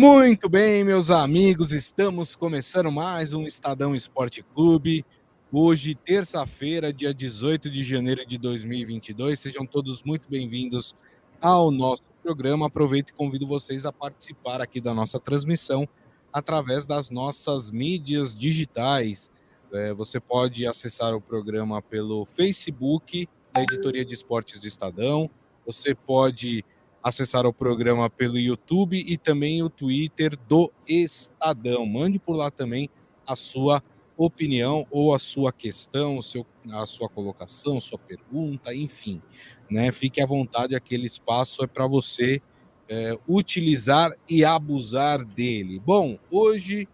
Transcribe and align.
Muito 0.00 0.48
bem, 0.48 0.82
meus 0.82 1.10
amigos, 1.10 1.72
estamos 1.72 2.34
começando 2.34 2.90
mais 2.90 3.34
um 3.34 3.46
Estadão 3.46 3.94
Esporte 3.94 4.42
Clube. 4.42 5.04
Hoje, 5.52 5.94
terça-feira, 5.94 6.90
dia 6.90 7.12
18 7.12 7.68
de 7.68 7.84
janeiro 7.84 8.24
de 8.26 8.38
2022. 8.38 9.38
Sejam 9.38 9.66
todos 9.66 10.02
muito 10.02 10.26
bem-vindos 10.26 10.96
ao 11.38 11.70
nosso 11.70 12.02
programa. 12.22 12.68
Aproveito 12.68 13.10
e 13.10 13.12
convido 13.12 13.46
vocês 13.46 13.84
a 13.84 13.92
participar 13.92 14.62
aqui 14.62 14.80
da 14.80 14.94
nossa 14.94 15.20
transmissão 15.20 15.86
através 16.32 16.86
das 16.86 17.10
nossas 17.10 17.70
mídias 17.70 18.34
digitais. 18.34 19.30
É, 19.70 19.92
você 19.92 20.18
pode 20.18 20.66
acessar 20.66 21.14
o 21.14 21.20
programa 21.20 21.82
pelo 21.82 22.24
Facebook 22.24 23.28
da 23.52 23.62
Editoria 23.62 24.06
de 24.06 24.14
Esportes 24.14 24.60
do 24.60 24.66
Estadão. 24.66 25.28
Você 25.66 25.94
pode 25.94 26.64
acessar 27.02 27.46
o 27.46 27.52
programa 27.52 28.08
pelo 28.10 28.38
YouTube 28.38 28.98
e 28.98 29.16
também 29.16 29.62
o 29.62 29.70
Twitter 29.70 30.38
do 30.48 30.70
Estadão. 30.86 31.86
Mande 31.86 32.18
por 32.18 32.36
lá 32.36 32.50
também 32.50 32.90
a 33.26 33.34
sua 33.34 33.82
opinião 34.16 34.86
ou 34.90 35.14
a 35.14 35.18
sua 35.18 35.52
questão, 35.52 36.20
seu, 36.20 36.46
a 36.72 36.84
sua 36.84 37.08
colocação, 37.08 37.80
sua 37.80 37.98
pergunta, 37.98 38.74
enfim. 38.74 39.22
Né? 39.70 39.90
Fique 39.90 40.20
à 40.20 40.26
vontade, 40.26 40.74
aquele 40.74 41.06
espaço 41.06 41.64
é 41.64 41.66
para 41.66 41.86
você 41.86 42.42
é, 42.88 43.18
utilizar 43.26 44.12
e 44.28 44.44
abusar 44.44 45.24
dele. 45.24 45.78
Bom, 45.78 46.18
hoje 46.30 46.86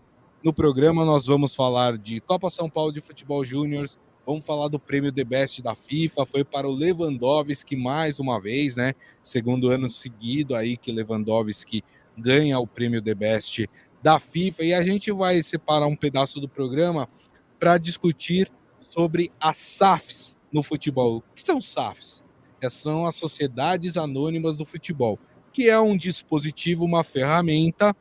no 0.45 0.53
programa 0.53 1.05
nós 1.05 1.27
vamos 1.27 1.55
falar 1.55 1.99
de 1.99 2.21
Copa 2.21 2.49
São 2.51 2.71
Paulo 2.71 2.93
de 2.93 3.01
Futebol 3.01 3.45
Júnior, 3.45 3.89
Vamos 4.27 4.45
falar 4.45 4.67
do 4.67 4.81
prêmio 4.81 5.13
The 5.13 5.23
Best 5.23 5.63
da 5.63 5.77
FIFA, 5.77 6.27
foi 6.27 6.43
para 6.43 6.67
o 6.67 6.73
Lewandowski 6.73 7.77
mais 7.77 8.19
uma 8.19 8.41
vez, 8.41 8.75
né? 8.75 8.93
Segundo 9.23 9.71
ano 9.71 9.89
seguido 9.89 10.57
aí 10.57 10.77
que 10.77 10.91
Lewandowski 10.91 11.85
ganha 12.19 12.59
o 12.59 12.67
prêmio 12.67 13.01
The 13.01 13.15
Best 13.15 13.71
da 14.03 14.19
FIFA 14.19 14.65
e 14.65 14.75
a 14.75 14.83
gente 14.83 15.13
vai 15.13 15.41
separar 15.45 15.87
um 15.87 15.95
pedaço 15.95 16.41
do 16.41 16.49
programa 16.49 17.09
para 17.57 17.79
discutir 17.79 18.51
sobre 18.81 19.31
as 19.39 19.59
SAFs 19.59 20.37
no 20.53 20.61
futebol. 20.61 21.19
O 21.19 21.23
que 21.33 21.43
são 21.43 21.61
SAFs? 21.61 22.25
É, 22.61 22.69
são 22.69 23.07
as 23.07 23.15
Sociedades 23.15 23.97
Anônimas 23.97 24.57
do 24.57 24.65
Futebol, 24.65 25.21
que 25.53 25.71
é 25.71 25.79
um 25.79 25.97
dispositivo, 25.97 26.85
uma 26.85 27.05
ferramenta 27.05 27.95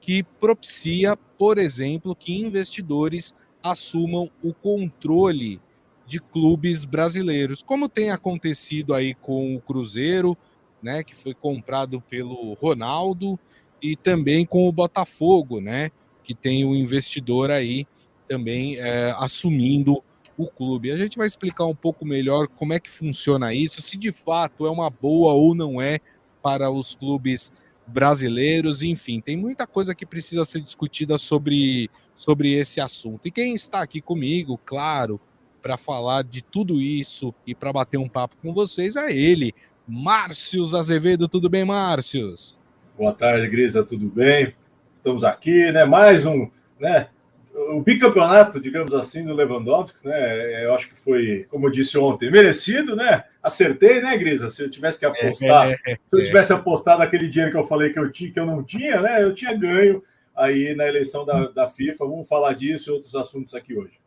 que 0.00 0.22
propicia, 0.22 1.16
por 1.16 1.58
exemplo, 1.58 2.14
que 2.14 2.32
investidores 2.32 3.34
assumam 3.60 4.30
o 4.40 4.54
controle 4.54 5.60
de 6.06 6.20
clubes 6.20 6.84
brasileiros, 6.84 7.62
como 7.62 7.88
tem 7.88 8.10
acontecido 8.10 8.94
aí 8.94 9.14
com 9.14 9.56
o 9.56 9.60
Cruzeiro, 9.60 10.36
né, 10.82 11.02
que 11.02 11.14
foi 11.14 11.32
comprado 11.32 12.00
pelo 12.00 12.54
Ronaldo, 12.54 13.38
e 13.80 13.96
também 13.96 14.44
com 14.44 14.68
o 14.68 14.72
Botafogo, 14.72 15.60
né, 15.60 15.90
que 16.24 16.34
tem 16.34 16.64
um 16.64 16.74
investidor 16.74 17.50
aí 17.50 17.86
também 18.28 18.78
é, 18.78 19.14
assumindo 19.18 20.02
o 20.36 20.46
clube. 20.46 20.90
A 20.90 20.96
gente 20.96 21.18
vai 21.18 21.26
explicar 21.26 21.66
um 21.66 21.74
pouco 21.74 22.04
melhor 22.04 22.48
como 22.48 22.72
é 22.72 22.80
que 22.80 22.90
funciona 22.90 23.52
isso, 23.52 23.82
se 23.82 23.96
de 23.96 24.12
fato 24.12 24.66
é 24.66 24.70
uma 24.70 24.90
boa 24.90 25.32
ou 25.32 25.54
não 25.54 25.80
é 25.80 26.00
para 26.42 26.70
os 26.70 26.94
clubes 26.94 27.52
brasileiros, 27.86 28.82
enfim, 28.82 29.20
tem 29.20 29.36
muita 29.36 29.66
coisa 29.66 29.94
que 29.94 30.06
precisa 30.06 30.44
ser 30.44 30.60
discutida 30.60 31.18
sobre, 31.18 31.90
sobre 32.14 32.52
esse 32.54 32.80
assunto. 32.80 33.26
E 33.26 33.30
quem 33.30 33.54
está 33.54 33.82
aqui 33.82 34.00
comigo, 34.00 34.58
claro, 34.64 35.20
para 35.62 35.78
falar 35.78 36.24
de 36.24 36.42
tudo 36.42 36.80
isso 36.82 37.32
e 37.46 37.54
para 37.54 37.72
bater 37.72 37.96
um 37.96 38.08
papo 38.08 38.36
com 38.42 38.52
vocês 38.52 38.96
é 38.96 39.12
ele, 39.12 39.54
Márcios 39.86 40.74
Azevedo. 40.74 41.28
Tudo 41.28 41.48
bem, 41.48 41.64
Márcios? 41.64 42.58
Boa 42.98 43.12
tarde, 43.12 43.48
Grisa, 43.48 43.84
tudo 43.84 44.06
bem? 44.08 44.54
Estamos 44.94 45.24
aqui, 45.24 45.70
né? 45.70 45.84
Mais 45.84 46.26
um, 46.26 46.50
né? 46.78 47.08
O 47.54 47.80
bicampeonato, 47.80 48.60
digamos 48.60 48.94
assim, 48.94 49.24
do 49.24 49.34
Lewandowski, 49.34 50.06
né? 50.06 50.64
Eu 50.64 50.74
acho 50.74 50.88
que 50.88 50.96
foi, 50.96 51.46
como 51.50 51.66
eu 51.66 51.70
disse 51.70 51.96
ontem, 51.98 52.30
merecido, 52.30 52.96
né? 52.96 53.24
Acertei, 53.42 54.00
né, 54.00 54.16
Grisa? 54.16 54.48
Se 54.48 54.62
eu 54.62 54.70
tivesse 54.70 54.98
que 54.98 55.04
apostar, 55.04 55.70
é, 55.70 55.76
é, 55.86 55.94
se 55.94 56.16
eu 56.16 56.24
tivesse 56.24 56.52
apostado 56.52 57.02
aquele 57.02 57.28
dinheiro 57.28 57.52
que 57.52 57.58
eu 57.58 57.64
falei 57.64 57.92
que 57.92 57.98
eu 57.98 58.10
tinha, 58.10 58.32
que 58.32 58.40
eu 58.40 58.46
não 58.46 58.62
tinha, 58.62 59.00
né? 59.00 59.22
Eu 59.22 59.34
tinha 59.34 59.52
ganho 59.52 60.02
aí 60.34 60.74
na 60.74 60.88
eleição 60.88 61.26
da, 61.26 61.48
da 61.48 61.68
FIFA. 61.68 62.06
Vamos 62.06 62.26
falar 62.26 62.54
disso 62.54 62.90
e 62.90 62.92
outros 62.92 63.14
assuntos 63.14 63.54
aqui 63.54 63.76
hoje. 63.76 64.01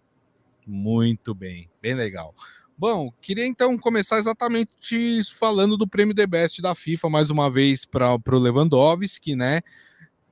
Muito 0.65 1.35
bem, 1.35 1.69
bem 1.81 1.93
legal. 1.93 2.33
Bom, 2.77 3.09
queria 3.21 3.45
então 3.45 3.77
começar 3.77 4.17
exatamente 4.17 5.21
falando 5.33 5.77
do 5.77 5.87
prêmio 5.87 6.13
The 6.13 6.27
Best 6.27 6.61
da 6.61 6.75
FIFA, 6.75 7.09
mais 7.09 7.29
uma 7.29 7.49
vez 7.49 7.85
para 7.85 8.15
o 8.15 8.37
Lewandowski, 8.37 9.33
né? 9.33 9.61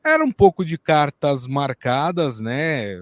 Era 0.03 0.25
um 0.25 0.31
pouco 0.31 0.65
de 0.65 0.77
cartas 0.77 1.47
marcadas, 1.47 2.41
né? 2.41 2.95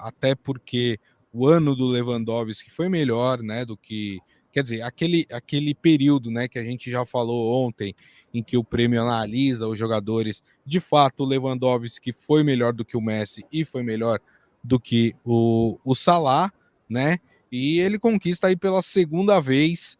Até 0.00 0.34
porque 0.34 0.98
o 1.32 1.46
ano 1.46 1.74
do 1.74 1.86
Lewandowski 1.86 2.70
foi 2.70 2.90
melhor, 2.90 3.42
né? 3.42 3.64
Do 3.64 3.78
que. 3.78 4.18
Quer 4.52 4.62
dizer, 4.62 4.82
aquele, 4.82 5.26
aquele 5.32 5.74
período, 5.74 6.30
né? 6.30 6.46
Que 6.46 6.58
a 6.58 6.62
gente 6.62 6.90
já 6.90 7.06
falou 7.06 7.66
ontem, 7.66 7.94
em 8.34 8.42
que 8.42 8.58
o 8.58 8.64
prêmio 8.64 9.00
analisa 9.00 9.66
os 9.66 9.78
jogadores. 9.78 10.42
De 10.66 10.80
fato, 10.80 11.22
o 11.22 11.26
Lewandowski 11.26 12.12
foi 12.12 12.42
melhor 12.42 12.74
do 12.74 12.84
que 12.84 12.98
o 12.98 13.00
Messi 13.00 13.42
e 13.50 13.64
foi 13.64 13.82
melhor 13.82 14.20
do 14.62 14.78
que 14.78 15.16
o, 15.24 15.78
o 15.82 15.94
Salah 15.94 16.52
né? 16.92 17.18
E 17.50 17.80
ele 17.80 17.98
conquista 17.98 18.46
aí 18.46 18.56
pela 18.56 18.82
segunda 18.82 19.40
vez 19.40 19.98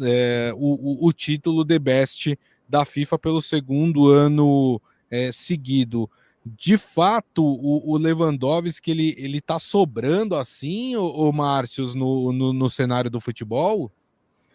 é, 0.00 0.52
o, 0.56 1.04
o, 1.04 1.08
o, 1.08 1.12
título 1.12 1.64
de 1.64 1.78
best 1.78 2.38
da 2.68 2.84
FIFA 2.84 3.18
pelo 3.18 3.42
segundo 3.42 4.08
ano 4.08 4.80
é, 5.10 5.30
seguido. 5.30 6.10
De 6.44 6.78
fato, 6.78 7.44
o, 7.44 7.92
o 7.92 7.96
Lewandowski 7.96 8.90
ele, 8.90 9.14
ele 9.18 9.40
tá 9.40 9.58
sobrando 9.58 10.34
assim, 10.34 10.96
o 10.96 11.30
Márcios, 11.30 11.94
no, 11.94 12.32
no, 12.32 12.52
no, 12.52 12.70
cenário 12.70 13.10
do 13.10 13.20
futebol? 13.20 13.92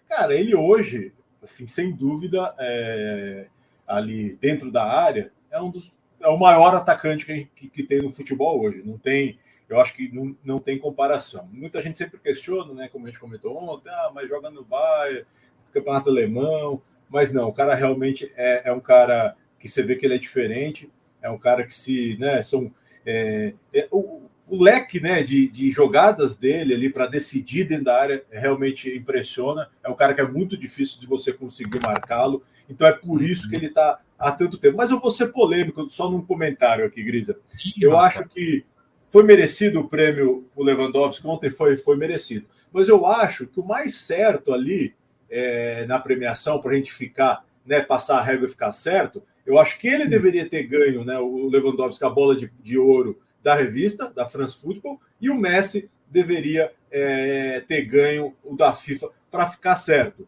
Cara, 0.09 0.35
ele 0.35 0.55
hoje, 0.55 1.13
assim, 1.41 1.67
sem 1.67 1.91
dúvida, 1.91 2.53
é, 2.59 3.47
ali 3.87 4.35
dentro 4.41 4.71
da 4.71 4.83
área, 4.83 5.31
é 5.51 5.61
um 5.61 5.69
dos 5.69 5.91
é 6.23 6.27
o 6.29 6.39
maior 6.39 6.73
atacante 6.73 7.25
que, 7.25 7.45
que, 7.53 7.67
que 7.67 7.83
tem 7.83 8.01
no 8.01 8.11
futebol 8.11 8.61
hoje. 8.61 8.81
Não 8.83 8.97
tem 8.97 9.37
eu 9.69 9.79
acho 9.79 9.93
que 9.93 10.13
não, 10.13 10.35
não 10.43 10.59
tem 10.59 10.77
comparação. 10.77 11.49
Muita 11.51 11.81
gente 11.81 11.97
sempre 11.97 12.19
questiona, 12.19 12.73
né? 12.73 12.89
Como 12.89 13.05
a 13.05 13.09
gente 13.09 13.19
comentou 13.19 13.57
ontem, 13.57 13.89
ah, 13.89 14.11
mas 14.13 14.29
joga 14.29 14.49
no 14.49 14.63
Bayern, 14.63 15.25
campeonato 15.73 16.09
alemão, 16.09 16.81
mas 17.09 17.31
não, 17.31 17.49
o 17.49 17.53
cara 17.53 17.75
realmente 17.75 18.31
é, 18.35 18.69
é 18.69 18.73
um 18.73 18.79
cara 18.79 19.35
que 19.59 19.67
você 19.67 19.81
vê 19.81 19.95
que 19.95 20.05
ele 20.05 20.15
é 20.15 20.19
diferente, 20.19 20.91
é 21.21 21.29
um 21.29 21.37
cara 21.37 21.63
que 21.63 21.73
se, 21.73 22.17
né, 22.19 22.43
são 22.43 22.71
é, 23.05 23.53
é, 23.73 23.87
o, 23.91 24.23
o, 24.47 24.61
leque, 24.61 24.99
né, 24.99 25.23
de, 25.23 25.47
de 25.47 25.71
jogadas 25.71 26.35
dele 26.35 26.73
ali 26.73 26.89
para 26.89 27.07
decidir 27.07 27.67
dentro 27.67 27.85
da 27.85 27.99
área 27.99 28.23
realmente 28.29 28.95
impressiona. 28.95 29.69
É 29.83 29.89
um 29.89 29.95
cara 29.95 30.13
que 30.13 30.21
é 30.21 30.27
muito 30.27 30.57
difícil 30.57 30.99
de 30.99 31.07
você 31.07 31.31
conseguir 31.31 31.79
marcá-lo. 31.81 32.43
Então 32.69 32.87
é 32.87 32.91
por 32.91 33.21
isso 33.21 33.49
que 33.49 33.55
ele 33.55 33.67
está 33.67 33.99
há 34.17 34.31
tanto 34.31 34.57
tempo. 34.57 34.77
Mas 34.77 34.91
eu 34.91 34.99
vou 34.99 35.11
ser 35.11 35.27
polêmico 35.27 35.89
só 35.89 36.09
num 36.09 36.25
comentário 36.25 36.85
aqui, 36.85 37.03
Grisa. 37.03 37.37
Eu 37.79 37.97
acho 37.97 38.27
que 38.27 38.65
foi 39.13 39.21
merecido 39.21 39.79
o 39.79 39.87
prêmio 39.87 40.49
o 40.55 40.63
Lewandowski 40.63 41.27
ontem? 41.27 41.51
Foi, 41.51 41.77
foi 41.77 41.95
merecido. 41.95 42.47
Mas 42.71 42.87
eu 42.87 43.05
acho 43.05 43.45
que 43.45 43.59
o 43.59 43.63
mais 43.63 43.93
certo 43.93 44.51
ali 44.51 44.95
é, 45.29 45.85
na 45.85 45.99
premiação, 45.99 46.59
para 46.59 46.71
a 46.71 46.75
gente 46.75 46.91
ficar, 46.91 47.45
né, 47.63 47.79
passar 47.79 48.17
a 48.17 48.23
régua 48.23 48.47
e 48.47 48.49
ficar 48.49 48.71
certo, 48.71 49.21
eu 49.45 49.59
acho 49.59 49.77
que 49.77 49.87
ele 49.87 50.07
deveria 50.07 50.49
ter 50.49 50.63
ganho, 50.63 51.05
né, 51.05 51.19
o 51.19 51.47
Lewandowski, 51.47 52.03
a 52.03 52.09
bola 52.09 52.35
de, 52.35 52.51
de 52.63 52.75
ouro 52.75 53.21
da 53.43 53.53
revista, 53.53 54.09
da 54.09 54.27
France 54.27 54.55
Football, 54.59 54.99
e 55.21 55.29
o 55.29 55.37
Messi 55.37 55.91
deveria 56.09 56.71
é, 56.89 57.59
ter 57.67 57.85
ganho 57.85 58.33
o 58.43 58.55
da 58.55 58.73
FIFA 58.73 59.09
para 59.29 59.45
ficar 59.45 59.75
certo. 59.75 60.27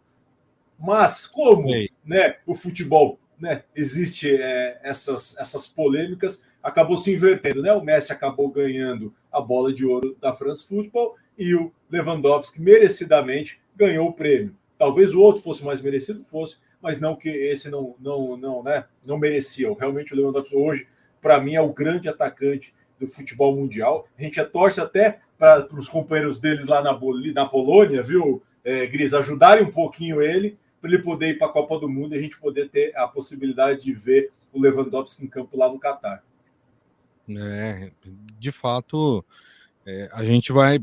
Mas 0.77 1.25
como 1.25 1.69
né, 2.05 2.35
o 2.45 2.53
futebol 2.53 3.17
né, 3.39 3.63
existe 3.75 4.29
é, 4.29 4.79
essas, 4.83 5.35
essas 5.39 5.65
polêmicas, 5.65 6.43
acabou 6.65 6.97
se 6.97 7.13
invertendo, 7.13 7.61
né? 7.61 7.71
O 7.73 7.83
Messi 7.83 8.11
acabou 8.11 8.49
ganhando 8.49 9.13
a 9.31 9.39
bola 9.39 9.71
de 9.71 9.85
ouro 9.85 10.17
da 10.19 10.33
France 10.33 10.67
Football 10.67 11.15
e 11.37 11.53
o 11.53 11.71
Lewandowski 11.91 12.59
merecidamente 12.59 13.61
ganhou 13.75 14.09
o 14.09 14.13
prêmio. 14.13 14.55
Talvez 14.75 15.13
o 15.13 15.21
outro 15.21 15.43
fosse 15.43 15.63
mais 15.63 15.79
merecido, 15.79 16.23
fosse, 16.23 16.57
mas 16.81 16.99
não 16.99 17.15
que 17.15 17.29
esse 17.29 17.69
não 17.69 17.95
não 17.99 18.35
não, 18.35 18.63
né? 18.63 18.85
Não 19.05 19.19
merecia. 19.19 19.71
Realmente 19.79 20.11
o 20.11 20.17
Lewandowski 20.17 20.55
hoje, 20.55 20.87
para 21.21 21.39
mim, 21.39 21.53
é 21.53 21.61
o 21.61 21.71
grande 21.71 22.09
atacante 22.09 22.73
do 22.99 23.07
futebol 23.07 23.55
mundial. 23.55 24.07
A 24.17 24.23
gente 24.23 24.43
torce 24.45 24.81
até 24.81 25.19
para 25.37 25.67
os 25.71 25.87
companheiros 25.87 26.39
deles 26.39 26.65
lá 26.65 26.81
na, 26.81 26.99
na 27.33 27.45
Polônia, 27.45 28.01
viu, 28.01 28.41
é, 28.63 28.87
Gris, 28.87 29.13
ajudarem 29.13 29.63
um 29.63 29.71
pouquinho 29.71 30.19
ele 30.19 30.57
para 30.81 30.89
ele 30.89 31.03
poder 31.03 31.29
ir 31.29 31.37
para 31.37 31.45
a 31.45 31.51
Copa 31.51 31.77
do 31.77 31.87
Mundo 31.87 32.15
e 32.15 32.17
a 32.17 32.21
gente 32.21 32.39
poder 32.39 32.69
ter 32.69 32.91
a 32.97 33.07
possibilidade 33.07 33.83
de 33.83 33.93
ver 33.93 34.31
o 34.51 34.59
Lewandowski 34.59 35.23
em 35.23 35.27
campo 35.27 35.57
lá 35.57 35.71
no 35.71 35.79
Catar. 35.79 36.23
É, 37.29 37.91
de 38.39 38.51
fato, 38.51 39.23
é, 39.85 40.09
a 40.13 40.23
gente 40.23 40.51
vai. 40.51 40.79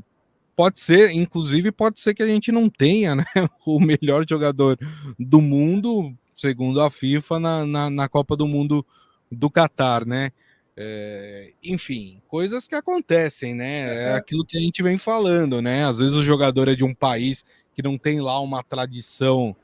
Pode 0.54 0.80
ser, 0.80 1.10
inclusive, 1.12 1.72
pode 1.72 1.98
ser 2.00 2.14
que 2.14 2.22
a 2.22 2.26
gente 2.26 2.52
não 2.52 2.68
tenha 2.68 3.14
né, 3.14 3.24
o 3.66 3.80
melhor 3.80 4.24
jogador 4.28 4.78
do 5.18 5.40
mundo, 5.40 6.14
segundo 6.36 6.80
a 6.80 6.90
FIFA, 6.90 7.40
na, 7.40 7.66
na, 7.66 7.90
na 7.90 8.08
Copa 8.08 8.36
do 8.36 8.46
Mundo 8.46 8.84
do 9.30 9.48
Catar, 9.48 10.04
né? 10.04 10.30
É, 10.76 11.52
enfim, 11.62 12.20
coisas 12.28 12.66
que 12.66 12.74
acontecem, 12.74 13.54
né? 13.54 14.08
É 14.08 14.14
aquilo 14.14 14.44
que 14.44 14.56
a 14.56 14.60
gente 14.60 14.82
vem 14.82 14.96
falando, 14.98 15.60
né? 15.60 15.84
Às 15.84 15.98
vezes 15.98 16.14
o 16.14 16.22
jogador 16.22 16.68
é 16.68 16.74
de 16.74 16.84
um 16.84 16.94
país 16.94 17.44
que 17.74 17.82
não 17.82 17.98
tem 17.98 18.20
lá 18.20 18.40
uma 18.40 18.62
tradição 18.62 19.54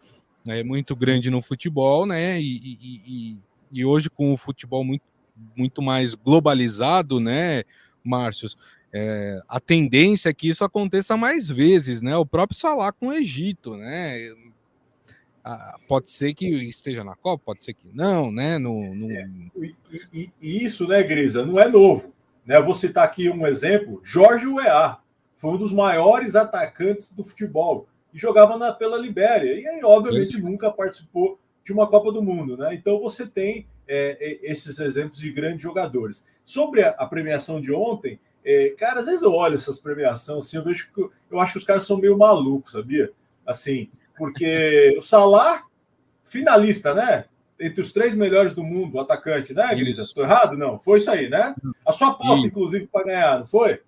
né, 0.45 0.63
muito 0.63 0.95
grande 0.95 1.31
no 1.31 1.43
futebol, 1.43 2.07
né? 2.07 2.41
E, 2.41 2.57
e, 2.57 3.03
e, 3.07 3.37
e 3.73 3.85
hoje 3.85 4.11
com 4.11 4.33
o 4.33 4.37
futebol 4.37 4.85
muito, 4.85 5.03
muito 5.57 5.83
mais 5.83 6.15
globalizado, 6.15 7.21
né, 7.21 7.65
Márcio? 8.05 8.49
É, 8.93 9.41
a 9.47 9.61
tendência 9.61 10.31
é 10.31 10.35
que 10.35 10.49
isso 10.49 10.65
aconteça 10.65 11.17
mais 11.17 11.49
vezes, 11.49 12.01
né? 12.01 12.17
O 12.17 12.25
próprio 12.25 12.59
Salah 12.59 12.91
com 12.93 13.09
o 13.09 13.13
Egito, 13.13 13.77
né? 13.77 14.33
Ah, 15.45 15.79
pode 15.87 16.11
ser 16.11 16.35
que 16.35 16.47
esteja 16.69 17.05
na 17.05 17.15
Copa, 17.15 17.43
pode 17.47 17.65
ser 17.65 17.75
que 17.75 17.89
não, 17.93 18.31
né? 18.31 18.59
No, 18.59 18.95
no... 18.95 19.11
É, 19.11 19.29
e, 20.13 20.31
e, 20.41 20.65
isso, 20.65 20.87
né, 20.87 21.03
Grisa, 21.03 21.45
não 21.45 21.59
é 21.59 21.69
novo. 21.69 22.15
Né? 22.45 22.57
Eu 22.57 22.65
vou 22.65 22.75
citar 22.75 23.05
aqui 23.05 23.31
um 23.31 23.47
exemplo: 23.47 24.01
Jorge 24.03 24.47
Weah 24.47 25.01
foi 25.37 25.53
um 25.53 25.57
dos 25.57 25.73
maiores 25.73 26.35
atacantes 26.35 27.11
do 27.13 27.23
futebol 27.23 27.87
e 28.13 28.19
jogava 28.19 28.57
na, 28.57 28.73
pela 28.73 28.99
Libéria. 28.99 29.59
E 29.59 29.67
aí, 29.67 29.81
obviamente, 29.85 30.37
Sim. 30.37 30.43
nunca 30.43 30.71
participou 30.71 31.39
de 31.69 31.73
uma 31.75 31.87
Copa 31.87 32.11
do 32.11 32.23
Mundo, 32.23 32.57
né? 32.57 32.73
Então 32.73 32.99
você 32.99 33.27
tem 33.27 33.67
é, 33.87 34.39
esses 34.43 34.81
exemplos 34.81 35.21
de 35.21 35.31
grandes 35.31 35.61
jogadores. 35.61 36.25
Sobre 36.43 36.83
a, 36.83 36.93
a 36.93 37.05
premiação 37.05 37.61
de 37.61 37.71
ontem, 37.71 38.19
é, 38.43 38.71
cara, 38.71 39.01
às 39.01 39.05
vezes 39.05 39.21
eu 39.21 39.35
olho 39.35 39.57
essas 39.57 39.79
premiações 39.79 40.47
assim, 40.47 40.57
eu 40.57 40.65
vejo 40.65 40.89
que 40.91 41.07
eu 41.31 41.39
acho 41.39 41.53
que 41.53 41.59
os 41.59 41.65
caras 41.65 41.85
são 41.85 41.99
meio 41.99 42.17
malucos, 42.17 42.73
sabia? 42.73 43.13
Assim, 43.47 43.91
porque 44.17 44.95
o 44.97 45.03
Salah, 45.03 45.65
finalista, 46.25 46.95
né? 46.95 47.27
Entre 47.61 47.83
os 47.83 47.93
três 47.93 48.15
melhores 48.15 48.55
do 48.55 48.65
mundo, 48.65 48.95
o 48.95 49.01
atacante, 49.01 49.53
né, 49.53 49.75
Grisa? 49.75 50.01
Estou 50.01 50.25
errado? 50.25 50.57
Não, 50.57 50.79
foi 50.79 51.01
isso 51.01 51.11
aí, 51.11 51.29
né? 51.29 51.55
A 51.85 51.93
sua 51.93 52.13
aposta, 52.13 52.47
inclusive, 52.47 52.87
para 52.87 53.05
ganhar, 53.05 53.41
não 53.41 53.47
foi? 53.47 53.83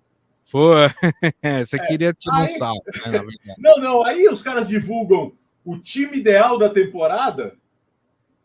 Foi. 0.45 0.87
Você 1.65 1.77
é. 1.77 1.87
queria 1.87 2.13
tirar 2.13 2.43
um 2.43 2.47
salto, 2.47 3.09
né, 3.09 3.23
Não, 3.57 3.77
não. 3.79 4.05
Aí 4.05 4.27
os 4.27 4.43
caras 4.43 4.67
divulgam 4.67 5.33
o 5.65 5.79
time 5.79 6.17
ideal 6.17 6.59
da 6.59 6.69
temporada 6.69 7.59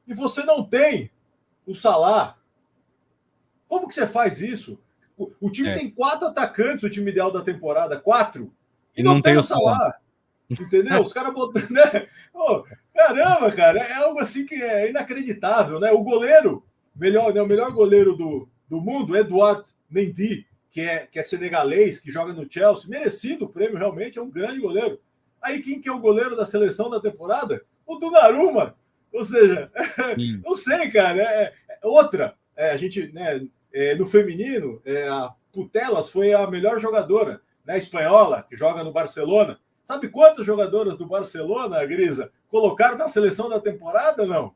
e 0.06 0.14
você 0.14 0.43
não 0.43 0.62
tem 0.64 1.11
o 1.67 1.75
Salah. 1.75 2.37
Como 3.69 3.88
que 3.88 3.94
você 3.94 4.06
faz 4.06 4.41
isso? 4.41 4.79
O, 5.17 5.32
o 5.41 5.50
time 5.50 5.69
é. 5.69 5.75
tem 5.75 5.91
quatro 5.91 6.29
atacantes, 6.29 6.85
o 6.85 6.91
time 6.91 7.11
ideal 7.11 7.32
da 7.32 7.43
temporada, 7.43 7.99
quatro. 7.99 8.53
E, 8.97 9.00
e 9.00 9.05
não, 9.05 9.14
não, 9.14 9.23
tem, 9.23 9.37
o 9.37 9.43
Salah. 9.43 9.79
Salah. 9.79 9.99
Entendeu? 10.50 11.03
Os 11.03 11.12
caras 11.12 11.35
botam. 11.35 11.62
Né? 11.70 12.08
Oh, 12.32 12.62
caramba, 12.94 13.50
cara, 13.50 13.81
é 13.81 13.94
algo 13.94 14.20
assim 14.20 14.47
que 14.47 14.55
é 14.55 14.88
inacreditável, 14.91 15.81
né? 15.81 15.91
O 15.91 16.03
goleiro, 16.03 16.64
melhor, 16.94 17.32
né, 17.35 17.43
o 17.43 17.47
melhor 17.47 17.73
goleiro 17.73 18.14
do, 18.14 18.49
do 18.69 18.81
mundo, 18.81 19.17
Eduardo 19.17 19.64
Mendy, 19.91 20.47
que 20.70 20.81
é, 20.82 21.06
que 21.06 21.19
é 21.19 21.23
senegalês, 21.23 21.99
que 21.99 22.11
joga 22.11 22.32
no 22.32 22.50
Chelsea, 22.50 22.88
merecido 22.88 23.47
o 23.47 23.49
prêmio, 23.49 23.79
realmente, 23.79 24.19
é 24.19 24.23
um 24.23 24.31
grande 24.31 24.61
goleiro. 24.61 25.00
Aí 25.41 25.62
quem 25.62 25.81
que 25.81 25.88
é 25.88 25.93
o 25.93 26.00
goleiro 26.00 26.37
da 26.37 26.44
seleção 26.44 26.91
da 26.91 27.00
temporada? 27.00 27.64
O 27.87 27.97
Donnarumma. 27.97 28.76
Ou 29.12 29.25
seja, 29.25 29.70
não 30.44 30.55
sei, 30.55 30.91
cara. 30.91 31.20
É, 31.20 31.53
é 31.69 31.87
outra, 31.87 32.35
é, 32.56 32.70
a 32.70 32.76
gente, 32.76 33.12
né, 33.12 33.47
é, 33.73 33.94
no 33.94 34.06
feminino, 34.06 34.81
é, 34.85 35.08
a 35.08 35.32
Putelas 35.53 36.08
foi 36.08 36.32
a 36.32 36.47
melhor 36.47 36.81
jogadora, 36.81 37.41
né, 37.64 37.79
espanhola, 37.79 38.44
que 38.49 38.56
joga 38.56 38.85
no 38.85 38.93
Barcelona. 38.93 39.58
Sabe 39.82 40.08
quantas 40.08 40.44
jogadoras 40.44 40.97
do 40.99 41.06
Barcelona, 41.06 41.85
Grisa, 41.87 42.31
colocaram 42.49 42.99
na 42.99 43.08
seleção 43.08 43.49
da 43.49 43.61
temporada, 43.61 44.26
não? 44.26 44.55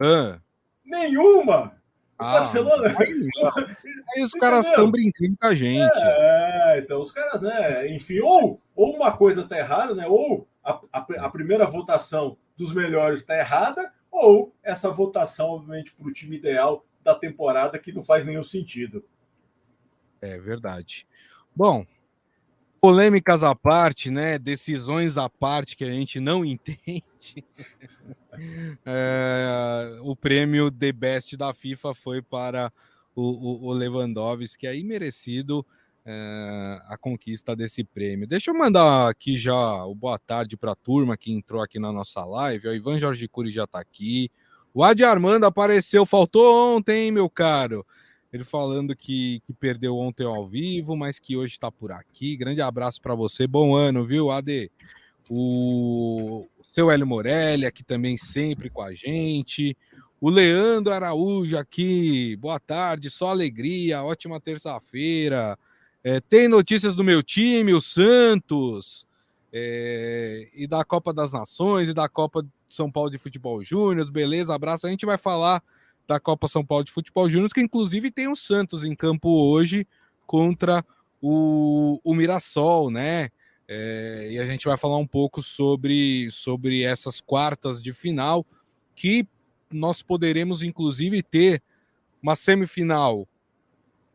Ah. 0.00 0.40
Nenhuma! 0.84 1.78
Ah, 2.18 2.40
Barcelona. 2.40 2.94
Aí, 2.98 3.28
aí 4.14 4.22
os 4.22 4.32
caras 4.32 4.66
estão 4.66 4.90
brincando 4.90 5.36
com 5.40 5.46
a 5.46 5.54
gente. 5.54 5.90
É, 5.96 6.78
então 6.78 7.00
os 7.00 7.10
caras, 7.10 7.40
né? 7.40 7.88
Enfim, 7.94 8.20
ou, 8.20 8.60
ou 8.76 8.94
uma 8.94 9.10
coisa 9.10 9.46
tá 9.46 9.58
errada, 9.58 9.94
né? 9.94 10.06
Ou 10.06 10.46
a, 10.62 10.80
a, 10.92 11.06
a 11.26 11.30
primeira 11.30 11.66
votação 11.66 12.36
dos 12.60 12.74
melhores 12.74 13.20
está 13.20 13.38
errada, 13.38 13.90
ou 14.10 14.54
essa 14.62 14.90
votação, 14.90 15.48
obviamente, 15.48 15.94
para 15.94 16.06
o 16.06 16.12
time 16.12 16.36
ideal 16.36 16.84
da 17.02 17.14
temporada 17.14 17.78
que 17.78 17.90
não 17.90 18.02
faz 18.02 18.22
nenhum 18.22 18.42
sentido. 18.42 19.02
É 20.20 20.38
verdade. 20.38 21.08
Bom, 21.56 21.86
polêmicas 22.78 23.42
à 23.42 23.54
parte, 23.54 24.10
né? 24.10 24.38
Decisões 24.38 25.16
à 25.16 25.26
parte 25.26 25.74
que 25.74 25.84
a 25.84 25.90
gente 25.90 26.20
não 26.20 26.44
entende. 26.44 27.42
é, 28.84 29.98
o 30.02 30.14
prêmio 30.14 30.70
The 30.70 30.92
Best 30.92 31.38
da 31.38 31.54
FIFA 31.54 31.94
foi 31.94 32.20
para 32.20 32.70
o, 33.14 33.22
o, 33.22 33.68
o 33.68 33.72
Lewandowski, 33.72 34.66
aí 34.66 34.84
merecido 34.84 35.64
é, 36.10 36.82
a 36.88 36.98
conquista 36.98 37.54
desse 37.54 37.84
prêmio. 37.84 38.26
Deixa 38.26 38.50
eu 38.50 38.58
mandar 38.58 39.08
aqui 39.08 39.36
já 39.36 39.84
o 39.84 39.94
boa 39.94 40.18
tarde 40.18 40.56
para 40.56 40.72
a 40.72 40.76
turma 40.76 41.16
que 41.16 41.32
entrou 41.32 41.62
aqui 41.62 41.78
na 41.78 41.92
nossa 41.92 42.24
live. 42.24 42.66
O 42.66 42.74
Ivan 42.74 42.98
Jorge 42.98 43.28
Cury 43.28 43.52
já 43.52 43.62
está 43.64 43.78
aqui. 43.78 44.28
O 44.74 44.82
Adi 44.82 45.04
Armando 45.04 45.44
apareceu, 45.44 46.04
faltou 46.04 46.76
ontem, 46.76 47.12
meu 47.12 47.30
caro. 47.30 47.86
Ele 48.32 48.42
falando 48.42 48.96
que, 48.96 49.40
que 49.46 49.52
perdeu 49.52 49.96
ontem 49.96 50.24
ao 50.24 50.48
vivo, 50.48 50.96
mas 50.96 51.20
que 51.20 51.36
hoje 51.36 51.52
está 51.52 51.70
por 51.70 51.92
aqui. 51.92 52.36
Grande 52.36 52.60
abraço 52.60 53.00
para 53.00 53.14
você. 53.14 53.46
Bom 53.46 53.74
ano, 53.74 54.04
viu, 54.04 54.32
Ade? 54.32 54.70
O 55.28 56.46
seu 56.66 56.90
Hélio 56.90 57.06
Morelli 57.06 57.66
aqui 57.66 57.84
também 57.84 58.16
sempre 58.16 58.68
com 58.68 58.82
a 58.82 58.92
gente. 58.92 59.76
O 60.20 60.28
Leandro 60.28 60.92
Araújo 60.92 61.56
aqui. 61.56 62.36
Boa 62.36 62.58
tarde, 62.58 63.10
só 63.10 63.28
alegria. 63.28 64.02
Ótima 64.02 64.40
terça-feira. 64.40 65.56
É, 66.02 66.20
tem 66.20 66.48
notícias 66.48 66.96
do 66.96 67.04
meu 67.04 67.22
time, 67.22 67.74
o 67.74 67.80
Santos. 67.80 69.06
É, 69.52 70.48
e 70.54 70.66
da 70.66 70.84
Copa 70.84 71.12
das 71.12 71.32
Nações 71.32 71.88
e 71.88 71.94
da 71.94 72.08
Copa 72.08 72.46
São 72.68 72.90
Paulo 72.90 73.10
de 73.10 73.18
Futebol 73.18 73.62
Júnior. 73.64 74.10
Beleza, 74.10 74.54
abraço. 74.54 74.86
A 74.86 74.90
gente 74.90 75.04
vai 75.04 75.18
falar 75.18 75.62
da 76.06 76.20
Copa 76.20 76.48
São 76.48 76.64
Paulo 76.64 76.84
de 76.84 76.92
Futebol 76.92 77.28
Júnior, 77.28 77.50
que 77.52 77.60
inclusive 77.60 78.10
tem 78.10 78.28
o 78.28 78.36
Santos 78.36 78.84
em 78.84 78.94
campo 78.94 79.28
hoje 79.28 79.86
contra 80.26 80.84
o, 81.20 82.00
o 82.02 82.14
Mirassol, 82.14 82.90
né? 82.90 83.30
É, 83.68 84.28
e 84.32 84.38
a 84.38 84.46
gente 84.46 84.66
vai 84.66 84.76
falar 84.76 84.96
um 84.96 85.06
pouco 85.06 85.42
sobre, 85.42 86.28
sobre 86.30 86.82
essas 86.82 87.20
quartas 87.20 87.80
de 87.80 87.92
final, 87.92 88.44
que 88.96 89.26
nós 89.70 90.02
poderemos 90.02 90.62
inclusive 90.62 91.22
ter 91.22 91.62
uma 92.20 92.34
semifinal 92.34 93.28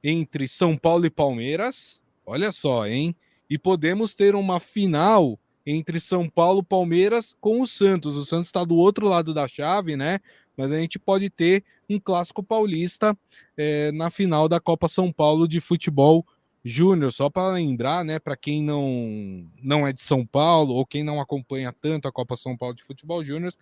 entre 0.08 0.48
São 0.48 0.78
Paulo 0.78 1.06
e 1.06 1.10
Palmeiras. 1.10 2.02
Olha 2.26 2.52
só, 2.52 2.88
hein? 2.88 3.16
E 3.50 3.58
podemos 3.58 4.14
ter 4.14 4.36
uma 4.36 4.60
final 4.60 5.40
entre 5.66 6.00
São 6.00 6.30
Paulo 6.30 6.60
e 6.60 6.66
Palmeiras 6.66 7.36
com 7.42 7.60
o 7.60 7.68
Santos. 7.68 8.16
O 8.16 8.26
Santos 8.26 8.48
está 8.48 8.64
do 8.64 8.76
outro 8.76 9.08
lado 9.08 9.34
da 9.34 9.48
chave, 9.48 9.98
né? 9.98 10.20
mas 10.58 10.72
a 10.72 10.78
gente 10.78 10.98
pode 10.98 11.30
ter 11.30 11.64
um 11.90 12.00
clássico 12.00 12.42
paulista 12.42 13.18
é, 13.58 13.92
na 13.92 14.10
final 14.10 14.48
da 14.48 14.60
Copa 14.60 14.88
São 14.88 15.12
Paulo 15.12 15.48
de 15.48 15.60
futebol 15.60 16.26
júnior. 16.64 17.12
Só 17.12 17.30
para 17.30 17.54
lembrar, 17.54 18.04
né, 18.04 18.20
para 18.20 18.36
quem 18.36 18.64
não, 18.64 19.46
não 19.62 19.86
é 19.86 19.94
de 19.94 20.02
São 20.02 20.26
Paulo 20.26 20.74
ou 20.74 20.86
quem 20.86 21.04
não 21.04 21.20
acompanha 21.20 21.74
tanto 21.82 22.08
a 22.08 22.12
Copa 22.12 22.36
São 22.36 22.58
Paulo 22.58 22.76
de 22.76 22.84
futebol 22.84 23.24
júnior, 23.24 23.54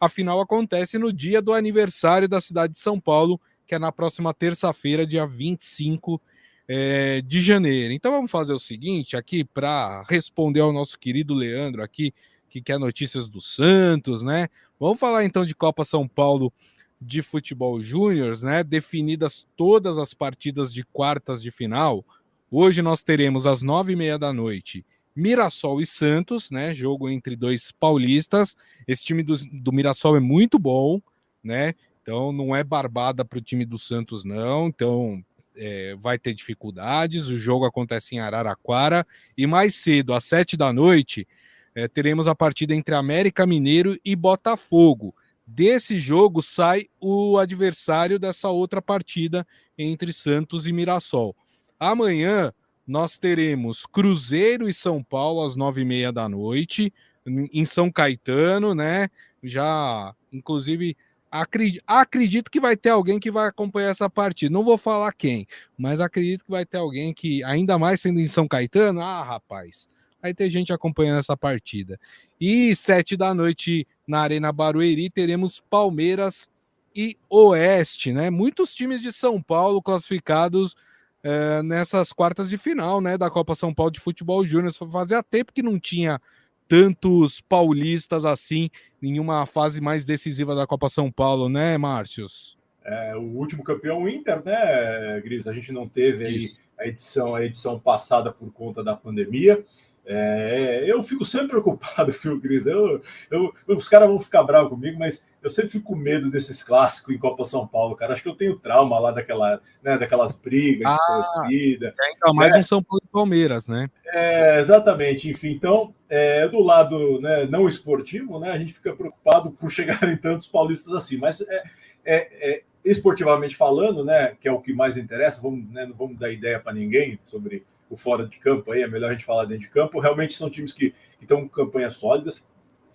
a 0.00 0.08
final 0.08 0.40
acontece 0.40 0.98
no 0.98 1.12
dia 1.12 1.42
do 1.42 1.52
aniversário 1.52 2.28
da 2.28 2.40
cidade 2.40 2.74
de 2.74 2.78
São 2.78 3.00
Paulo, 3.00 3.40
que 3.68 3.74
é 3.74 3.78
na 3.78 3.92
próxima 3.92 4.32
terça-feira, 4.32 5.06
dia 5.06 5.26
25 5.26 6.20
é, 6.66 7.20
de 7.20 7.42
janeiro. 7.42 7.92
Então 7.92 8.10
vamos 8.10 8.30
fazer 8.30 8.54
o 8.54 8.58
seguinte 8.58 9.14
aqui 9.14 9.44
para 9.44 10.04
responder 10.08 10.60
ao 10.60 10.72
nosso 10.72 10.98
querido 10.98 11.34
Leandro 11.34 11.82
aqui 11.82 12.14
que 12.48 12.62
quer 12.62 12.78
notícias 12.78 13.28
do 13.28 13.42
Santos, 13.42 14.22
né? 14.22 14.48
Vamos 14.80 14.98
falar 14.98 15.22
então 15.24 15.44
de 15.44 15.54
Copa 15.54 15.84
São 15.84 16.08
Paulo 16.08 16.50
de 16.98 17.20
futebol 17.20 17.78
júnior, 17.78 18.34
né? 18.42 18.64
Definidas 18.64 19.46
todas 19.54 19.98
as 19.98 20.14
partidas 20.14 20.72
de 20.72 20.82
quartas 20.82 21.42
de 21.42 21.50
final. 21.50 22.02
Hoje 22.50 22.80
nós 22.80 23.02
teremos 23.02 23.46
às 23.46 23.62
nove 23.62 23.92
e 23.92 23.96
meia 23.96 24.18
da 24.18 24.32
noite 24.32 24.82
Mirassol 25.14 25.80
e 25.82 25.86
Santos, 25.86 26.50
né? 26.50 26.74
Jogo 26.74 27.10
entre 27.10 27.36
dois 27.36 27.70
paulistas. 27.70 28.56
Esse 28.86 29.04
time 29.04 29.22
do, 29.22 29.36
do 29.52 29.72
Mirassol 29.72 30.16
é 30.16 30.20
muito 30.20 30.58
bom, 30.58 31.02
né? 31.44 31.74
Então 32.08 32.32
não 32.32 32.56
é 32.56 32.64
barbada 32.64 33.22
para 33.22 33.38
o 33.38 33.42
time 33.42 33.66
do 33.66 33.76
Santos, 33.76 34.24
não. 34.24 34.68
Então 34.68 35.22
é, 35.54 35.94
vai 36.00 36.18
ter 36.18 36.32
dificuldades. 36.32 37.28
O 37.28 37.38
jogo 37.38 37.66
acontece 37.66 38.14
em 38.14 38.18
Araraquara 38.18 39.06
e 39.36 39.46
mais 39.46 39.74
cedo, 39.74 40.14
às 40.14 40.24
sete 40.24 40.56
da 40.56 40.72
noite, 40.72 41.28
é, 41.74 41.86
teremos 41.86 42.26
a 42.26 42.34
partida 42.34 42.74
entre 42.74 42.94
América 42.94 43.46
Mineiro 43.46 43.94
e 44.02 44.16
Botafogo. 44.16 45.14
Desse 45.46 45.98
jogo 45.98 46.40
sai 46.40 46.86
o 46.98 47.36
adversário 47.36 48.18
dessa 48.18 48.48
outra 48.48 48.80
partida 48.80 49.46
entre 49.76 50.10
Santos 50.10 50.66
e 50.66 50.72
Mirassol. 50.72 51.36
Amanhã 51.78 52.54
nós 52.86 53.18
teremos 53.18 53.84
Cruzeiro 53.84 54.66
e 54.66 54.72
São 54.72 55.04
Paulo 55.04 55.44
às 55.44 55.56
nove 55.56 55.82
e 55.82 55.84
meia 55.84 56.10
da 56.10 56.26
noite, 56.26 56.90
em 57.26 57.66
São 57.66 57.92
Caetano, 57.92 58.74
né? 58.74 59.10
Já, 59.42 60.14
inclusive, 60.32 60.96
Acredito, 61.30 61.82
acredito 61.86 62.50
que 62.50 62.60
vai 62.60 62.76
ter 62.76 62.88
alguém 62.88 63.20
que 63.20 63.30
vai 63.30 63.48
acompanhar 63.48 63.90
essa 63.90 64.08
partida. 64.08 64.52
Não 64.52 64.64
vou 64.64 64.78
falar 64.78 65.12
quem, 65.12 65.46
mas 65.76 66.00
acredito 66.00 66.44
que 66.44 66.50
vai 66.50 66.64
ter 66.64 66.78
alguém 66.78 67.12
que, 67.12 67.44
ainda 67.44 67.78
mais 67.78 68.00
sendo 68.00 68.18
em 68.18 68.26
São 68.26 68.48
Caetano, 68.48 69.00
ah, 69.02 69.22
rapaz, 69.22 69.86
vai 70.22 70.32
ter 70.32 70.48
gente 70.48 70.72
acompanhando 70.72 71.18
essa 71.18 71.36
partida. 71.36 72.00
E 72.40 72.74
sete 72.74 73.16
da 73.16 73.34
noite 73.34 73.86
na 74.06 74.20
Arena 74.20 74.52
Barueri 74.52 75.10
teremos 75.10 75.60
Palmeiras 75.68 76.48
e 76.94 77.16
Oeste, 77.28 78.12
né? 78.12 78.30
Muitos 78.30 78.74
times 78.74 79.02
de 79.02 79.12
São 79.12 79.42
Paulo 79.42 79.82
classificados 79.82 80.74
é, 81.22 81.62
nessas 81.62 82.12
quartas 82.12 82.48
de 82.48 82.56
final, 82.56 83.00
né? 83.00 83.18
Da 83.18 83.30
Copa 83.30 83.54
São 83.54 83.74
Paulo 83.74 83.92
de 83.92 84.00
Futebol 84.00 84.44
Júnior. 84.44 84.72
Fazia 84.72 85.22
tempo 85.22 85.52
que 85.52 85.62
não 85.62 85.78
tinha 85.78 86.20
tantos 86.68 87.40
paulistas 87.40 88.24
assim 88.24 88.70
em 89.02 89.18
uma 89.18 89.46
fase 89.46 89.80
mais 89.80 90.04
decisiva 90.04 90.54
da 90.54 90.66
Copa 90.66 90.88
São 90.88 91.10
Paulo, 91.10 91.48
né, 91.48 91.78
Márcios? 91.78 92.58
É, 92.84 93.16
o 93.16 93.22
último 93.22 93.62
campeão 93.62 94.08
Inter, 94.08 94.42
né, 94.44 95.20
Gris? 95.22 95.46
A 95.46 95.52
gente 95.52 95.72
não 95.72 95.88
teve 95.88 96.24
aí 96.24 96.46
a 96.78 96.86
edição, 96.86 97.34
a 97.34 97.44
edição 97.44 97.78
passada 97.78 98.32
por 98.32 98.52
conta 98.52 98.82
da 98.84 98.94
pandemia. 98.94 99.62
É, 100.10 100.84
eu 100.86 101.02
fico 101.02 101.22
sempre 101.22 101.48
preocupado, 101.48 102.10
viu, 102.22 102.40
Gris? 102.40 102.66
Eu, 102.66 103.02
eu, 103.30 103.54
os 103.66 103.88
caras 103.90 104.08
vão 104.08 104.18
ficar 104.18 104.42
bravos 104.42 104.70
comigo, 104.70 104.98
mas 104.98 105.22
eu 105.42 105.50
sempre 105.50 105.70
fico 105.70 105.92
com 105.92 105.94
medo 105.94 106.30
desses 106.30 106.62
clássicos 106.62 107.14
em 107.14 107.18
Copa 107.18 107.44
São 107.44 107.66
Paulo, 107.66 107.94
cara. 107.94 108.14
Acho 108.14 108.22
que 108.22 108.28
eu 108.28 108.34
tenho 108.34 108.58
trauma 108.58 108.98
lá 108.98 109.12
daquela, 109.12 109.60
né, 109.82 109.98
daquelas 109.98 110.34
brigas 110.34 110.90
ah, 110.90 110.96
de 110.96 111.40
torcida. 111.40 111.94
Ainda 112.00 112.32
mais 112.32 112.56
é, 112.56 112.58
um 112.58 112.62
São 112.62 112.82
Paulo 112.82 113.02
e 113.04 113.12
Palmeiras, 113.12 113.68
né? 113.68 113.90
É, 114.06 114.58
exatamente. 114.60 115.28
Enfim, 115.28 115.50
então, 115.50 115.94
é, 116.08 116.48
do 116.48 116.60
lado 116.60 117.20
né, 117.20 117.46
não 117.46 117.68
esportivo, 117.68 118.40
né, 118.40 118.50
a 118.50 118.58
gente 118.58 118.72
fica 118.72 118.94
preocupado 118.94 119.50
por 119.50 119.68
chegarem 119.70 120.16
tantos 120.16 120.46
paulistas 120.46 120.94
assim. 120.94 121.18
Mas 121.18 121.42
é, 121.42 121.62
é, 122.02 122.50
é, 122.50 122.62
esportivamente 122.82 123.54
falando, 123.54 124.02
né, 124.02 124.34
que 124.40 124.48
é 124.48 124.52
o 124.52 124.60
que 124.60 124.72
mais 124.72 124.96
interessa, 124.96 125.42
vamos, 125.42 125.70
né, 125.70 125.84
não 125.84 125.94
vamos 125.94 126.18
dar 126.18 126.30
ideia 126.32 126.58
para 126.58 126.72
ninguém 126.72 127.18
sobre 127.24 127.66
o 127.90 127.96
fora 127.96 128.26
de 128.26 128.38
campo 128.38 128.70
aí, 128.72 128.82
é 128.82 128.88
melhor 128.88 129.10
a 129.10 129.12
gente 129.12 129.24
falar 129.24 129.44
dentro 129.44 129.62
de 129.62 129.70
campo. 129.70 130.00
Realmente 130.00 130.34
são 130.34 130.50
times 130.50 130.72
que, 130.72 130.94
estão 131.20 131.42
com 131.42 131.48
campanhas 131.48 131.96
sólidas. 131.96 132.42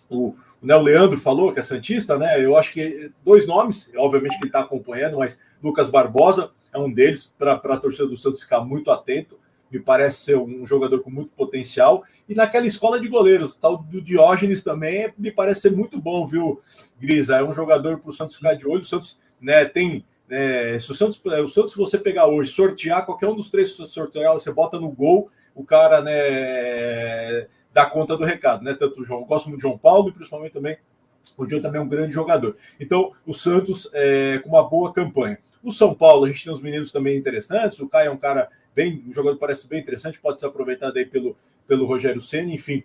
O, 0.09 0.35
o 0.61 0.81
Leandro 0.81 1.17
falou 1.17 1.51
que 1.51 1.59
é 1.59 1.61
Santista, 1.61 2.17
né? 2.17 2.43
Eu 2.43 2.55
acho 2.55 2.71
que 2.71 3.11
dois 3.23 3.47
nomes, 3.47 3.91
obviamente 3.95 4.37
que 4.37 4.43
ele 4.43 4.49
está 4.49 4.59
acompanhando, 4.59 5.17
mas 5.17 5.41
Lucas 5.61 5.89
Barbosa 5.89 6.51
é 6.71 6.77
um 6.77 6.91
deles, 6.91 7.31
para 7.37 7.53
a 7.53 7.77
torcida 7.77 8.07
do 8.07 8.17
Santos 8.17 8.41
ficar 8.41 8.61
muito 8.61 8.91
atento. 8.91 9.39
Me 9.71 9.79
parece 9.79 10.17
ser 10.17 10.37
um 10.37 10.67
jogador 10.67 11.01
com 11.01 11.09
muito 11.09 11.31
potencial. 11.31 12.03
E 12.29 12.35
naquela 12.35 12.67
escola 12.67 12.99
de 12.99 13.07
goleiros, 13.07 13.55
tal 13.55 13.77
do 13.77 14.01
Diógenes 14.01 14.61
também, 14.61 15.11
me 15.17 15.31
parece 15.31 15.61
ser 15.61 15.71
muito 15.71 15.99
bom, 15.99 16.27
viu, 16.27 16.61
Grisa? 16.99 17.37
É 17.37 17.43
um 17.43 17.53
jogador 17.53 17.99
para 17.99 18.09
o 18.09 18.13
Santos 18.13 18.35
ficar 18.35 18.53
de 18.53 18.67
olho. 18.67 18.81
O 18.81 18.85
Santos 18.85 19.19
né, 19.41 19.65
tem 19.65 20.05
é, 20.35 20.79
se 20.79 20.91
o 20.91 20.95
Santos, 20.95 21.21
o 21.23 21.47
Santos, 21.47 21.75
você 21.75 21.95
pegar 21.95 22.25
hoje, 22.25 22.51
sortear 22.51 23.05
qualquer 23.05 23.27
um 23.27 23.35
dos 23.35 23.51
três 23.51 23.71
sortear, 23.73 24.33
você 24.33 24.51
bota 24.51 24.79
no 24.79 24.89
gol, 24.89 25.29
o 25.53 25.63
cara 25.63 26.01
né, 26.01 27.47
dá 27.71 27.85
conta 27.85 28.17
do 28.17 28.23
recado, 28.23 28.63
né? 28.63 28.73
Tanto 28.73 28.99
o 28.99 29.05
João, 29.05 29.23
gosto 29.25 29.47
muito 29.47 29.59
do 29.59 29.61
João 29.61 29.77
Paulo 29.77 30.09
e 30.09 30.11
principalmente 30.11 30.53
também 30.53 30.75
o 31.37 31.47
João 31.47 31.61
também 31.61 31.79
é 31.79 31.83
um 31.83 31.87
grande 31.87 32.15
jogador. 32.15 32.57
Então, 32.79 33.11
o 33.27 33.33
Santos 33.33 33.87
é, 33.93 34.39
com 34.39 34.49
uma 34.49 34.67
boa 34.67 34.91
campanha. 34.91 35.37
O 35.63 35.71
São 35.71 35.93
Paulo, 35.93 36.25
a 36.25 36.29
gente 36.29 36.43
tem 36.43 36.51
uns 36.51 36.61
meninos 36.61 36.91
também 36.91 37.15
interessantes. 37.15 37.79
O 37.79 37.87
Caio 37.87 38.07
é 38.07 38.11
um 38.11 38.17
cara 38.17 38.49
bem, 38.75 39.03
um 39.07 39.13
jogador 39.13 39.37
parece 39.37 39.67
bem 39.67 39.79
interessante, 39.81 40.19
pode 40.19 40.39
ser 40.39 40.47
aproveitado 40.47 40.97
aí 40.97 41.05
pelo, 41.05 41.37
pelo 41.67 41.85
Rogério 41.85 42.19
Senna, 42.19 42.51
enfim. 42.51 42.83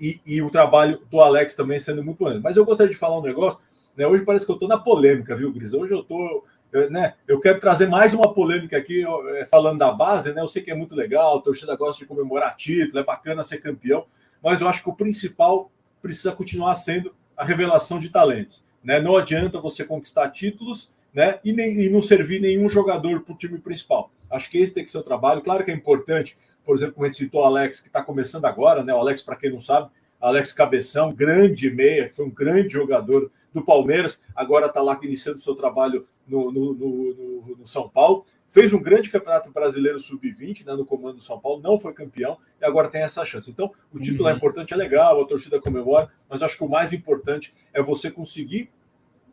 E, 0.00 0.18
e, 0.24 0.40
o 0.40 0.48
trabalho 0.48 1.02
do 1.10 1.20
Alex 1.20 1.52
também 1.52 1.78
sendo 1.78 2.02
muito 2.02 2.24
bom. 2.24 2.40
Mas 2.42 2.56
eu 2.56 2.64
gostaria 2.64 2.90
de 2.90 2.98
falar 2.98 3.18
um 3.18 3.22
negócio, 3.22 3.60
né? 3.94 4.06
Hoje 4.06 4.24
parece 4.24 4.46
que 4.46 4.50
eu 4.50 4.54
estou 4.54 4.68
na 4.68 4.78
polêmica, 4.78 5.36
viu, 5.36 5.52
Gris? 5.52 5.74
Hoje 5.74 5.92
eu 5.92 6.00
estou 6.00 6.42
eu, 6.72 6.90
né, 6.90 7.14
eu 7.26 7.40
quero 7.40 7.58
trazer 7.58 7.88
mais 7.88 8.14
uma 8.14 8.32
polêmica 8.32 8.76
aqui, 8.76 9.04
é, 9.34 9.44
falando 9.44 9.78
da 9.78 9.92
base, 9.92 10.32
né? 10.32 10.40
Eu 10.40 10.48
sei 10.48 10.62
que 10.62 10.70
é 10.70 10.74
muito 10.74 10.94
legal, 10.94 11.38
a 11.38 11.42
torcida 11.42 11.74
gosta 11.76 11.98
de 12.00 12.06
comemorar 12.06 12.54
título, 12.56 12.98
é 12.98 13.04
bacana 13.04 13.42
ser 13.42 13.58
campeão, 13.58 14.06
mas 14.42 14.60
eu 14.60 14.68
acho 14.68 14.82
que 14.82 14.88
o 14.88 14.94
principal 14.94 15.70
precisa 16.00 16.32
continuar 16.32 16.76
sendo 16.76 17.14
a 17.36 17.44
revelação 17.44 17.98
de 17.98 18.08
talentos. 18.08 18.62
Né? 18.82 19.00
Não 19.00 19.16
adianta 19.16 19.60
você 19.60 19.84
conquistar 19.84 20.30
títulos 20.30 20.90
né? 21.12 21.38
e, 21.44 21.52
nem, 21.52 21.80
e 21.80 21.90
não 21.90 22.02
servir 22.02 22.40
nenhum 22.40 22.68
jogador 22.68 23.20
para 23.20 23.34
o 23.34 23.36
time 23.36 23.58
principal. 23.58 24.10
Acho 24.30 24.50
que 24.50 24.58
esse 24.58 24.72
tem 24.72 24.84
que 24.84 24.90
ser 24.90 24.98
o 24.98 25.02
trabalho. 25.02 25.42
Claro 25.42 25.64
que 25.64 25.70
é 25.70 25.74
importante, 25.74 26.36
por 26.64 26.76
exemplo, 26.76 26.94
como 26.94 27.06
a 27.06 27.10
gente 27.10 27.18
citou 27.18 27.42
o 27.42 27.44
Alex, 27.44 27.80
que 27.80 27.88
está 27.88 28.02
começando 28.02 28.44
agora, 28.44 28.84
né? 28.84 28.94
O 28.94 28.98
Alex, 28.98 29.22
para 29.22 29.36
quem 29.36 29.50
não 29.50 29.60
sabe, 29.60 29.90
Alex 30.20 30.52
Cabeção, 30.52 31.12
grande 31.12 31.70
meia, 31.70 32.08
que 32.08 32.14
foi 32.14 32.26
um 32.26 32.30
grande 32.30 32.68
jogador 32.68 33.30
do 33.52 33.64
Palmeiras, 33.64 34.20
agora 34.34 34.66
está 34.66 34.80
lá 34.80 34.98
iniciando 35.02 35.40
seu 35.40 35.54
trabalho 35.54 36.06
no, 36.26 36.52
no, 36.52 36.74
no, 36.74 37.56
no, 37.58 37.66
São 37.66 37.88
Paulo. 37.88 38.24
Fez 38.48 38.72
um 38.72 38.80
grande 38.80 39.10
campeonato 39.10 39.50
brasileiro 39.50 39.98
sub-20 39.98 40.64
né, 40.64 40.74
no 40.74 40.86
comando 40.86 41.16
do 41.16 41.22
São 41.22 41.38
Paulo, 41.38 41.60
não 41.60 41.78
foi 41.78 41.92
campeão 41.92 42.38
e 42.60 42.64
agora 42.64 42.88
tem 42.88 43.02
essa 43.02 43.24
chance. 43.24 43.50
Então, 43.50 43.72
o 43.92 43.98
título 43.98 44.28
é 44.28 44.30
uhum. 44.30 44.34
é 44.34 44.36
importante, 44.36 44.72
é 44.72 44.76
legal, 44.76 45.20
a 45.20 45.26
torcida 45.26 45.60
comemora, 45.60 46.10
mas 46.28 46.42
acho 46.42 46.56
que 46.56 46.64
o 46.64 46.68
mais 46.68 46.92
importante 46.92 47.52
é 47.72 47.82
você 47.82 48.10
conseguir 48.10 48.70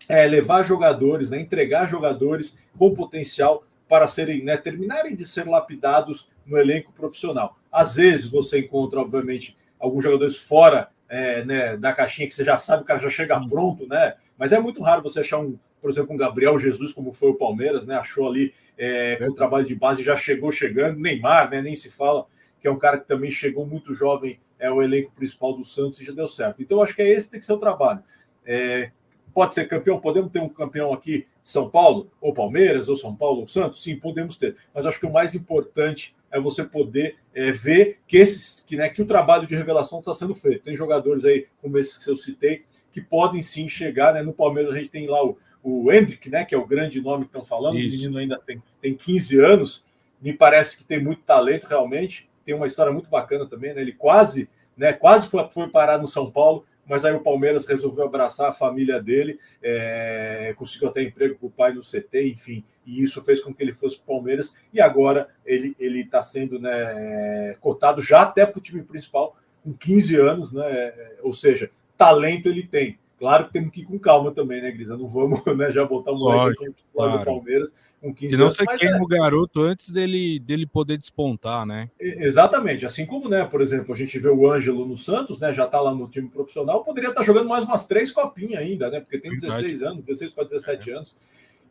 é, 0.07 0.25
levar 0.25 0.63
jogadores, 0.63 1.29
né, 1.29 1.39
entregar 1.39 1.87
jogadores 1.87 2.57
com 2.77 2.93
potencial 2.93 3.63
para 3.87 4.07
serem, 4.07 4.43
né, 4.43 4.57
terminarem 4.57 5.15
de 5.15 5.25
ser 5.25 5.47
lapidados 5.47 6.29
no 6.45 6.57
elenco 6.57 6.91
profissional. 6.91 7.57
Às 7.71 7.95
vezes 7.95 8.27
você 8.27 8.59
encontra, 8.59 8.99
obviamente, 8.99 9.57
alguns 9.79 10.03
jogadores 10.03 10.37
fora 10.37 10.89
é, 11.09 11.43
né, 11.45 11.77
da 11.77 11.93
caixinha 11.93 12.27
que 12.27 12.33
você 12.33 12.43
já 12.43 12.57
sabe, 12.57 12.83
o 12.83 12.85
cara 12.85 12.99
já 12.99 13.09
chega 13.09 13.39
pronto, 13.47 13.87
né? 13.87 14.15
Mas 14.37 14.51
é 14.51 14.59
muito 14.59 14.81
raro 14.81 15.01
você 15.01 15.21
achar 15.21 15.39
um, 15.39 15.57
por 15.81 15.89
exemplo, 15.89 16.13
um 16.13 16.17
Gabriel 16.17 16.57
Jesus, 16.59 16.91
como 16.91 17.11
foi 17.11 17.29
o 17.29 17.35
Palmeiras, 17.35 17.85
né? 17.85 17.95
Achou 17.95 18.27
ali 18.27 18.53
é, 18.77 19.15
com 19.15 19.25
o 19.25 19.35
trabalho 19.35 19.65
de 19.65 19.75
base, 19.75 20.03
já 20.03 20.15
chegou 20.15 20.51
chegando. 20.51 20.99
Neymar, 20.99 21.49
né? 21.49 21.61
Nem 21.61 21.75
se 21.75 21.89
fala, 21.89 22.25
que 22.59 22.67
é 22.67 22.71
um 22.71 22.77
cara 22.77 22.97
que 22.97 23.07
também 23.07 23.31
chegou 23.31 23.65
muito 23.65 23.93
jovem, 23.93 24.39
é 24.59 24.69
o 24.71 24.81
elenco 24.81 25.11
principal 25.11 25.53
do 25.53 25.63
Santos 25.63 25.99
e 26.01 26.05
já 26.05 26.11
deu 26.11 26.27
certo. 26.27 26.61
Então, 26.61 26.81
acho 26.81 26.95
que 26.95 27.01
é 27.01 27.09
esse 27.09 27.27
que 27.27 27.31
tem 27.31 27.39
que 27.39 27.45
ser 27.45 27.53
o 27.53 27.59
trabalho. 27.59 28.03
É, 28.45 28.91
pode 29.33 29.53
ser 29.53 29.67
campeão, 29.67 29.99
podemos 29.99 30.31
ter 30.31 30.39
um 30.39 30.49
campeão 30.49 30.93
aqui 30.93 31.27
São 31.43 31.69
Paulo, 31.69 32.09
ou 32.19 32.33
Palmeiras, 32.33 32.89
ou 32.89 32.97
São 32.97 33.15
Paulo, 33.15 33.41
ou 33.41 33.47
Santos? 33.47 33.83
Sim, 33.83 33.95
podemos 33.95 34.35
ter. 34.35 34.57
Mas 34.73 34.85
acho 34.85 34.99
que 34.99 35.05
o 35.05 35.13
mais 35.13 35.35
importante 35.35 36.15
é 36.31 36.39
você 36.39 36.63
poder 36.63 37.17
é, 37.33 37.51
ver 37.51 37.99
que 38.07 38.17
esses 38.17 38.61
que, 38.61 38.75
né, 38.75 38.89
que 38.89 39.01
o 39.01 39.05
trabalho 39.05 39.47
de 39.47 39.55
revelação 39.55 39.99
está 39.99 40.13
sendo 40.13 40.35
feito. 40.35 40.63
Tem 40.63 40.75
jogadores 40.75 41.25
aí, 41.25 41.47
como 41.61 41.77
esses 41.77 41.97
que 41.97 42.09
eu 42.09 42.17
citei, 42.17 42.63
que 42.91 43.01
podem 43.01 43.41
sim 43.41 43.69
chegar. 43.69 44.13
Né? 44.13 44.21
No 44.21 44.33
Palmeiras 44.33 44.73
a 44.73 44.77
gente 44.77 44.89
tem 44.89 45.07
lá 45.07 45.23
o, 45.23 45.37
o 45.63 45.91
Hendrick, 45.91 46.29
né, 46.29 46.45
que 46.45 46.55
é 46.55 46.57
o 46.57 46.67
grande 46.67 46.99
nome 47.01 47.25
que 47.25 47.29
estão 47.29 47.45
falando. 47.45 47.77
Isso. 47.77 47.97
O 47.97 48.01
menino 48.01 48.17
ainda 48.19 48.39
tem, 48.39 48.61
tem 48.81 48.95
15 48.95 49.39
anos, 49.39 49.85
me 50.21 50.33
parece 50.33 50.77
que 50.77 50.83
tem 50.83 51.01
muito 51.01 51.21
talento 51.21 51.65
realmente. 51.65 52.29
Tem 52.45 52.55
uma 52.55 52.67
história 52.67 52.91
muito 52.91 53.09
bacana 53.09 53.45
também, 53.45 53.73
né? 53.73 53.81
Ele 53.81 53.91
quase, 53.91 54.49
né, 54.75 54.93
quase 54.93 55.27
foi, 55.27 55.47
foi 55.49 55.69
parar 55.69 55.97
no 55.97 56.07
São 56.07 56.31
Paulo, 56.31 56.65
mas 56.87 57.03
aí 57.05 57.13
o 57.13 57.19
Palmeiras 57.19 57.65
resolveu 57.65 58.05
abraçar 58.05 58.49
a 58.49 58.53
família 58.53 59.01
dele, 59.01 59.39
é, 59.61 60.53
conseguiu 60.57 60.87
até 60.87 61.03
emprego 61.03 61.35
para 61.35 61.47
o 61.47 61.51
pai 61.51 61.73
no 61.73 61.81
CT, 61.81 62.29
enfim, 62.29 62.63
e 62.85 63.01
isso 63.01 63.21
fez 63.21 63.41
com 63.41 63.53
que 63.53 63.61
ele 63.61 63.73
fosse 63.73 63.97
para 63.97 64.03
o 64.03 64.17
Palmeiras, 64.17 64.53
e 64.73 64.79
agora 64.79 65.29
ele 65.45 65.75
está 65.79 66.23
sendo 66.23 66.59
né, 66.59 67.55
cotado 67.59 68.01
já 68.01 68.21
até 68.21 68.45
para 68.45 68.59
o 68.59 68.61
time 68.61 68.83
principal, 68.83 69.35
com 69.63 69.73
15 69.73 70.15
anos, 70.15 70.53
né, 70.53 70.93
ou 71.21 71.33
seja, 71.33 71.69
talento 71.97 72.47
ele 72.47 72.63
tem. 72.63 72.97
Claro 73.19 73.47
que 73.47 73.53
temos 73.53 73.71
que 73.71 73.81
ir 73.81 73.85
com 73.85 73.97
calma 73.97 74.31
também, 74.31 74.61
né, 74.61 74.71
Grisa? 74.71 74.95
Não 74.95 75.07
vamos 75.07 75.43
né, 75.57 75.71
já 75.71 75.83
botar 75.83 76.11
o 76.11 76.19
moleque 76.19 76.59
Lógico, 76.59 76.75
claro. 76.93 77.19
do 77.19 77.25
Palmeiras 77.25 77.71
com 78.01 78.13
15 78.13 78.29
que 78.29 78.37
não 78.41 78.51
sei 78.51 78.65
quem 78.77 78.89
é... 78.89 78.97
o 78.97 79.07
garoto 79.07 79.61
antes 79.61 79.89
dele, 79.89 80.39
dele 80.39 80.65
poder 80.65 80.97
despontar, 80.97 81.65
né? 81.65 81.89
Exatamente. 81.99 82.85
Assim 82.85 83.05
como, 83.05 83.27
né, 83.27 83.43
por 83.45 83.61
exemplo, 83.61 83.93
a 83.93 83.97
gente 83.97 84.17
vê 84.19 84.29
o 84.29 84.51
Ângelo 84.51 84.85
no 84.85 84.97
Santos, 84.97 85.39
né? 85.39 85.51
Já 85.51 85.65
tá 85.65 85.81
lá 85.81 85.93
no 85.93 86.07
time 86.07 86.29
profissional, 86.29 86.83
poderia 86.83 87.09
estar 87.09 87.21
tá 87.21 87.25
jogando 87.25 87.49
mais 87.49 87.63
umas 87.63 87.85
três 87.85 88.11
copinhas 88.11 88.61
ainda, 88.61 88.89
né? 88.89 88.99
Porque 88.99 89.19
tem 89.19 89.31
16 89.31 89.81
anos, 89.81 90.05
16 90.05 90.31
para 90.31 90.43
17 90.45 90.89
é. 90.89 90.93
anos. 90.93 91.15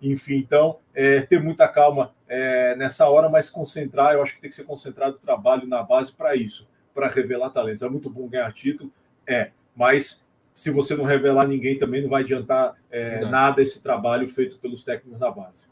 Enfim, 0.02 0.36
então, 0.36 0.78
é, 0.94 1.22
ter 1.22 1.42
muita 1.42 1.66
calma 1.68 2.12
é, 2.28 2.76
nessa 2.76 3.08
hora, 3.08 3.28
mas 3.28 3.48
concentrar, 3.48 4.12
eu 4.12 4.22
acho 4.22 4.34
que 4.34 4.40
tem 4.40 4.50
que 4.50 4.56
ser 4.56 4.64
concentrado 4.64 5.16
o 5.16 5.18
trabalho 5.18 5.66
na 5.66 5.82
base 5.82 6.12
para 6.12 6.36
isso, 6.36 6.66
para 6.94 7.08
revelar 7.08 7.50
talentos. 7.50 7.82
É 7.82 7.88
muito 7.88 8.10
bom 8.10 8.28
ganhar 8.28 8.52
título, 8.52 8.92
é, 9.26 9.50
mas 9.74 10.22
se 10.54 10.70
você 10.70 10.94
não 10.94 11.04
revelar 11.04 11.46
ninguém, 11.46 11.78
também 11.78 12.02
não 12.02 12.08
vai 12.08 12.22
adiantar 12.22 12.74
é, 12.90 13.20
nada 13.26 13.62
esse 13.62 13.80
trabalho 13.80 14.26
feito 14.26 14.58
pelos 14.58 14.82
técnicos 14.82 15.20
da 15.20 15.30
base. 15.30 15.66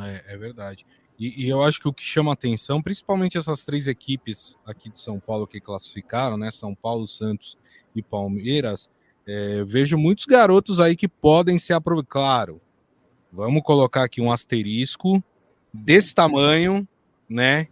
É, 0.00 0.34
é 0.34 0.36
verdade. 0.36 0.84
E, 1.18 1.44
e, 1.44 1.48
eu 1.48 1.62
acho 1.64 1.80
que 1.80 1.88
o 1.88 1.92
que 1.92 2.04
chama 2.04 2.32
atenção, 2.32 2.80
principalmente 2.80 3.36
essas 3.36 3.64
três 3.64 3.86
equipes 3.88 4.56
aqui 4.64 4.88
de 4.88 5.00
São 5.00 5.18
Paulo 5.18 5.46
que 5.46 5.60
classificaram, 5.60 6.36
né? 6.36 6.50
São 6.50 6.74
Paulo, 6.74 7.08
Santos 7.08 7.58
e 7.94 8.02
Palmeiras, 8.02 8.88
é, 9.26 9.64
vejo 9.64 9.98
muitos 9.98 10.24
garotos 10.24 10.78
aí 10.78 10.94
que 10.94 11.08
podem 11.08 11.58
se 11.58 11.72
aproveitar. 11.72 12.08
Claro, 12.10 12.60
vamos 13.32 13.62
colocar 13.62 14.04
aqui 14.04 14.20
um 14.20 14.30
asterisco 14.30 15.22
desse 15.72 16.14
tamanho, 16.14 16.86
né? 17.28 17.66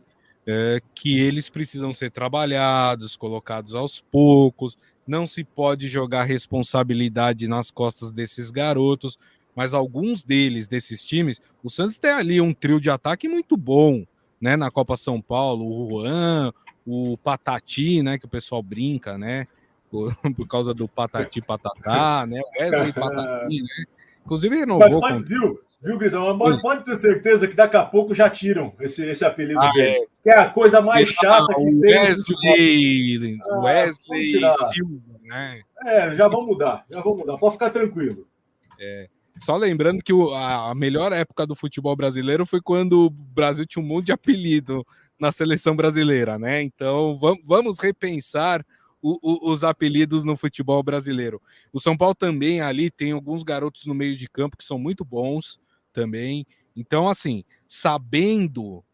É, 0.48 0.80
que 0.94 1.18
eles 1.18 1.48
precisam 1.48 1.92
ser 1.92 2.10
trabalhados, 2.10 3.16
colocados 3.16 3.74
aos 3.74 4.00
poucos. 4.00 4.76
Não 5.06 5.24
se 5.24 5.44
pode 5.44 5.86
jogar 5.86 6.24
responsabilidade 6.24 7.46
nas 7.46 7.70
costas 7.70 8.12
desses 8.12 8.50
garotos, 8.50 9.18
mas 9.56 9.72
alguns 9.72 10.22
deles, 10.22 10.68
desses 10.68 11.02
times, 11.02 11.40
o 11.64 11.70
Santos 11.70 11.96
tem 11.96 12.10
ali 12.10 12.42
um 12.42 12.52
trio 12.52 12.78
de 12.78 12.90
ataque 12.90 13.26
muito 13.26 13.56
bom, 13.56 14.04
né? 14.38 14.54
Na 14.54 14.70
Copa 14.70 14.98
São 14.98 15.18
Paulo, 15.20 15.64
o 15.64 15.88
Juan, 15.88 16.52
o 16.86 17.16
Patati, 17.16 18.02
né? 18.02 18.18
Que 18.18 18.26
o 18.26 18.28
pessoal 18.28 18.62
brinca, 18.62 19.16
né? 19.16 19.46
Por, 19.90 20.14
por 20.36 20.46
causa 20.46 20.74
do 20.74 20.86
Patati 20.86 21.40
Patatá, 21.40 22.26
né? 22.28 22.38
O 22.38 22.62
Wesley 22.62 22.92
Patati, 22.92 23.62
né? 23.62 23.84
Inclusive 24.26 24.56
renovou. 24.56 25.00
Mas 25.00 25.12
com... 25.14 25.24
viu, 25.26 25.60
viu, 25.82 25.98
Grisão? 25.98 26.36
Mas 26.36 26.60
pode 26.60 26.84
ter 26.84 26.96
certeza 26.96 27.48
que 27.48 27.56
daqui 27.56 27.78
a 27.78 27.84
pouco 27.84 28.14
já 28.14 28.28
tiram 28.28 28.74
esse, 28.78 29.02
esse 29.04 29.24
apelido 29.24 29.60
ah, 29.60 29.70
dele. 29.70 29.88
É. 29.88 30.06
Que 30.22 30.30
é 30.30 30.38
a 30.38 30.50
coisa 30.50 30.82
mais 30.82 31.08
chata 31.08 31.54
que 31.54 31.80
tem. 31.80 31.98
Wesley, 31.98 33.38
ah, 33.40 33.60
Wesley 33.60 34.28
Silva, 34.70 35.18
né? 35.22 35.62
É, 35.86 36.14
já 36.14 36.28
vão 36.28 36.44
mudar, 36.44 36.84
já 36.90 37.00
vão 37.00 37.16
mudar. 37.16 37.38
Pode 37.38 37.54
ficar 37.54 37.70
tranquilo. 37.70 38.26
É. 38.78 39.08
Só 39.38 39.56
lembrando 39.56 40.02
que 40.02 40.12
o, 40.12 40.34
a, 40.34 40.74
melhor 40.74 41.12
época 41.12 41.46
do 41.46 41.54
futebol 41.54 41.94
brasileiro 41.94 42.46
foi 42.46 42.60
quando 42.60 43.06
o 43.06 43.10
Brasil 43.10 43.66
tinha 43.66 43.82
um 43.82 43.86
monte 43.86 44.06
de 44.06 44.12
apelido 44.12 44.86
na 45.18 45.32
seleção 45.32 45.76
brasileira, 45.76 46.38
né? 46.38 46.62
Então 46.62 47.14
vamos, 47.16 47.42
vamos 47.44 47.78
repensar 47.78 48.64
o, 49.02 49.18
o, 49.22 49.52
os 49.52 49.62
apelidos 49.62 50.24
no 50.24 50.36
futebol 50.36 50.82
brasileiro. 50.82 51.40
O 51.72 51.78
São 51.78 51.96
Paulo 51.96 52.14
também 52.14 52.60
ali 52.60 52.90
tem 52.90 53.12
alguns 53.12 53.42
garotos 53.42 53.86
no 53.86 53.94
meio 53.94 54.16
de 54.16 54.28
campo 54.28 54.56
que 54.56 54.64
são 54.64 54.78
muito 54.78 55.04
bons 55.04 55.60
também. 55.92 56.46
Então, 56.74 57.08
assim, 57.08 57.44
sabendo 57.68 58.84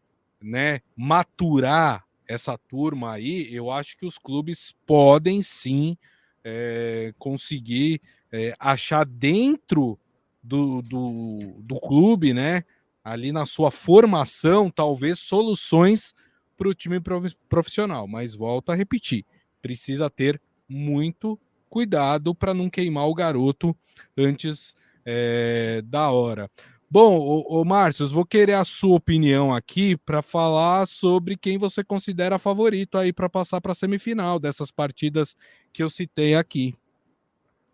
né, 0.41 0.81
maturar 0.95 2.05
essa 2.27 2.57
turma 2.57 3.13
aí, 3.13 3.53
eu 3.53 3.71
acho 3.71 3.97
que 3.97 4.05
os 4.05 4.17
clubes 4.17 4.75
podem 4.85 5.41
sim 5.41 5.97
é, 6.43 7.13
conseguir 7.17 8.01
é, 8.31 8.55
achar 8.59 9.05
dentro 9.05 9.99
do, 10.43 10.81
do, 10.81 11.55
do 11.59 11.79
clube, 11.79 12.33
né? 12.33 12.63
Ali 13.03 13.31
na 13.31 13.45
sua 13.45 13.71
formação, 13.71 14.69
talvez 14.69 15.19
soluções 15.19 16.13
para 16.57 16.69
o 16.69 16.73
time 16.73 17.01
profissional. 17.49 18.07
Mas 18.07 18.35
volto 18.35 18.71
a 18.71 18.75
repetir: 18.75 19.25
precisa 19.61 20.09
ter 20.09 20.41
muito 20.67 21.39
cuidado 21.69 22.35
para 22.35 22.53
não 22.53 22.69
queimar 22.69 23.07
o 23.07 23.13
garoto 23.13 23.75
antes 24.17 24.75
é, 25.05 25.81
da 25.85 26.11
hora. 26.11 26.49
Bom, 26.89 27.43
ô 27.47 27.65
Márcio, 27.65 28.07
vou 28.07 28.23
querer 28.23 28.53
a 28.53 28.63
sua 28.63 28.97
opinião 28.97 29.51
aqui 29.51 29.97
para 29.97 30.21
falar 30.21 30.87
sobre 30.87 31.35
quem 31.35 31.57
você 31.57 31.83
considera 31.83 32.37
favorito 32.37 32.99
aí 32.99 33.11
para 33.11 33.27
passar 33.27 33.59
para 33.59 33.71
a 33.71 33.75
semifinal 33.75 34.39
dessas 34.39 34.69
partidas 34.69 35.35
que 35.73 35.81
eu 35.81 35.89
citei 35.89 36.35
aqui. 36.35 36.75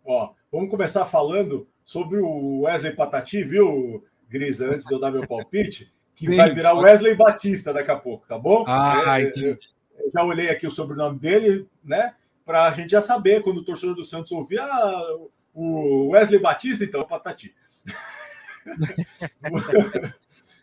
Ó, 0.06 0.32
vamos 0.50 0.70
começar 0.70 1.04
falando 1.04 1.68
sobre 1.90 2.20
o 2.20 2.60
Wesley 2.60 2.94
Patati, 2.94 3.42
viu, 3.42 4.06
Grisa, 4.28 4.68
antes 4.68 4.86
de 4.86 4.94
eu 4.94 5.00
dar 5.00 5.10
meu 5.10 5.26
palpite, 5.26 5.92
que 6.14 6.26
Sim. 6.26 6.36
vai 6.36 6.54
virar 6.54 6.74
Wesley 6.74 7.16
Batista 7.16 7.72
daqui 7.72 7.90
a 7.90 7.96
pouco, 7.96 8.24
tá 8.28 8.38
bom? 8.38 8.64
Ah, 8.68 9.20
é, 9.20 9.24
entendi. 9.24 9.56
Eu 9.98 10.10
já 10.14 10.22
olhei 10.22 10.50
aqui 10.50 10.68
o 10.68 10.70
sobrenome 10.70 11.18
dele, 11.18 11.66
né? 11.82 12.14
Para 12.46 12.66
a 12.66 12.72
gente 12.74 12.90
já 12.92 13.00
saber, 13.00 13.42
quando 13.42 13.58
o 13.58 13.64
torcedor 13.64 13.96
do 13.96 14.04
Santos 14.04 14.30
ouvir, 14.30 14.60
ah, 14.60 15.16
o 15.52 16.10
Wesley 16.10 16.38
Batista, 16.38 16.84
então, 16.84 17.02
Patati. 17.02 17.52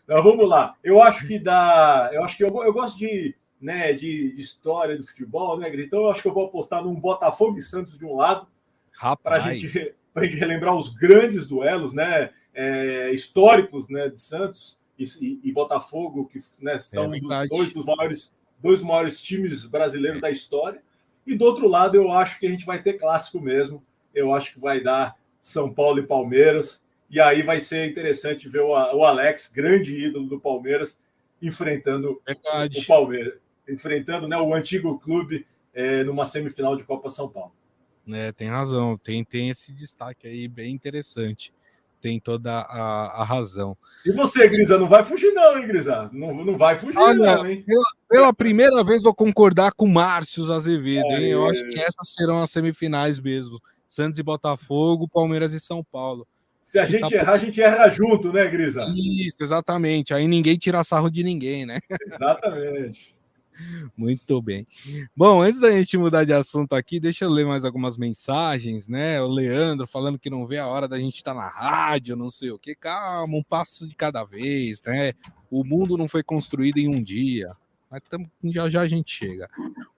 então, 0.04 0.22
vamos 0.22 0.48
lá. 0.48 0.76
Eu 0.82 1.02
acho 1.02 1.26
que 1.26 1.38
dá. 1.38 2.08
Eu 2.10 2.24
acho 2.24 2.38
que 2.38 2.44
eu, 2.44 2.48
eu 2.48 2.72
gosto 2.72 2.96
de, 2.96 3.36
né, 3.60 3.92
de, 3.92 4.32
de 4.32 4.40
história 4.40 4.96
do 4.96 5.06
futebol, 5.06 5.58
né, 5.58 5.70
Então 5.74 6.04
eu 6.04 6.10
acho 6.10 6.22
que 6.22 6.28
eu 6.28 6.32
vou 6.32 6.46
apostar 6.46 6.82
num 6.82 6.98
Botafogo 6.98 7.58
e 7.58 7.60
Santos 7.60 7.98
de 7.98 8.06
um 8.06 8.16
lado. 8.16 8.48
Para 9.22 9.36
a 9.36 9.40
gente 9.40 9.94
para 10.12 10.22
a 10.22 10.26
gente 10.26 10.38
relembrar 10.38 10.76
os 10.76 10.88
grandes 10.90 11.46
duelos, 11.46 11.92
né, 11.92 12.30
é, 12.54 13.10
históricos, 13.12 13.88
né, 13.88 14.08
de 14.08 14.20
Santos 14.20 14.78
e, 14.98 15.04
e, 15.20 15.40
e 15.44 15.52
Botafogo, 15.52 16.28
que 16.28 16.42
né, 16.60 16.78
são 16.78 17.14
é 17.14 17.46
dois 17.48 17.72
dos 17.72 17.84
maiores, 17.84 18.34
dois 18.60 18.80
dos 18.80 18.88
maiores 18.88 19.22
times 19.22 19.64
brasileiros 19.64 20.20
da 20.20 20.30
história. 20.30 20.82
E 21.26 21.36
do 21.36 21.44
outro 21.44 21.68
lado, 21.68 21.96
eu 21.96 22.10
acho 22.10 22.40
que 22.40 22.46
a 22.46 22.50
gente 22.50 22.64
vai 22.64 22.82
ter 22.82 22.94
clássico 22.94 23.40
mesmo. 23.40 23.82
Eu 24.14 24.34
acho 24.34 24.54
que 24.54 24.58
vai 24.58 24.82
dar 24.82 25.16
São 25.40 25.72
Paulo 25.72 25.98
e 25.98 26.06
Palmeiras. 26.06 26.82
E 27.10 27.20
aí 27.20 27.42
vai 27.42 27.60
ser 27.60 27.88
interessante 27.88 28.48
ver 28.48 28.60
o, 28.60 28.70
o 28.70 29.04
Alex, 29.04 29.50
grande 29.54 29.94
ídolo 29.94 30.26
do 30.26 30.40
Palmeiras, 30.40 30.98
enfrentando 31.40 32.20
Verdade. 32.26 32.80
o 32.80 32.86
Palmeiras, 32.86 33.34
enfrentando 33.68 34.26
né, 34.26 34.36
o 34.36 34.54
antigo 34.54 34.98
clube 34.98 35.46
é, 35.72 36.02
numa 36.02 36.24
semifinal 36.24 36.76
de 36.76 36.84
Copa 36.84 37.08
São 37.08 37.28
Paulo. 37.28 37.52
É, 38.12 38.32
tem 38.32 38.48
razão, 38.48 38.96
tem, 38.96 39.24
tem 39.24 39.50
esse 39.50 39.72
destaque 39.72 40.26
aí 40.26 40.48
bem 40.48 40.72
interessante. 40.72 41.52
Tem 42.00 42.20
toda 42.20 42.52
a, 42.52 43.22
a 43.22 43.24
razão. 43.24 43.76
E 44.06 44.12
você, 44.12 44.48
Grisa, 44.48 44.78
não 44.78 44.88
vai 44.88 45.04
fugir, 45.04 45.32
não, 45.32 45.58
hein, 45.58 45.66
Grisa? 45.66 46.08
Não, 46.12 46.32
não 46.44 46.56
vai 46.56 46.78
fugir, 46.78 46.96
ah, 46.96 47.12
não, 47.12 47.44
hein? 47.44 47.64
Pela, 47.66 47.84
pela, 48.08 48.32
primeira 48.32 48.84
vez 48.84 49.02
vou 49.02 49.12
concordar 49.12 49.72
com 49.72 49.84
o 49.84 49.88
Márcio 49.88 50.50
Azevedo, 50.52 51.08
hein? 51.08 51.30
Eu 51.30 51.48
acho 51.50 51.68
que 51.68 51.80
essas 51.80 52.12
serão 52.14 52.40
as 52.40 52.50
semifinais 52.50 53.18
mesmo. 53.18 53.60
Santos 53.88 54.18
e 54.18 54.22
Botafogo, 54.22 55.08
Palmeiras 55.08 55.52
e 55.54 55.60
São 55.60 55.82
Paulo. 55.82 56.26
Se 56.62 56.78
a 56.78 56.86
gente 56.86 57.10
tá... 57.10 57.16
errar, 57.16 57.32
a 57.32 57.38
gente 57.38 57.60
erra 57.60 57.88
junto, 57.88 58.32
né, 58.32 58.46
Grisa? 58.46 58.84
Isso, 58.94 59.38
exatamente. 59.40 60.14
Aí 60.14 60.28
ninguém 60.28 60.56
tira 60.56 60.84
sarro 60.84 61.10
de 61.10 61.24
ninguém, 61.24 61.66
né? 61.66 61.80
Exatamente. 62.06 63.17
Muito 63.96 64.40
bem. 64.40 64.66
Bom, 65.16 65.42
antes 65.42 65.60
da 65.60 65.70
gente 65.70 65.96
mudar 65.98 66.24
de 66.24 66.32
assunto 66.32 66.74
aqui, 66.74 67.00
deixa 67.00 67.24
eu 67.24 67.30
ler 67.30 67.46
mais 67.46 67.64
algumas 67.64 67.96
mensagens, 67.96 68.88
né? 68.88 69.20
O 69.20 69.28
Leandro 69.28 69.86
falando 69.86 70.18
que 70.18 70.30
não 70.30 70.46
vê 70.46 70.58
a 70.58 70.66
hora 70.66 70.86
da 70.86 70.98
gente 70.98 71.16
estar 71.16 71.34
tá 71.34 71.40
na 71.40 71.48
rádio, 71.48 72.16
não 72.16 72.30
sei 72.30 72.50
o 72.50 72.58
que. 72.58 72.74
Calma, 72.74 73.36
um 73.36 73.42
passo 73.42 73.88
de 73.88 73.94
cada 73.94 74.24
vez, 74.24 74.82
né? 74.82 75.12
O 75.50 75.64
mundo 75.64 75.96
não 75.96 76.06
foi 76.06 76.22
construído 76.22 76.78
em 76.78 76.88
um 76.88 77.02
dia. 77.02 77.52
Mas 77.90 78.02
tamo, 78.08 78.30
já 78.44 78.68
já 78.68 78.82
a 78.82 78.88
gente 78.88 79.10
chega. 79.10 79.48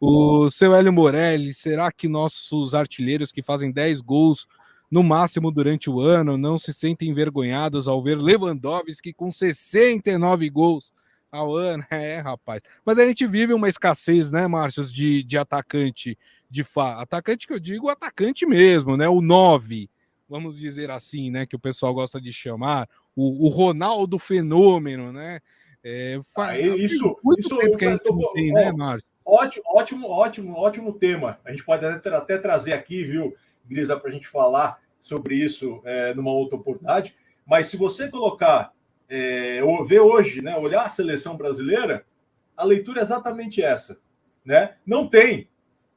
O 0.01 0.49
seu 0.51 0.75
Hélio 0.75 0.92
Morelli, 0.92 1.53
será 1.53 1.90
que 1.90 2.09
nossos 2.09 2.75
artilheiros 2.75 3.33
que 3.33 3.42
fazem 3.42 3.73
10 3.73 4.01
gols 4.01 4.46
no 4.90 5.03
máximo 5.03 5.51
durante 5.51 5.90
o 5.90 6.01
ano 6.01 6.37
não 6.37 6.57
se 6.59 6.73
sentem 6.73 7.11
envergonhados 7.11 7.87
ao 7.87 8.03
ver 8.03 8.16
Lewandowski 8.16 9.12
com 9.12 9.31
69 9.31 10.49
gols 10.51 10.92
ao 11.31 11.55
ano, 11.55 11.85
é, 11.90 12.19
rapaz. 12.19 12.61
Mas 12.85 12.99
a 12.99 13.07
gente 13.07 13.27
vive 13.27 13.53
uma 13.53 13.69
escassez, 13.69 14.31
né, 14.31 14.47
Márcio, 14.47 14.85
de, 14.85 15.23
de 15.23 15.38
atacante 15.38 16.19
de 16.49 16.64
fa... 16.64 17.01
Atacante 17.01 17.47
que 17.47 17.53
eu 17.53 17.61
digo, 17.61 17.88
atacante 17.88 18.45
mesmo, 18.45 18.97
né? 18.97 19.09
O 19.09 19.21
9, 19.21 19.88
vamos 20.29 20.59
dizer 20.59 20.90
assim, 20.90 21.31
né? 21.31 21.47
Que 21.47 21.57
o 21.57 21.61
pessoal 21.61 21.95
gosta 21.95 22.21
de 22.21 22.33
chamar. 22.33 22.88
O, 23.14 23.47
o 23.47 23.49
Ronaldo 23.49 24.19
Fenômeno, 24.19 25.12
né? 25.12 25.40
É, 25.83 26.19
fa... 26.35 26.49
ah, 26.49 26.59
isso, 26.59 27.16
muito 27.23 27.40
isso 27.40 27.57
tempo 27.57 27.77
que 27.77 27.85
a 27.85 27.93
gente 27.93 28.03
tô... 28.03 28.33
tem, 28.33 28.53
né, 28.53 28.73
Márcio? 28.73 29.09
Ótimo, 29.25 29.64
ótimo, 29.66 30.09
ótimo, 30.09 30.57
ótimo 30.57 30.93
tema. 30.93 31.38
A 31.45 31.51
gente 31.51 31.64
pode 31.64 31.85
até, 31.87 32.14
até 32.14 32.38
trazer 32.38 32.73
aqui, 32.73 33.05
viu, 33.05 33.35
Grisa, 33.64 33.97
para 33.97 34.11
a 34.11 34.12
gente 34.12 34.27
falar 34.27 34.81
sobre 35.01 35.37
isso 35.37 35.81
é, 35.85 36.12
numa 36.14 36.33
outra 36.33 36.57
oportunidade. 36.57 37.14
Mas 37.47 37.69
se 37.69 37.77
você 37.77 38.09
colocar 38.09 38.73
é, 39.11 39.61
ver 39.85 40.01
hoje, 40.01 40.40
né, 40.40 40.57
olhar 40.57 40.87
a 40.87 40.90
seleção 40.90 41.37
brasileira, 41.37 42.07
a 42.57 42.64
leitura 42.64 43.01
é 43.01 43.03
exatamente 43.03 43.62
essa. 43.62 43.99
Né? 44.44 44.77
Não 44.87 45.09
tem. 45.09 45.49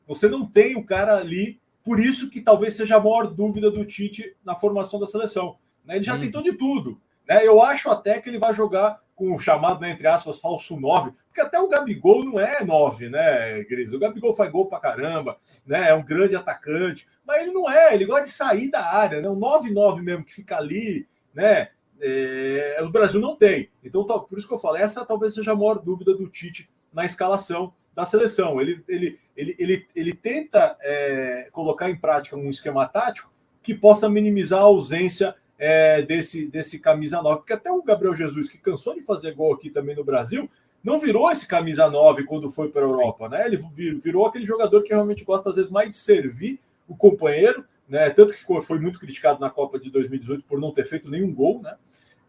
Você 0.07 0.27
não 0.27 0.45
tem 0.45 0.75
o 0.75 0.83
cara 0.83 1.17
ali, 1.17 1.61
por 1.83 1.99
isso 1.99 2.29
que 2.29 2.41
talvez 2.41 2.75
seja 2.75 2.97
a 2.97 2.99
maior 2.99 3.27
dúvida 3.27 3.69
do 3.69 3.85
Tite 3.85 4.35
na 4.43 4.55
formação 4.55 4.99
da 4.99 5.07
seleção. 5.07 5.57
Né? 5.85 5.97
Ele 5.97 6.03
já 6.03 6.15
hum. 6.15 6.19
tentou 6.19 6.41
de 6.41 6.53
tudo. 6.53 6.99
Né? 7.29 7.45
Eu 7.47 7.61
acho 7.61 7.89
até 7.89 8.19
que 8.19 8.29
ele 8.29 8.39
vai 8.39 8.53
jogar 8.53 9.01
com 9.15 9.31
o 9.33 9.39
chamado, 9.39 9.79
né, 9.79 9.91
entre 9.91 10.07
aspas, 10.07 10.39
falso 10.39 10.75
9, 10.75 11.11
porque 11.27 11.41
até 11.41 11.59
o 11.59 11.67
Gabigol 11.67 12.25
não 12.25 12.39
é 12.39 12.63
9, 12.63 13.09
né, 13.09 13.63
Gris? 13.63 13.93
O 13.93 13.99
Gabigol 13.99 14.35
faz 14.35 14.51
gol 14.51 14.67
pra 14.67 14.79
caramba, 14.79 15.37
né? 15.65 15.89
É 15.89 15.93
um 15.93 16.03
grande 16.03 16.35
atacante, 16.35 17.07
mas 17.25 17.43
ele 17.43 17.51
não 17.51 17.69
é, 17.69 17.93
ele 17.93 18.05
gosta 18.05 18.25
de 18.25 18.31
sair 18.31 18.71
da 18.71 18.83
área, 18.83 19.21
né? 19.21 19.29
Um 19.29 19.39
9-9 19.39 20.01
mesmo 20.01 20.25
que 20.25 20.33
fica 20.33 20.57
ali, 20.57 21.07
né? 21.33 21.69
É, 22.05 22.81
o 22.83 22.89
Brasil 22.89 23.19
não 23.19 23.35
tem. 23.35 23.69
Então, 23.83 24.03
por 24.03 24.37
isso 24.37 24.47
que 24.47 24.53
eu 24.53 24.59
falo, 24.59 24.77
essa 24.77 25.05
talvez 25.05 25.33
seja 25.33 25.53
a 25.53 25.55
maior 25.55 25.79
dúvida 25.79 26.13
do 26.13 26.27
Tite 26.27 26.69
na 26.91 27.05
escalação 27.05 27.73
da 27.95 28.05
seleção. 28.05 28.59
Ele, 28.59 28.83
ele, 28.87 29.19
ele, 29.35 29.55
ele, 29.57 29.87
ele 29.95 30.13
tenta 30.13 30.77
é, 30.81 31.49
colocar 31.51 31.89
em 31.89 31.95
prática 31.95 32.35
um 32.35 32.49
esquema 32.49 32.87
tático 32.87 33.31
que 33.61 33.73
possa 33.73 34.09
minimizar 34.09 34.59
a 34.59 34.63
ausência 34.63 35.35
é, 35.57 36.01
desse, 36.01 36.45
desse 36.45 36.77
camisa 36.77 37.21
9. 37.21 37.37
Porque 37.37 37.53
até 37.53 37.71
o 37.71 37.81
Gabriel 37.81 38.15
Jesus, 38.15 38.49
que 38.49 38.57
cansou 38.57 38.93
de 38.93 39.01
fazer 39.01 39.33
gol 39.33 39.53
aqui 39.53 39.69
também 39.69 39.95
no 39.95 40.03
Brasil, 40.03 40.49
não 40.83 40.99
virou 40.99 41.31
esse 41.31 41.47
camisa 41.47 41.89
9 41.89 42.25
quando 42.25 42.51
foi 42.51 42.69
para 42.69 42.81
a 42.81 42.85
Europa, 42.85 43.29
né? 43.29 43.45
Ele 43.45 43.57
virou 44.03 44.25
aquele 44.25 44.45
jogador 44.45 44.83
que 44.83 44.89
realmente 44.89 45.23
gosta, 45.23 45.49
às 45.49 45.55
vezes, 45.55 45.71
mais 45.71 45.89
de 45.89 45.95
servir 45.95 46.59
o 46.87 46.95
companheiro, 46.95 47.63
né? 47.87 48.09
Tanto 48.09 48.33
que 48.33 48.39
ficou, 48.39 48.61
foi 48.61 48.77
muito 48.77 48.99
criticado 48.99 49.39
na 49.39 49.49
Copa 49.49 49.79
de 49.79 49.89
2018 49.89 50.43
por 50.43 50.59
não 50.59 50.73
ter 50.73 50.83
feito 50.83 51.09
nenhum 51.09 51.33
gol, 51.33 51.61
né? 51.61 51.77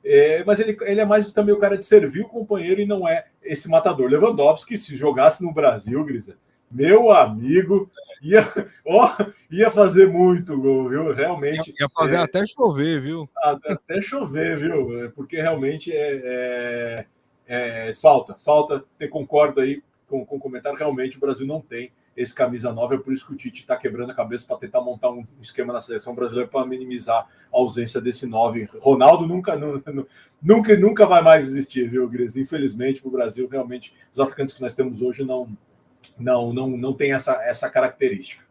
É, 0.04 0.44
mas 0.44 0.60
ele, 0.60 0.76
ele 0.82 1.00
é 1.00 1.04
mais 1.04 1.32
também 1.32 1.54
o 1.54 1.58
cara 1.58 1.78
de 1.78 1.84
servir 1.84 2.20
o 2.20 2.28
companheiro 2.28 2.80
e 2.80 2.86
não 2.86 3.08
é 3.08 3.24
esse 3.42 3.68
matador. 3.68 4.10
Lewandowski, 4.10 4.76
se 4.76 4.96
jogasse 4.96 5.42
no 5.42 5.52
Brasil, 5.52 6.04
Grisa, 6.04 6.36
Meu 6.70 7.10
amigo, 7.10 7.90
ia, 8.22 8.46
ó, 8.86 9.10
ia 9.50 9.70
fazer 9.70 10.06
muito 10.06 10.60
gol, 10.60 10.90
viu? 10.90 11.14
Realmente. 11.14 11.70
Ia, 11.70 11.76
ia 11.80 11.88
fazer 11.88 12.16
é, 12.16 12.18
até 12.18 12.46
chover, 12.46 13.00
viu? 13.00 13.28
Até 13.42 14.00
chover, 14.02 14.58
viu? 14.58 15.10
Porque 15.12 15.40
realmente 15.40 15.90
é, 15.90 17.06
é, 17.46 17.88
é 17.88 17.94
falta, 17.94 18.34
falta. 18.34 18.84
Ter 18.98 19.08
concordo 19.08 19.62
aí 19.62 19.82
com, 20.06 20.26
com 20.26 20.36
o 20.36 20.40
comentário. 20.40 20.78
Realmente 20.78 21.16
o 21.16 21.20
Brasil 21.20 21.46
não 21.46 21.62
tem 21.62 21.90
esse 22.16 22.34
camisa 22.34 22.72
9. 22.72 22.96
É 22.96 22.98
por 22.98 23.12
isso 23.12 23.26
que 23.26 23.32
o 23.32 23.36
Tite 23.36 23.62
está 23.62 23.76
quebrando 23.76 24.10
a 24.10 24.14
cabeça 24.14 24.46
para 24.46 24.56
tentar 24.56 24.80
montar 24.80 25.10
um 25.10 25.26
esquema 25.40 25.72
na 25.72 25.80
seleção 25.80 26.14
brasileira 26.14 26.48
para 26.48 26.66
minimizar 26.66 27.26
a 27.26 27.28
ausência 27.56 28.00
desse 28.00 28.26
9. 28.26 28.68
Ronaldo 28.80 29.26
nunca, 29.26 29.56
nunca, 30.42 30.76
nunca 30.76 31.06
vai 31.06 31.22
mais 31.22 31.48
existir, 31.48 31.88
viu, 31.88 32.08
Gris? 32.08 32.36
Infelizmente, 32.36 33.00
para 33.00 33.08
o 33.08 33.12
Brasil, 33.12 33.48
realmente, 33.48 33.94
os 34.12 34.20
atacantes 34.20 34.54
que 34.54 34.60
nós 34.60 34.74
temos 34.74 35.02
hoje 35.02 35.24
não, 35.24 35.48
não, 36.18 36.52
não, 36.52 36.70
não 36.70 36.92
tem 36.92 37.12
essa, 37.12 37.32
essa 37.44 37.68
característica. 37.68 38.44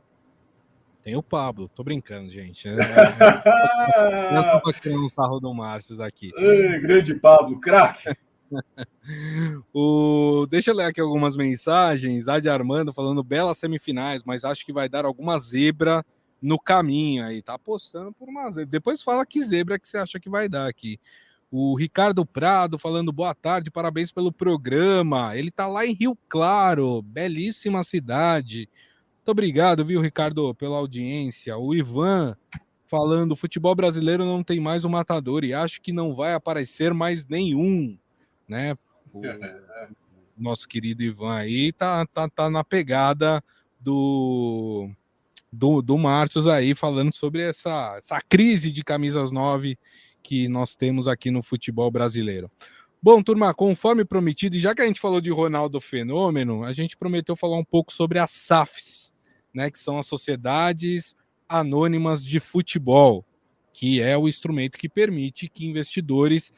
Tem 1.04 1.18
o 1.18 1.24
Pablo, 1.24 1.68
tô 1.68 1.84
brincando, 1.84 2.30
gente. 2.30 2.68
É, 3.96 4.90
é, 4.90 4.94
é 4.94 4.98
um 4.98 5.10
sarro 5.10 5.40
do 5.40 5.54
Márcio 5.54 6.02
aqui. 6.02 6.32
Ei, 6.38 6.80
grande 6.80 7.14
Pablo, 7.14 7.60
craque. 7.60 8.10
o... 9.74 10.46
Deixa 10.50 10.72
eu 10.72 10.76
ler 10.76 10.86
aqui 10.86 11.02
algumas 11.02 11.36
mensagens. 11.36 12.28
A 12.28 12.40
de 12.40 12.50
Armando 12.50 12.94
falando 12.94 13.24
belas 13.24 13.58
semifinais, 13.58 14.24
mas 14.24 14.44
acho 14.44 14.66
que 14.66 14.74
vai 14.74 14.88
dar 14.88 15.06
alguma 15.06 15.40
zebra 15.40 16.06
no 16.42 16.60
caminho 16.60 17.24
aí. 17.24 17.42
Tá 17.42 17.56
apostando 17.56 18.12
por 18.14 18.30
uma 18.30 18.50
zebra. 18.52 18.66
Depois 18.66 19.02
fala 19.02 19.26
que 19.26 19.44
zebra 19.44 19.80
que 19.80 19.88
você 19.88 19.98
acha 19.98 20.20
que 20.20 20.30
vai 20.30 20.48
dar 20.50 20.68
aqui. 20.68 21.00
O 21.52 21.76
Ricardo 21.76 22.26
Prado 22.26 22.80
falando 22.80 23.12
boa 23.12 23.36
tarde, 23.36 23.70
parabéns 23.70 24.12
pelo 24.12 24.32
programa. 24.32 25.38
Ele 25.38 25.52
tá 25.52 25.68
lá 25.68 25.86
em 25.86 25.94
Rio 25.94 26.18
Claro, 26.28 27.02
belíssima 27.04 27.84
cidade. 27.84 28.68
Muito 29.18 29.30
obrigado, 29.30 29.86
viu, 29.86 30.02
Ricardo, 30.02 30.54
pela 30.56 30.78
audiência. 30.78 31.56
O 31.58 31.76
Ivan 31.76 32.36
falando: 32.88 33.36
futebol 33.36 33.74
brasileiro 33.74 34.26
não 34.26 34.44
tem 34.44 34.60
mais 34.60 34.84
um 34.84 34.90
matador 34.90 35.44
e 35.44 35.54
acho 35.54 35.82
que 35.82 35.92
não 35.92 36.14
vai 36.14 36.34
aparecer 36.34 36.94
mais 36.94 37.26
nenhum 37.26 37.98
né? 38.48 38.78
O 39.14 39.22
nosso 40.38 40.68
querido 40.68 41.04
Ivan 41.04 41.36
aí 41.36 41.72
tá, 41.72 42.06
tá, 42.08 42.28
tá 42.30 42.50
na 42.50 42.64
pegada 42.64 43.44
do, 43.80 44.90
do, 45.52 45.82
do 45.82 45.98
Márcio 45.98 46.50
aí, 46.50 46.74
falando 46.74 47.14
sobre 47.14 47.42
essa, 47.42 47.96
essa 47.98 48.22
crise 48.22 48.72
de 48.72 48.84
camisas 48.84 49.32
9 49.32 49.78
que 50.22 50.48
nós 50.48 50.76
temos 50.76 51.08
aqui 51.08 51.30
no 51.30 51.44
futebol 51.44 51.92
brasileiro. 51.92 52.50
Bom, 53.02 53.22
turma, 53.22 53.54
conforme 53.54 54.06
prometido, 54.06 54.56
e 54.56 54.60
já 54.62 54.74
que 54.74 54.82
a 54.82 54.86
gente 54.86 55.02
falou 55.02 55.20
de 55.20 55.30
Ronaldo 55.30 55.82
Fenômeno, 55.82 56.64
a 56.64 56.72
gente 56.72 56.96
prometeu 56.96 57.36
falar 57.36 57.58
um 57.58 57.64
pouco 57.64 57.92
sobre 57.92 58.18
as 58.18 58.32
SAFs, 58.32 59.14
né, 59.54 59.70
que 59.70 59.78
são 59.78 60.00
as 60.00 60.06
sociedades 60.06 61.14
anônimas 61.48 62.26
de 62.26 62.40
futebol, 62.40 63.26
que 63.74 64.02
é 64.02 64.18
o 64.18 64.28
instrumento 64.28 64.78
que 64.78 64.88
permite 64.88 65.50
que 65.50 65.66
investidores 65.66 66.54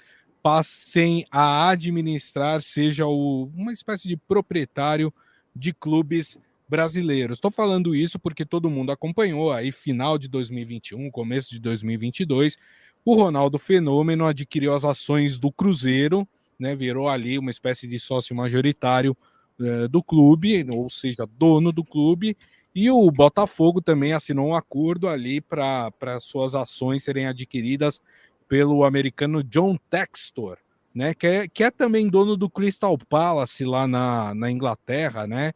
passem 0.45 1.25
a 1.31 1.69
administrar, 1.69 2.61
seja 2.61 3.07
o, 3.07 3.49
uma 3.55 3.73
espécie 3.73 4.07
de 4.07 4.15
proprietário 4.15 5.11
de 5.55 5.73
clubes 5.73 6.37
brasileiros. 6.69 7.37
Estou 7.37 7.49
falando 7.49 7.95
isso 7.95 8.19
porque 8.19 8.45
todo 8.45 8.69
mundo 8.69 8.91
acompanhou 8.91 9.51
aí 9.51 9.71
final 9.71 10.19
de 10.19 10.27
2021, 10.27 11.09
começo 11.09 11.49
de 11.49 11.59
2022, 11.59 12.59
o 13.03 13.15
Ronaldo 13.15 13.57
Fenômeno 13.57 14.23
adquiriu 14.23 14.75
as 14.75 14.85
ações 14.85 15.39
do 15.39 15.51
Cruzeiro, 15.51 16.27
né, 16.59 16.75
virou 16.75 17.09
ali 17.09 17.39
uma 17.39 17.49
espécie 17.49 17.87
de 17.87 17.99
sócio 17.99 18.35
majoritário 18.35 19.17
uh, 19.59 19.89
do 19.89 20.03
clube, 20.03 20.63
ou 20.69 20.87
seja, 20.91 21.27
dono 21.39 21.71
do 21.71 21.83
clube, 21.83 22.37
e 22.75 22.91
o 22.91 23.09
Botafogo 23.09 23.81
também 23.81 24.13
assinou 24.13 24.49
um 24.49 24.55
acordo 24.55 25.07
ali 25.07 25.41
para 25.41 26.19
suas 26.19 26.53
ações 26.53 27.03
serem 27.03 27.25
adquiridas 27.25 27.99
pelo 28.47 28.83
americano 28.83 29.43
John 29.43 29.77
Textor, 29.89 30.57
né, 30.93 31.13
que 31.13 31.27
é, 31.27 31.47
que 31.47 31.63
é 31.63 31.71
também 31.71 32.07
dono 32.09 32.37
do 32.37 32.49
Crystal 32.49 32.97
Palace 32.97 33.65
lá 33.65 33.87
na, 33.87 34.33
na 34.33 34.49
Inglaterra, 34.49 35.27
né? 35.27 35.51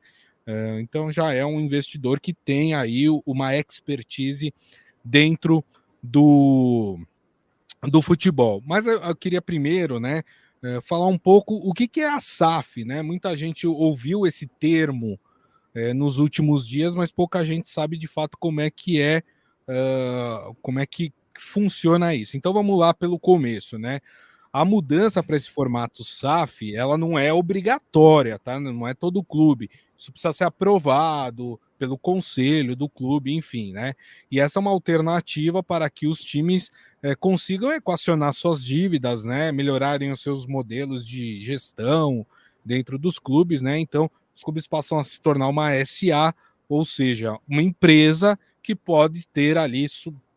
É, 0.46 0.82
então 0.82 1.12
já 1.12 1.32
é 1.32 1.46
um 1.46 1.60
investidor 1.60 2.20
que 2.20 2.34
tem 2.34 2.74
aí 2.74 3.06
uma 3.26 3.56
expertise 3.56 4.54
dentro 5.06 5.64
do, 6.02 7.00
do 7.84 8.02
futebol. 8.02 8.62
Mas 8.66 8.88
eu, 8.88 9.16
queria 9.16 9.42
primeiro, 9.42 10.00
né, 10.00 10.24
é, 10.64 10.82
falar 10.82 11.08
um 11.08 11.18
pouco 11.18 11.56
o 11.56 11.74
que, 11.74 12.02
é 12.02 12.10
a 12.10 12.20
SAF, 12.20 12.84
né? 12.84 13.02
Muita 13.02 13.38
gente 13.38 13.68
ouviu 13.68 14.26
esse 14.26 14.48
termo 14.48 15.20
é, 15.74 15.94
nos 15.94 16.18
últimos 16.18 16.68
dias, 16.68 16.96
mas 16.96 17.12
pouca 17.12 17.46
gente 17.46 17.70
sabe 17.70 17.98
de 17.98 18.08
fato 18.08 18.38
como 18.38 18.60
é 18.60 18.70
que 18.70 19.00
é, 19.00 19.22
uh, 19.70 20.56
como 20.62 20.80
é 20.80 20.86
que 20.86 21.14
funciona 21.42 22.14
isso. 22.16 22.38
Então 22.38 22.54
vamos 22.54 22.78
lá 22.78 22.94
pelo 22.94 23.20
começo, 23.20 23.78
né? 23.78 24.02
A 24.52 24.66
mudança 24.66 25.22
para 25.22 25.38
esse 25.38 25.50
formato 25.50 26.04
SAF, 26.04 26.76
ela 26.76 26.98
não 26.98 27.20
é 27.20 27.32
obrigatória, 27.32 28.40
tá? 28.40 28.60
Não 28.60 28.88
é 28.88 28.96
todo 28.96 29.24
clube. 29.24 29.70
Isso 29.96 30.12
precisa 30.12 30.34
ser 30.34 30.46
aprovado 30.46 31.60
pelo 31.78 31.98
conselho 31.98 32.76
do 32.76 32.90
clube, 32.90 33.34
enfim, 33.34 33.72
né? 33.72 33.94
E 34.32 34.40
essa 34.40 34.58
é 34.58 34.62
uma 34.62 34.72
alternativa 34.72 35.62
para 35.62 35.90
que 35.90 36.08
os 36.08 36.22
times 36.22 36.72
é, 37.02 37.16
consigam 37.16 37.72
equacionar 37.72 38.34
suas 38.34 38.64
dívidas, 38.64 39.24
né? 39.24 39.52
Melhorarem 39.52 40.12
os 40.12 40.22
seus 40.22 40.48
modelos 40.48 41.06
de 41.06 41.42
gestão 41.42 42.26
dentro 42.66 42.98
dos 42.98 43.20
clubes, 43.20 43.62
né? 43.62 43.78
Então, 43.78 44.10
os 44.36 44.44
clubes 44.44 44.68
passam 44.68 44.98
a 44.98 45.04
se 45.04 45.22
tornar 45.22 45.48
uma 45.48 45.72
SA, 45.86 46.34
ou 46.68 46.84
seja, 46.84 47.38
uma 47.48 47.62
empresa 47.62 48.38
que 48.64 48.76
pode 48.76 49.28
ter 49.28 49.58
ali 49.58 49.88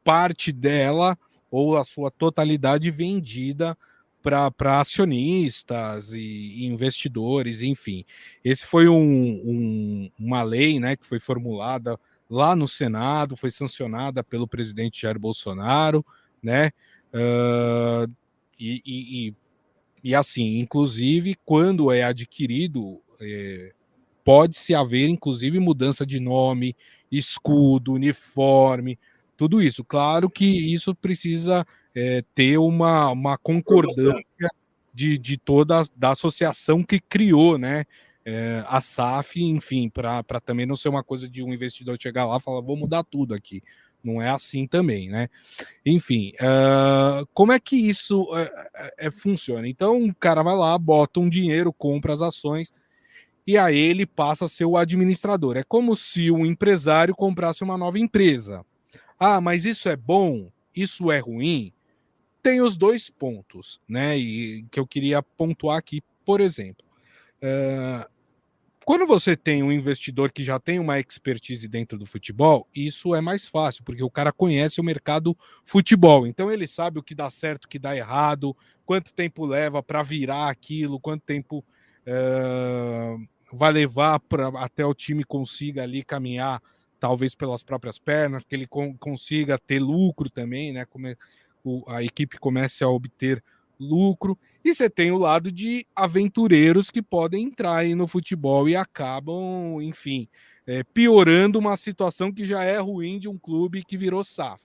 parte 0.04 0.52
dela 0.52 1.16
ou 1.50 1.76
a 1.76 1.84
sua 1.84 2.10
totalidade 2.10 2.90
vendida 2.90 3.76
para 4.22 4.80
acionistas 4.80 6.12
e, 6.12 6.64
investidores, 6.64 7.60
enfim. 7.60 8.04
Esse 8.44 8.64
foi 8.64 8.88
um, 8.88 8.94
um, 8.96 10.10
uma 10.18 10.42
lei 10.42 10.78
né, 10.78 10.96
que 10.96 11.04
foi 11.04 11.18
formulada 11.18 11.98
lá 12.30 12.54
no 12.56 12.66
Senado, 12.66 13.36
foi 13.36 13.50
sancionada 13.50 14.22
pelo 14.22 14.46
presidente 14.46 15.02
Jair 15.02 15.18
Bolsonaro, 15.18 16.04
né? 16.42 16.70
Uh, 17.12 18.10
e, 18.58 18.80
e, 18.86 19.34
e, 20.02 20.14
assim, 20.14 20.58
inclusive, 20.58 21.36
quando 21.44 21.90
é 21.90 22.02
adquirido, 22.04 23.02
é, 23.20 23.72
pode-se 24.24 24.74
haver, 24.74 25.08
inclusive, 25.08 25.58
mudança 25.58 26.06
de 26.06 26.18
nome, 26.18 26.76
escudo, 27.10 27.92
uniforme, 27.92 28.98
tudo 29.42 29.60
isso. 29.60 29.82
Claro 29.82 30.30
que 30.30 30.44
isso 30.72 30.94
precisa 30.94 31.66
é, 31.92 32.22
ter 32.32 32.58
uma, 32.58 33.10
uma 33.10 33.36
concordância 33.36 34.14
de, 34.94 35.18
de 35.18 35.36
toda 35.36 35.82
da 35.96 36.10
associação 36.10 36.80
que 36.84 37.00
criou, 37.00 37.58
né? 37.58 37.84
É, 38.24 38.62
a 38.68 38.80
SAF, 38.80 39.42
enfim, 39.42 39.88
para 39.88 40.22
também 40.44 40.64
não 40.64 40.76
ser 40.76 40.90
uma 40.90 41.02
coisa 41.02 41.28
de 41.28 41.42
um 41.42 41.52
investidor 41.52 41.98
chegar 42.00 42.24
lá 42.24 42.36
e 42.36 42.40
falar, 42.40 42.60
vou 42.60 42.76
mudar 42.76 43.02
tudo 43.02 43.34
aqui. 43.34 43.60
Não 44.00 44.22
é 44.22 44.30
assim 44.30 44.64
também, 44.64 45.08
né? 45.08 45.28
Enfim, 45.84 46.32
uh, 46.40 47.26
como 47.34 47.50
é 47.50 47.58
que 47.58 47.74
isso 47.74 48.28
é, 48.96 49.10
funciona? 49.10 49.66
Então, 49.66 50.04
o 50.04 50.14
cara 50.14 50.44
vai 50.44 50.54
lá, 50.54 50.78
bota 50.78 51.18
um 51.18 51.28
dinheiro, 51.28 51.72
compra 51.72 52.12
as 52.12 52.22
ações, 52.22 52.72
e 53.44 53.58
aí 53.58 53.76
ele 53.76 54.06
passa 54.06 54.44
a 54.44 54.48
ser 54.48 54.66
o 54.66 54.76
administrador. 54.76 55.56
É 55.56 55.64
como 55.64 55.96
se 55.96 56.30
um 56.30 56.46
empresário 56.46 57.12
comprasse 57.12 57.64
uma 57.64 57.76
nova 57.76 57.98
empresa. 57.98 58.64
Ah, 59.24 59.40
mas 59.40 59.64
isso 59.64 59.88
é 59.88 59.94
bom? 59.94 60.50
Isso 60.74 61.08
é 61.08 61.20
ruim? 61.20 61.72
Tem 62.42 62.60
os 62.60 62.76
dois 62.76 63.08
pontos, 63.08 63.80
né? 63.88 64.18
E 64.18 64.64
que 64.64 64.80
eu 64.80 64.84
queria 64.84 65.22
pontuar 65.22 65.78
aqui, 65.78 66.02
por 66.24 66.40
exemplo. 66.40 66.84
Uh, 67.40 68.04
quando 68.84 69.06
você 69.06 69.36
tem 69.36 69.62
um 69.62 69.70
investidor 69.70 70.32
que 70.32 70.42
já 70.42 70.58
tem 70.58 70.80
uma 70.80 70.98
expertise 70.98 71.68
dentro 71.68 71.96
do 71.96 72.04
futebol, 72.04 72.66
isso 72.74 73.14
é 73.14 73.20
mais 73.20 73.46
fácil, 73.46 73.84
porque 73.84 74.02
o 74.02 74.10
cara 74.10 74.32
conhece 74.32 74.80
o 74.80 74.84
mercado 74.84 75.38
futebol. 75.64 76.26
Então 76.26 76.50
ele 76.50 76.66
sabe 76.66 76.98
o 76.98 77.02
que 77.02 77.14
dá 77.14 77.30
certo, 77.30 77.66
o 77.66 77.68
que 77.68 77.78
dá 77.78 77.96
errado, 77.96 78.56
quanto 78.84 79.14
tempo 79.14 79.46
leva 79.46 79.80
para 79.84 80.02
virar 80.02 80.48
aquilo, 80.48 80.98
quanto 80.98 81.22
tempo 81.22 81.64
uh, 82.08 83.24
vai 83.52 83.72
levar 83.72 84.18
para 84.18 84.48
até 84.48 84.84
o 84.84 84.92
time 84.92 85.22
consiga 85.22 85.84
ali 85.84 86.02
caminhar 86.02 86.60
talvez 87.02 87.34
pelas 87.34 87.64
próprias 87.64 87.98
pernas, 87.98 88.44
que 88.44 88.54
ele 88.54 88.68
consiga 89.00 89.58
ter 89.58 89.80
lucro 89.80 90.30
também, 90.30 90.72
né? 90.72 90.86
A 91.88 92.00
equipe 92.00 92.38
comece 92.38 92.84
a 92.84 92.88
obter 92.88 93.42
lucro. 93.76 94.38
E 94.64 94.72
você 94.72 94.88
tem 94.88 95.10
o 95.10 95.18
lado 95.18 95.50
de 95.50 95.84
aventureiros 95.96 96.92
que 96.92 97.02
podem 97.02 97.46
entrar 97.46 97.78
aí 97.78 97.96
no 97.96 98.06
futebol 98.06 98.68
e 98.68 98.76
acabam, 98.76 99.82
enfim, 99.82 100.28
é, 100.64 100.84
piorando 100.84 101.58
uma 101.58 101.76
situação 101.76 102.32
que 102.32 102.44
já 102.44 102.62
é 102.62 102.78
ruim 102.78 103.18
de 103.18 103.28
um 103.28 103.36
clube 103.36 103.82
que 103.82 103.98
virou 103.98 104.22
SAF, 104.22 104.62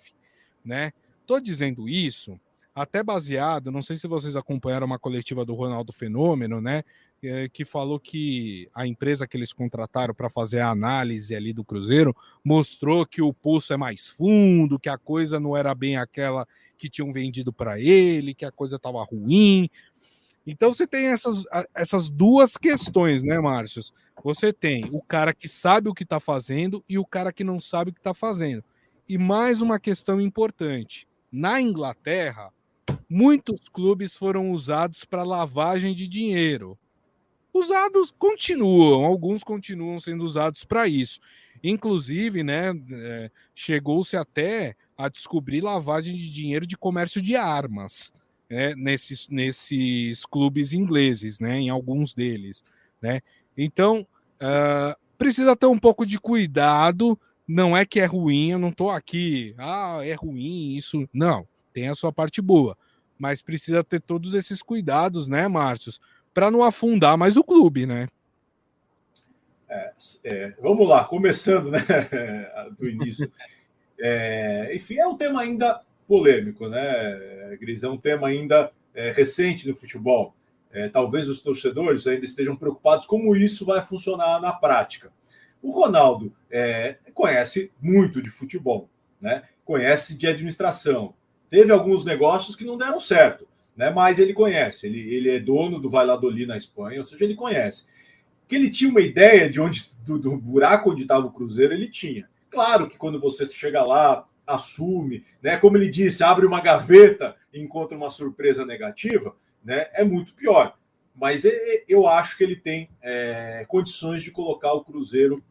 né? 0.64 0.92
Tô 1.26 1.40
dizendo 1.40 1.90
isso 1.90 2.40
até 2.78 3.02
baseado, 3.02 3.72
não 3.72 3.82
sei 3.82 3.96
se 3.96 4.08
vocês 4.08 4.36
acompanharam 4.36 4.86
uma 4.86 5.00
coletiva 5.00 5.44
do 5.44 5.56
Ronaldo 5.56 5.92
Fenômeno, 5.92 6.62
né? 6.62 6.84
É, 7.24 7.50
que 7.50 7.66
falou 7.66 8.00
que 8.00 8.70
a 8.72 8.86
empresa 8.86 9.26
que 9.26 9.36
eles 9.36 9.52
contrataram 9.52 10.14
para 10.14 10.30
fazer 10.30 10.60
a 10.60 10.70
análise 10.70 11.36
ali 11.36 11.52
do 11.52 11.66
Cruzeiro 11.66 12.16
mostrou 12.46 13.04
que 13.04 13.20
o 13.20 13.34
pulso 13.34 13.74
é 13.74 13.78
mais 13.78 14.08
fundo, 14.08 14.78
que 14.78 14.90
a 14.90 14.98
coisa 15.00 15.40
não 15.40 15.58
era 15.58 15.74
bem 15.74 15.98
aquela 15.98 16.48
que 16.78 16.88
tinham 16.88 17.12
vendido 17.12 17.52
para 17.52 17.80
ele, 17.80 18.36
que 18.36 18.46
a 18.46 18.52
coisa 18.52 18.76
estava 18.76 19.04
ruim. 19.04 19.68
Então 20.46 20.72
você 20.72 20.86
tem 20.86 21.08
essas, 21.08 21.44
essas 21.74 22.12
duas 22.12 22.58
questões, 22.58 23.24
né, 23.24 23.40
Márcio? 23.40 23.82
Você 24.24 24.54
tem 24.54 24.88
o 24.92 25.02
cara 25.02 25.34
que 25.34 25.48
sabe 25.48 25.90
o 25.90 25.96
que 25.96 26.04
está 26.04 26.20
fazendo 26.20 26.86
e 26.88 27.00
o 27.00 27.06
cara 27.06 27.34
que 27.34 27.44
não 27.44 27.60
sabe 27.60 27.90
o 27.90 27.94
que 27.94 28.00
está 28.00 28.14
fazendo. 28.14 28.64
E 29.10 29.18
mais 29.18 29.64
uma 29.64 29.80
questão 29.80 30.22
importante: 30.22 31.08
na 31.32 31.60
Inglaterra, 31.60 32.54
muitos 33.10 33.70
clubes 33.70 34.16
foram 34.16 34.52
usados 34.52 35.06
para 35.06 35.24
lavagem 35.24 35.94
de 35.96 36.08
dinheiro 36.08 36.78
usados 37.58 38.14
continuam, 38.18 39.06
alguns 39.06 39.44
continuam 39.44 40.00
sendo 40.00 40.24
usados 40.24 40.64
para 40.64 40.88
isso. 40.88 41.20
Inclusive, 41.64 42.44
né, 42.44 42.72
é, 42.92 43.32
chegou-se 43.54 44.16
até 44.16 44.76
a 44.98 45.10
descobrir 45.10 45.62
lavagem 45.62 46.16
de 46.16 46.30
dinheiro 46.30 46.68
de 46.68 46.78
comércio 46.78 47.22
de 47.22 47.36
armas 47.36 48.14
né, 48.50 48.76
nesses, 48.76 49.28
nesses 49.28 50.26
clubes 50.26 50.72
ingleses, 50.72 51.40
né, 51.40 51.60
em 51.60 51.70
alguns 51.70 52.14
deles. 52.14 52.64
Né? 53.02 53.22
Então, 53.58 54.06
uh, 54.42 54.96
precisa 55.18 55.56
ter 55.56 55.66
um 55.66 55.80
pouco 55.80 56.06
de 56.06 56.20
cuidado. 56.20 57.20
Não 57.48 57.76
é 57.76 57.86
que 57.86 58.00
é 58.00 58.06
ruim, 58.06 58.52
eu 58.52 58.60
não 58.60 58.70
estou 58.70 58.90
aqui, 58.90 59.56
ah, 59.58 60.00
é 60.04 60.14
ruim 60.14 60.76
isso. 60.76 61.08
Não, 61.14 61.48
tem 61.74 61.88
a 61.88 61.96
sua 61.96 62.12
parte 62.12 62.42
boa. 62.42 62.78
Mas 63.18 63.42
precisa 63.42 63.84
ter 63.84 64.02
todos 64.02 64.34
esses 64.34 64.62
cuidados, 64.62 65.28
né, 65.28 65.48
Márcios? 65.48 66.00
para 66.38 66.52
não 66.52 66.62
afundar 66.62 67.18
mais 67.18 67.36
o 67.36 67.44
clube, 67.44 67.88
né? 67.88 68.08
É, 69.68 69.92
é, 70.24 70.54
vamos 70.62 70.88
lá, 70.88 71.04
começando 71.04 71.72
né, 71.72 71.80
do 72.78 72.88
início. 72.88 73.32
É, 74.00 74.70
enfim, 74.72 75.00
é 75.00 75.08
um 75.08 75.18
tema 75.18 75.42
ainda 75.42 75.82
polêmico, 76.08 76.70
né, 76.70 77.58
Gris? 77.60 77.82
É 77.82 77.90
um 77.90 77.98
tema 77.98 78.28
ainda 78.28 78.72
é, 78.94 79.12
recente 79.12 79.68
no 79.68 79.76
futebol. 79.76 80.36
É, 80.72 80.88
talvez 80.90 81.28
os 81.28 81.42
torcedores 81.42 82.06
ainda 82.06 82.28
estejam 82.28 82.56
preocupados 82.56 83.08
como 83.08 83.36
isso 83.36 83.66
vai 83.66 83.82
funcionar 83.82 84.40
na 84.40 84.54
prática. 84.54 85.12
O 85.60 85.72
Ronaldo 85.72 86.32
é, 86.52 86.98
conhece 87.16 87.72
muito 87.82 88.22
de 88.22 88.30
futebol, 88.30 88.88
né? 89.20 89.42
conhece 89.66 90.14
de 90.14 90.28
administração. 90.28 91.16
Teve 91.50 91.72
alguns 91.72 92.04
negócios 92.04 92.56
que 92.56 92.66
não 92.66 92.78
deram 92.78 93.00
certo 93.00 93.48
né? 93.78 93.92
Mas 93.92 94.18
ele 94.18 94.34
conhece, 94.34 94.88
ele, 94.88 95.00
ele 95.14 95.30
é 95.30 95.40
dono 95.40 95.80
do 95.80 95.90
Valladolid 95.90 96.48
na 96.48 96.58
Espanha, 96.58 97.00
ou 97.00 97.06
seja, 97.06 97.24
ele 97.24 97.36
conhece. 97.36 97.86
Que 98.48 98.56
ele 98.56 98.72
tinha 98.72 98.90
uma 98.90 99.02
ideia 99.02 99.50
de 99.50 99.62
onde 99.62 99.92
do, 100.04 100.18
do 100.18 100.36
buraco 100.36 100.90
onde 100.90 101.04
estava 101.04 101.28
o 101.28 101.32
Cruzeiro, 101.32 101.74
ele 101.74 101.88
tinha. 101.88 102.28
Claro 102.50 102.90
que 102.90 102.98
quando 102.98 103.20
você 103.20 103.46
chega 103.46 103.84
lá, 103.84 104.28
assume, 104.48 105.24
né? 105.42 105.58
Como 105.58 105.78
ele 105.78 105.90
disse, 105.90 106.24
abre 106.24 106.46
uma 106.46 106.60
gaveta 106.60 107.36
e 107.54 107.62
encontra 107.62 107.96
uma 107.96 108.10
surpresa 108.10 108.66
negativa, 108.66 109.36
né? 109.64 109.88
É 109.94 110.04
muito 110.04 110.34
pior. 110.34 110.76
Mas 111.14 111.44
eu 111.88 112.08
acho 112.08 112.38
que 112.38 112.44
ele 112.44 112.56
tem 112.56 112.90
é, 113.02 113.66
condições 113.68 114.24
de 114.24 114.32
colocar 114.32 114.74
o 114.74 114.84
Cruzeiro 114.84 115.44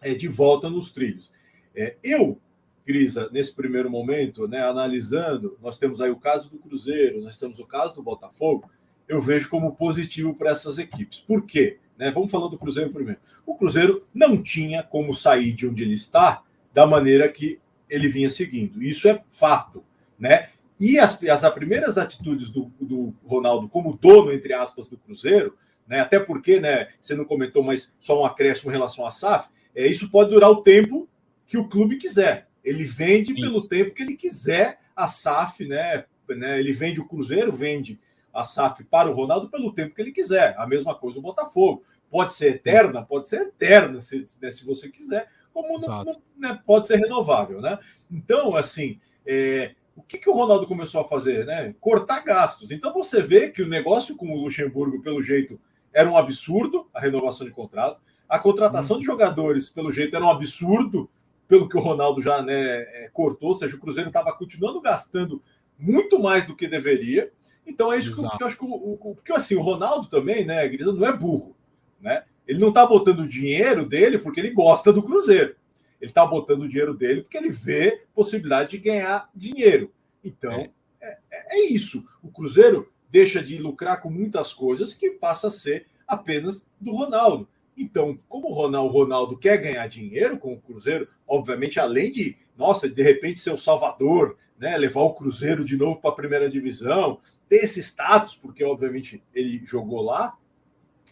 é, 0.00 0.14
de 0.14 0.28
volta 0.28 0.70
nos 0.70 0.92
trilhos. 0.92 1.32
É, 1.74 1.96
eu 2.02 2.38
Grisa, 2.86 3.28
nesse 3.32 3.52
primeiro 3.52 3.90
momento, 3.90 4.46
né, 4.46 4.62
analisando, 4.62 5.58
nós 5.60 5.76
temos 5.76 6.00
aí 6.00 6.10
o 6.10 6.16
caso 6.16 6.48
do 6.48 6.58
Cruzeiro, 6.58 7.20
nós 7.20 7.36
temos 7.36 7.58
o 7.58 7.66
caso 7.66 7.94
do 7.94 8.02
Botafogo, 8.02 8.70
eu 9.08 9.20
vejo 9.20 9.48
como 9.48 9.74
positivo 9.74 10.34
para 10.34 10.50
essas 10.50 10.78
equipes. 10.78 11.18
Por 11.18 11.44
quê? 11.44 11.78
Né, 11.98 12.10
vamos 12.12 12.30
falar 12.30 12.48
do 12.48 12.58
Cruzeiro 12.58 12.90
primeiro. 12.90 13.20
O 13.44 13.56
Cruzeiro 13.56 14.06
não 14.14 14.40
tinha 14.40 14.82
como 14.82 15.14
sair 15.14 15.52
de 15.52 15.66
onde 15.66 15.82
ele 15.82 15.94
está 15.94 16.42
da 16.72 16.86
maneira 16.86 17.28
que 17.28 17.58
ele 17.90 18.08
vinha 18.08 18.28
seguindo. 18.28 18.82
Isso 18.82 19.08
é 19.08 19.22
fato. 19.30 19.82
Né? 20.18 20.50
E 20.78 20.98
as, 20.98 21.20
as 21.22 21.54
primeiras 21.54 21.98
atitudes 21.98 22.50
do, 22.50 22.70
do 22.80 23.14
Ronaldo 23.24 23.68
como 23.68 23.98
dono, 24.00 24.32
entre 24.32 24.52
aspas, 24.52 24.86
do 24.86 24.96
Cruzeiro, 24.96 25.56
né, 25.88 26.00
até 26.00 26.18
porque, 26.18 26.60
né, 26.60 26.88
você 27.00 27.14
não 27.14 27.24
comentou, 27.24 27.62
mas 27.62 27.94
só 28.00 28.20
um 28.20 28.24
acréscimo 28.24 28.70
em 28.70 28.74
relação 28.74 29.06
à 29.06 29.10
SAF, 29.10 29.48
é, 29.74 29.86
isso 29.86 30.10
pode 30.10 30.30
durar 30.30 30.50
o 30.50 30.62
tempo 30.62 31.08
que 31.46 31.56
o 31.56 31.68
clube 31.68 31.96
quiser. 31.96 32.48
Ele 32.66 32.84
vende 32.84 33.32
Isso. 33.32 33.40
pelo 33.40 33.68
tempo 33.68 33.94
que 33.94 34.02
ele 34.02 34.16
quiser 34.16 34.80
a 34.94 35.06
SAF, 35.06 35.64
né? 35.66 36.04
né? 36.28 36.58
Ele 36.58 36.72
vende 36.72 37.00
o 37.00 37.06
Cruzeiro, 37.06 37.52
vende 37.52 37.98
a 38.34 38.42
SAF 38.42 38.82
para 38.84 39.08
o 39.08 39.14
Ronaldo 39.14 39.48
pelo 39.48 39.72
tempo 39.72 39.94
que 39.94 40.02
ele 40.02 40.10
quiser. 40.10 40.54
A 40.58 40.66
mesma 40.66 40.94
coisa 40.94 41.18
o 41.18 41.22
Botafogo. 41.22 41.84
Pode 42.10 42.32
ser 42.32 42.56
eterna, 42.56 43.02
pode 43.02 43.28
ser 43.28 43.42
eterna, 43.42 44.00
se, 44.00 44.24
né, 44.40 44.50
se 44.50 44.64
você 44.64 44.88
quiser, 44.88 45.28
como 45.52 45.78
não, 45.78 46.04
não, 46.04 46.22
né, 46.36 46.60
pode 46.64 46.86
ser 46.86 46.96
renovável, 46.98 47.60
né? 47.60 47.78
Então, 48.10 48.54
assim, 48.54 49.00
é, 49.26 49.74
o 49.96 50.02
que, 50.02 50.18
que 50.18 50.30
o 50.30 50.34
Ronaldo 50.34 50.66
começou 50.66 51.00
a 51.00 51.08
fazer? 51.08 51.46
Né? 51.46 51.74
Cortar 51.80 52.22
gastos. 52.22 52.70
Então 52.70 52.92
você 52.92 53.22
vê 53.22 53.50
que 53.50 53.62
o 53.62 53.68
negócio 53.68 54.16
com 54.16 54.30
o 54.30 54.40
Luxemburgo, 54.42 55.02
pelo 55.02 55.22
jeito, 55.22 55.58
era 55.92 56.08
um 56.08 56.16
absurdo, 56.16 56.88
a 56.92 57.00
renovação 57.00 57.46
de 57.46 57.52
contrato. 57.52 58.00
A 58.28 58.38
contratação 58.38 58.96
hum. 58.96 59.00
de 59.00 59.06
jogadores, 59.06 59.68
pelo 59.68 59.90
jeito, 59.90 60.14
era 60.14 60.24
um 60.24 60.30
absurdo, 60.30 61.08
pelo 61.48 61.68
que 61.68 61.76
o 61.76 61.80
Ronaldo 61.80 62.20
já 62.20 62.42
né, 62.42 62.54
é, 62.54 63.10
cortou, 63.12 63.50
ou 63.50 63.54
seja, 63.54 63.76
o 63.76 63.78
Cruzeiro 63.78 64.08
estava 64.08 64.32
continuando 64.32 64.80
gastando 64.80 65.42
muito 65.78 66.18
mais 66.18 66.44
do 66.44 66.56
que 66.56 66.66
deveria. 66.66 67.30
Então 67.66 67.92
é 67.92 67.98
isso 67.98 68.10
que, 68.10 68.36
que, 68.36 68.42
eu 68.42 68.46
acho 68.46 68.58
que 68.58 68.64
o, 68.64 68.68
o, 68.68 69.14
porque 69.14 69.32
assim, 69.32 69.54
o 69.54 69.62
Ronaldo 69.62 70.08
também, 70.08 70.44
né, 70.44 70.66
Grisa, 70.68 70.92
não 70.92 71.06
é 71.06 71.12
burro, 71.12 71.56
né? 72.00 72.24
Ele 72.46 72.60
não 72.60 72.68
está 72.68 72.86
botando 72.86 73.20
o 73.20 73.28
dinheiro 73.28 73.84
dele 73.84 74.18
porque 74.18 74.38
ele 74.38 74.50
gosta 74.50 74.92
do 74.92 75.02
Cruzeiro. 75.02 75.56
Ele 76.00 76.10
está 76.10 76.24
botando 76.24 76.62
o 76.62 76.68
dinheiro 76.68 76.94
dele 76.94 77.22
porque 77.22 77.36
ele 77.36 77.50
vê 77.50 78.04
possibilidade 78.14 78.70
de 78.70 78.78
ganhar 78.78 79.28
dinheiro. 79.34 79.92
Então, 80.22 80.52
é. 80.52 80.70
É, 81.00 81.18
é, 81.30 81.58
é 81.58 81.66
isso. 81.66 82.04
O 82.22 82.30
Cruzeiro 82.30 82.92
deixa 83.10 83.42
de 83.42 83.58
lucrar 83.58 84.00
com 84.00 84.10
muitas 84.10 84.52
coisas 84.52 84.94
que 84.94 85.10
passa 85.10 85.48
a 85.48 85.50
ser 85.50 85.86
apenas 86.06 86.66
do 86.80 86.92
Ronaldo. 86.92 87.48
Então, 87.76 88.18
como 88.28 88.48
o 88.48 88.54
Ronaldo, 88.54 88.88
o 88.88 88.92
Ronaldo 88.92 89.36
quer 89.36 89.58
ganhar 89.58 89.86
dinheiro 89.86 90.38
com 90.38 90.54
o 90.54 90.60
Cruzeiro, 90.60 91.08
obviamente, 91.26 91.78
além 91.78 92.10
de, 92.10 92.36
nossa, 92.56 92.88
de 92.88 93.02
repente 93.02 93.38
ser 93.38 93.50
o 93.50 93.58
salvador, 93.58 94.38
né, 94.58 94.76
levar 94.76 95.02
o 95.02 95.12
Cruzeiro 95.14 95.64
de 95.64 95.76
novo 95.76 96.00
para 96.00 96.10
a 96.10 96.14
primeira 96.14 96.48
divisão, 96.48 97.20
ter 97.48 97.56
esse 97.56 97.80
status, 97.80 98.36
porque 98.36 98.64
obviamente 98.64 99.22
ele 99.34 99.60
jogou 99.64 100.00
lá. 100.00 100.36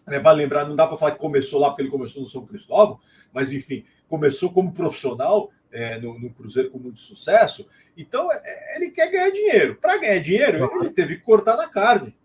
Né, 0.06 0.18
vale 0.18 0.42
lembrar, 0.42 0.66
não 0.66 0.76
dá 0.76 0.86
para 0.86 0.96
falar 0.96 1.12
que 1.12 1.18
começou 1.18 1.60
lá 1.60 1.68
porque 1.68 1.82
ele 1.82 1.90
começou 1.90 2.22
no 2.22 2.28
São 2.28 2.46
Cristóvão, 2.46 2.98
mas 3.32 3.52
enfim, 3.52 3.84
começou 4.08 4.50
como 4.50 4.72
profissional 4.72 5.50
é, 5.70 5.98
no, 5.98 6.18
no, 6.18 6.30
Cruzeiro 6.30 6.70
com 6.70 6.78
muito 6.78 7.00
sucesso. 7.00 7.68
Então, 7.96 8.30
é, 8.32 8.40
é 8.44 8.76
ele 8.76 8.90
quer 8.90 9.10
ganhar 9.10 9.30
dinheiro. 9.30 9.76
Para 9.76 9.98
ganhar 9.98 10.20
dinheiro, 10.20 10.70
ele 10.80 10.90
teve 10.90 11.16
que 11.16 11.22
cortar 11.22 11.56
na 11.56 11.68
carne. 11.68 12.16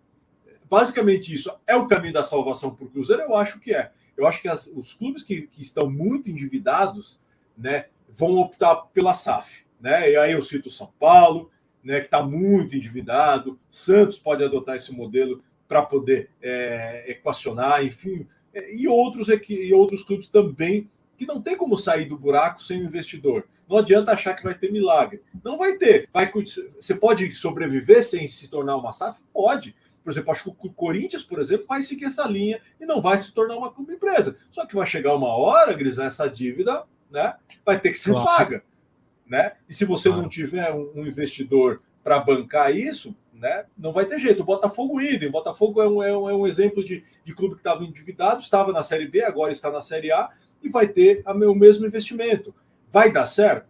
Basicamente, 0.70 1.34
isso 1.34 1.52
é 1.66 1.76
o 1.76 1.88
caminho 1.88 2.14
da 2.14 2.24
salvação 2.24 2.74
para 2.74 2.86
o 2.86 2.90
Cruzeiro, 2.90 3.24
eu 3.24 3.36
acho 3.36 3.60
que 3.60 3.74
é. 3.74 3.92
Eu 4.20 4.28
acho 4.28 4.42
que 4.42 4.50
as, 4.50 4.68
os 4.68 4.94
clubes 4.94 5.24
que, 5.24 5.44
que, 5.44 5.62
estão 5.62 5.90
muito 5.90 6.30
endividados 6.30 7.20
né, 7.58 7.86
vão 8.10 8.36
optar 8.36 8.76
pela 8.94 9.14
SAF. 9.14 9.64
Né? 9.80 10.12
E 10.12 10.18
aí 10.18 10.34
eu 10.34 10.42
cito 10.42 10.70
São 10.70 10.92
Paulo, 11.00 11.50
né, 11.82 12.02
que 12.02 12.08
está 12.08 12.22
muito 12.22 12.76
endividado, 12.76 13.58
Santos 13.72 14.20
pode 14.20 14.44
adotar 14.44 14.76
esse 14.76 14.92
modelo 14.92 15.42
para 15.68 15.84
poder 15.84 16.30
é, 16.42 17.12
equacionar, 17.12 17.86
enfim, 17.86 18.28
é, 18.54 18.76
e 18.76 18.88
outros, 18.88 19.30
e 19.30 19.74
outros 19.74 20.04
clubes 20.04 20.28
também 20.28 20.90
que 21.18 21.26
não 21.26 21.42
tem 21.42 21.56
como 21.56 21.78
sair 21.78 22.06
do 22.06 22.18
buraco 22.18 22.62
sem 22.62 22.82
o 22.82 22.86
investidor. 22.86 23.48
Não 23.70 23.78
adianta 23.78 24.12
achar 24.12 24.34
que 24.34 24.44
vai 24.44 24.56
ter 24.56 24.72
milagre. 24.72 25.22
Não 25.44 25.58
vai 25.58 25.78
ter. 25.78 26.10
Vai, 26.12 26.32
você 26.32 26.96
pode 26.96 27.30
sobreviver 27.36 28.04
sem 28.04 28.28
se 28.28 28.50
tornar 28.50 28.76
uma 28.78 28.92
SAF? 28.92 29.22
Pode. 29.32 29.76
Por 30.04 30.12
exemplo, 30.12 30.32
acho 30.32 30.44
que 30.44 30.68
o 30.68 30.72
Corinthians, 30.72 31.24
por 31.24 31.40
exemplo, 31.40 31.66
vai 31.68 31.82
seguir 31.82 32.06
essa 32.06 32.26
linha 32.28 32.62
e 32.80 32.86
não 32.86 33.02
vai 33.02 33.18
se 33.18 33.32
tornar 33.34 33.56
uma 33.56 33.72
clube 33.72 33.94
empresa. 33.94 34.38
Só 34.50 34.66
que 34.66 34.76
vai 34.76 34.86
chegar 34.86 35.16
uma 35.16 35.36
hora, 35.36 35.74
Gris, 35.74 35.98
essa 35.98 36.28
dívida 36.28 36.84
né, 37.10 37.36
vai 37.66 37.80
ter 37.80 37.92
que 37.92 38.00
ser 38.00 38.12
claro. 38.12 38.26
paga. 38.28 38.64
Né? 39.28 39.54
E 39.68 39.74
se 39.74 39.86
você 39.86 40.10
claro. 40.10 40.24
não 40.24 40.30
tiver 40.30 40.74
um, 40.74 40.92
um 40.96 41.06
investidor 41.06 41.82
para 42.04 42.20
bancar 42.20 42.76
isso, 42.76 43.16
né, 43.34 43.66
não 43.78 43.92
vai 43.92 44.06
ter 44.06 44.20
jeito. 44.20 44.42
O 44.42 44.46
Botafogo 44.46 45.00
idem. 45.02 45.30
O 45.30 45.32
Botafogo 45.32 45.82
é 45.82 45.88
um, 45.88 46.04
é 46.04 46.18
um, 46.18 46.30
é 46.30 46.36
um 46.36 46.48
exemplo 46.48 46.84
de, 46.84 47.04
de 47.24 47.34
clube 47.34 47.56
que 47.56 47.62
estava 47.62 47.84
endividado, 47.84 48.42
estava 48.42 48.72
na 48.72 48.84
Série 48.84 49.08
B, 49.08 49.24
agora 49.24 49.52
está 49.52 49.72
na 49.72 49.82
Série 49.82 50.12
A 50.12 50.30
e 50.62 50.70
vai 50.70 50.88
ter 50.88 51.22
a, 51.26 51.34
o 51.34 51.56
mesmo 51.56 51.86
investimento. 51.86 52.54
Vai 52.92 53.12
dar 53.12 53.26
certo? 53.26 53.70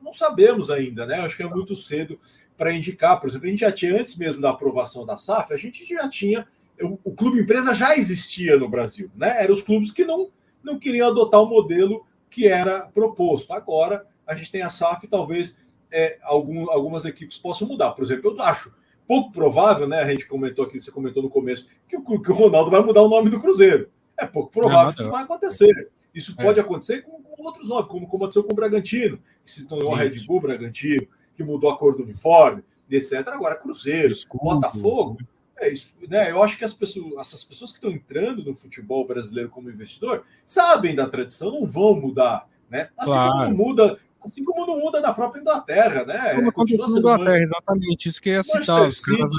Não 0.00 0.12
sabemos 0.14 0.70
ainda, 0.70 1.04
né? 1.04 1.16
Acho 1.16 1.36
que 1.36 1.42
é 1.42 1.48
muito 1.48 1.76
cedo 1.76 2.18
para 2.60 2.74
indicar. 2.74 3.18
Por 3.18 3.30
exemplo, 3.30 3.46
a 3.46 3.50
gente 3.50 3.60
já 3.60 3.72
tinha, 3.72 3.98
antes 3.98 4.14
mesmo 4.16 4.42
da 4.42 4.50
aprovação 4.50 5.06
da 5.06 5.16
SAF, 5.16 5.54
a 5.54 5.56
gente 5.56 5.82
já 5.86 6.06
tinha. 6.10 6.46
O, 6.82 6.98
o 7.04 7.14
clube 7.14 7.40
empresa 7.40 7.72
já 7.72 7.96
existia 7.96 8.58
no 8.58 8.68
Brasil, 8.68 9.10
né? 9.16 9.42
Eram 9.42 9.54
os 9.54 9.62
clubes 9.62 9.90
que 9.90 10.04
não, 10.04 10.30
não 10.62 10.78
queriam 10.78 11.08
adotar 11.08 11.42
o 11.42 11.48
modelo 11.48 12.04
que 12.28 12.46
era 12.46 12.80
proposto. 12.80 13.50
Agora 13.54 14.06
a 14.26 14.34
gente 14.34 14.50
tem 14.52 14.60
a 14.60 14.68
SAF 14.68 15.08
talvez 15.08 15.58
é, 15.90 16.18
algum, 16.22 16.70
algumas 16.70 17.06
equipes 17.06 17.38
possam 17.38 17.66
mudar. 17.66 17.92
Por 17.92 18.04
exemplo, 18.04 18.30
eu 18.30 18.42
acho 18.42 18.74
pouco 19.08 19.32
provável, 19.32 19.88
né? 19.88 20.02
A 20.02 20.10
gente 20.10 20.26
comentou 20.26 20.66
aqui, 20.66 20.78
você 20.78 20.90
comentou 20.90 21.22
no 21.22 21.30
começo, 21.30 21.66
que 21.88 21.96
o, 21.96 22.02
que 22.02 22.30
o 22.30 22.34
Ronaldo 22.34 22.70
vai 22.70 22.82
mudar 22.82 23.00
o 23.00 23.08
nome 23.08 23.30
do 23.30 23.40
Cruzeiro. 23.40 23.88
É 24.18 24.26
pouco 24.26 24.52
provável 24.52 24.86
não, 24.86 24.92
que 24.92 25.00
isso 25.00 25.10
vai 25.10 25.22
acontecer. 25.22 25.88
Isso 26.14 26.34
é. 26.36 26.44
pode 26.44 26.60
acontecer 26.60 27.00
com, 27.02 27.22
com, 27.22 27.42
outros 27.42 27.66
nomes, 27.66 27.86
como, 27.86 28.06
como 28.06 28.24
aconteceu 28.24 28.44
com 28.44 28.52
o 28.52 28.56
Bragantino, 28.56 29.18
que 29.42 29.50
se 29.50 29.66
tornou 29.66 29.94
a 29.94 29.98
Red 29.98 30.12
Bull 30.26 30.42
Bragantino, 30.42 31.08
que 31.40 31.44
mudou 31.44 31.70
a 31.70 31.78
cor 31.78 31.96
do 31.96 32.02
uniforme, 32.02 32.62
etc. 32.90 33.26
Agora, 33.28 33.56
Cruzeiro, 33.56 34.14
Botafogo. 34.34 35.18
É 35.58 35.70
isso, 35.70 35.94
né? 36.08 36.30
Eu 36.30 36.42
acho 36.42 36.56
que 36.56 36.64
as 36.64 36.72
pessoas, 36.72 37.12
essas 37.18 37.44
pessoas 37.44 37.70
que 37.70 37.76
estão 37.76 37.90
entrando 37.90 38.42
no 38.42 38.54
futebol 38.54 39.06
brasileiro 39.06 39.50
como 39.50 39.70
investidor 39.70 40.24
sabem 40.44 40.94
da 40.94 41.06
tradição, 41.06 41.50
não 41.50 41.66
vão 41.66 41.94
mudar. 42.00 42.48
Né? 42.70 42.88
Assim 42.96 43.12
claro. 43.12 43.32
como 43.32 43.56
muda 43.56 43.98
Assim 44.22 44.44
como 44.44 44.66
não 44.66 44.78
muda 44.78 45.00
na 45.00 45.14
própria 45.14 45.40
Inglaterra, 45.40 46.04
né? 46.04 46.34
Como 46.34 46.50
aconteceu 46.50 46.88
na 46.90 46.98
Inglaterra, 46.98 47.42
exatamente. 47.42 48.08
Isso 48.08 48.20
que 48.20 48.28
ia 48.28 48.42
citar. 48.42 48.86
Os 48.86 49.00
caras 49.00 49.32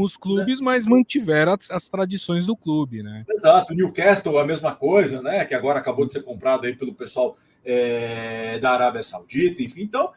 os 0.00 0.16
clubes, 0.16 0.60
né? 0.60 0.64
mas 0.64 0.86
mantiveram 0.86 1.52
as, 1.52 1.68
as, 1.72 1.88
tradições 1.88 2.46
do 2.46 2.56
clube, 2.56 3.02
né? 3.02 3.24
Exato. 3.28 3.74
Newcastle, 3.74 4.38
a 4.38 4.46
mesma 4.46 4.74
coisa, 4.74 5.20
né? 5.20 5.44
Que 5.44 5.54
agora 5.54 5.80
acabou 5.80 6.06
de 6.06 6.12
ser 6.12 6.22
comprado 6.22 6.66
aí 6.66 6.76
pelo 6.76 6.94
pessoal 6.94 7.36
é, 7.64 8.60
da 8.60 8.70
Arábia 8.70 9.02
Saudita, 9.02 9.60
enfim. 9.62 9.82
Então, 9.82 10.12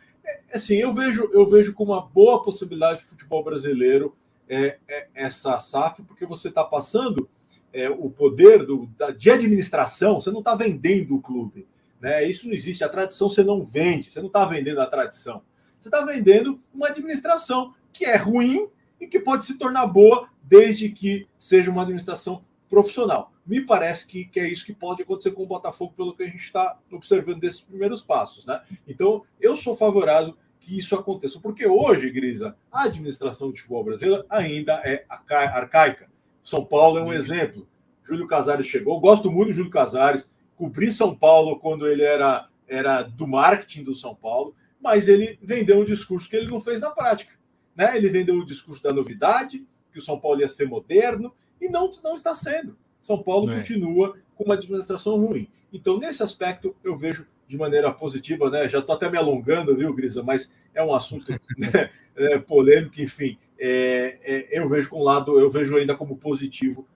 assim, 0.54 0.76
eu 0.76 0.94
vejo, 0.94 1.30
eu 1.34 1.50
vejo 1.50 1.74
com 1.74 1.84
uma 1.84 2.02
boa 2.02 2.42
possibilidade 2.44 3.02
de 3.02 3.06
futebol 3.06 3.44
brasileiro 3.44 4.16
é, 4.48 4.78
é 4.88 5.08
essa 5.14 5.60
SAF, 5.60 6.02
porque 6.04 6.26
você 6.26 6.50
está 6.50 6.64
passando 6.64 7.30
é, 7.72 7.90
o 7.90 8.10
poder 8.10 8.66
do, 8.66 8.88
da, 8.98 9.12
de 9.12 9.30
administração, 9.30 10.20
você 10.20 10.32
não 10.32 10.40
está 10.40 10.56
vendendo 10.56 11.16
o 11.16 11.22
clube. 11.22 11.68
Né? 12.00 12.26
Isso 12.26 12.48
não 12.48 12.54
existe. 12.54 12.84
A 12.84 12.90
tradição 12.90 13.30
você 13.30 13.44
não 13.44 13.64
vende, 13.64 14.12
você 14.12 14.20
não 14.20 14.28
está 14.28 14.46
vendendo 14.46 14.82
a 14.82 14.88
tradição. 14.88 15.42
Você 15.80 15.90
está 15.90 16.04
vendendo 16.04 16.60
uma 16.74 16.88
administração 16.88 17.74
que 17.94 18.06
é 18.06 18.16
ruim 18.16 18.68
e 19.00 19.08
que 19.08 19.20
pode 19.20 19.46
se 19.46 19.58
tornar 19.58 19.88
boa 19.88 20.28
desde 20.44 20.90
que 20.90 21.28
seja 21.38 21.72
uma 21.72 21.84
administração 21.84 22.44
profissional. 22.70 23.34
Me 23.46 23.62
parece 23.62 24.06
que, 24.06 24.26
que 24.26 24.40
é 24.40 24.48
isso 24.48 24.66
que 24.66 24.74
pode 24.74 25.02
acontecer 25.02 25.32
com 25.32 25.44
o 25.44 25.48
Botafogo, 25.48 25.94
pelo 25.98 26.16
que 26.16 26.24
a 26.24 26.28
gente 26.28 26.44
está 26.44 26.78
observando 26.92 27.40
desses 27.40 27.62
primeiros 27.62 28.02
passos. 28.02 28.46
Né? 28.46 28.62
Então, 28.88 29.24
eu 29.40 29.56
sou 29.56 29.76
favorável 29.76 30.36
que 30.60 30.78
isso 30.78 30.96
aconteça, 30.96 31.40
porque 31.40 31.66
hoje, 31.66 32.10
Grisa, 32.12 32.56
a 32.72 32.84
administração 32.84 33.50
do 33.50 33.58
futebol 33.58 33.84
brasileiro 33.84 34.24
ainda 34.30 34.74
é 34.86 35.04
arcaica. 35.10 36.10
São 36.44 36.64
Paulo 36.64 37.00
é 37.00 37.04
um 37.04 37.12
exemplo. 37.14 37.68
Júlio 38.04 38.28
Casares 38.28 38.68
chegou, 38.68 39.00
gosto 39.00 39.32
muito 39.32 39.50
do 39.50 39.54
Júlio 39.54 39.72
Casares, 39.72 40.30
cobri 40.56 40.92
São 40.92 41.16
Paulo 41.16 41.60
quando 41.60 41.88
ele 41.88 42.04
era, 42.04 42.48
era 42.68 43.02
do 43.02 43.28
marketing 43.28 43.84
do 43.84 43.96
São 43.96 44.14
Paulo, 44.14 44.56
mas 44.80 45.08
ele 45.08 45.40
vendeu 45.42 45.80
um 45.80 45.86
discurso 45.86 46.30
que 46.30 46.36
ele 46.36 46.50
não 46.50 46.60
fez 46.60 46.82
na 46.82 46.92
prática. 46.92 47.34
Né? 47.76 47.96
Ele 47.98 48.10
vendeu 48.10 48.36
o 48.36 48.46
discurso 48.46 48.82
da 48.84 48.92
novidade, 48.92 49.66
que 49.92 50.00
o 50.00 50.02
São 50.02 50.20
Paulo 50.20 50.42
ia 50.42 50.48
ser 50.48 50.68
moderno, 50.68 51.34
e 51.62 51.70
não, 51.70 51.90
não 52.04 52.14
está 52.14 52.34
sendo. 52.34 52.78
São 53.02 53.22
Paulo 53.22 53.52
é. 53.52 53.58
continua 53.58 54.18
com 54.36 54.44
uma 54.44 54.56
administração 54.56 55.18
ruim. 55.18 55.48
Então, 55.72 55.98
nesse 55.98 56.24
aspecto, 56.24 56.76
eu 56.84 56.98
vejo 56.98 57.26
de 57.48 57.58
maneira 57.58 57.92
positiva, 57.92 58.50
né? 58.50 58.68
Já 58.68 58.80
estou 58.80 58.96
até 58.96 59.10
me 59.10 59.18
alongando, 59.18 59.76
viu, 59.76 59.94
Grisa? 59.94 60.22
Mas 60.22 60.52
é 60.74 60.84
um 60.84 60.94
assunto 60.94 61.32
né, 61.58 61.90
é, 62.16 62.38
polêmico, 62.38 63.02
enfim. 63.02 63.38
É, 63.58 64.20
é, 64.24 64.60
eu 64.60 64.70
vejo 64.70 64.90
com 64.90 65.00
um 65.00 65.04
lado, 65.04 65.40
eu 65.40 65.50
vejo 65.50 65.76
ainda 65.76 65.96
como 65.96 66.16
positivo 66.18 66.88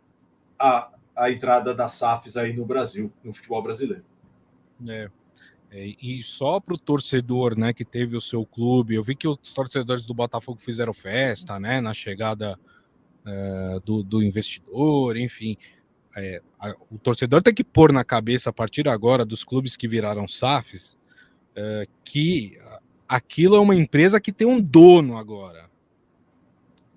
a, 0.57 0.91
a 1.15 1.31
entrada 1.31 1.73
das 1.73 1.93
SAFs 1.93 2.37
aí 2.37 2.53
no 2.53 2.65
Brasil, 2.65 3.11
no 3.23 3.33
futebol 3.33 3.61
brasileiro. 3.61 4.03
É. 4.87 5.09
é 5.71 5.95
e 6.01 6.21
só 6.23 6.59
para 6.59 6.75
o 6.75 6.79
torcedor, 6.79 7.57
né, 7.57 7.73
que 7.73 7.83
teve 7.83 8.15
o 8.15 8.21
seu 8.21 8.45
clube, 8.45 8.95
eu 8.95 9.03
vi 9.03 9.15
que 9.15 9.27
os 9.27 9.37
torcedores 9.53 10.05
do 10.05 10.13
Botafogo 10.13 10.59
fizeram 10.59 10.93
festa, 10.93 11.59
né, 11.59 11.81
na 11.81 11.93
chegada 11.93 12.57
é, 13.25 13.79
do, 13.85 14.03
do, 14.03 14.21
investidor, 14.21 15.17
enfim. 15.17 15.57
É, 16.15 16.41
a, 16.59 16.75
o 16.91 16.97
torcedor 16.97 17.41
tem 17.41 17.53
que 17.53 17.63
pôr 17.63 17.91
na 17.91 18.03
cabeça 18.03 18.49
a 18.49 18.53
partir 18.53 18.87
agora 18.87 19.25
dos 19.25 19.43
clubes 19.43 19.75
que 19.75 19.87
viraram 19.87 20.27
SAFs 20.27 20.97
é, 21.55 21.87
que 22.03 22.57
aquilo 23.07 23.55
é 23.55 23.59
uma 23.59 23.75
empresa 23.75 24.19
que 24.19 24.31
tem 24.31 24.47
um 24.47 24.59
dono 24.59 25.17
agora. 25.17 25.69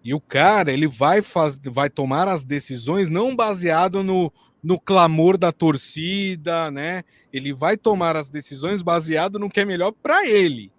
E 0.02 0.14
o 0.14 0.20
cara, 0.20 0.72
ele 0.72 0.86
vai, 0.86 1.20
faz, 1.20 1.58
vai 1.64 1.90
tomar 1.90 2.28
as 2.28 2.44
decisões 2.44 3.08
não 3.08 3.34
baseado 3.34 4.04
no, 4.04 4.32
no 4.62 4.78
clamor 4.78 5.36
da 5.36 5.50
torcida, 5.50 6.70
né? 6.70 7.02
Ele 7.32 7.52
vai 7.52 7.76
tomar 7.76 8.16
as 8.16 8.30
decisões 8.30 8.82
baseado 8.82 9.38
no 9.38 9.50
que 9.50 9.60
é 9.60 9.64
melhor 9.64 9.92
para 9.92 10.26
ele, 10.26 10.70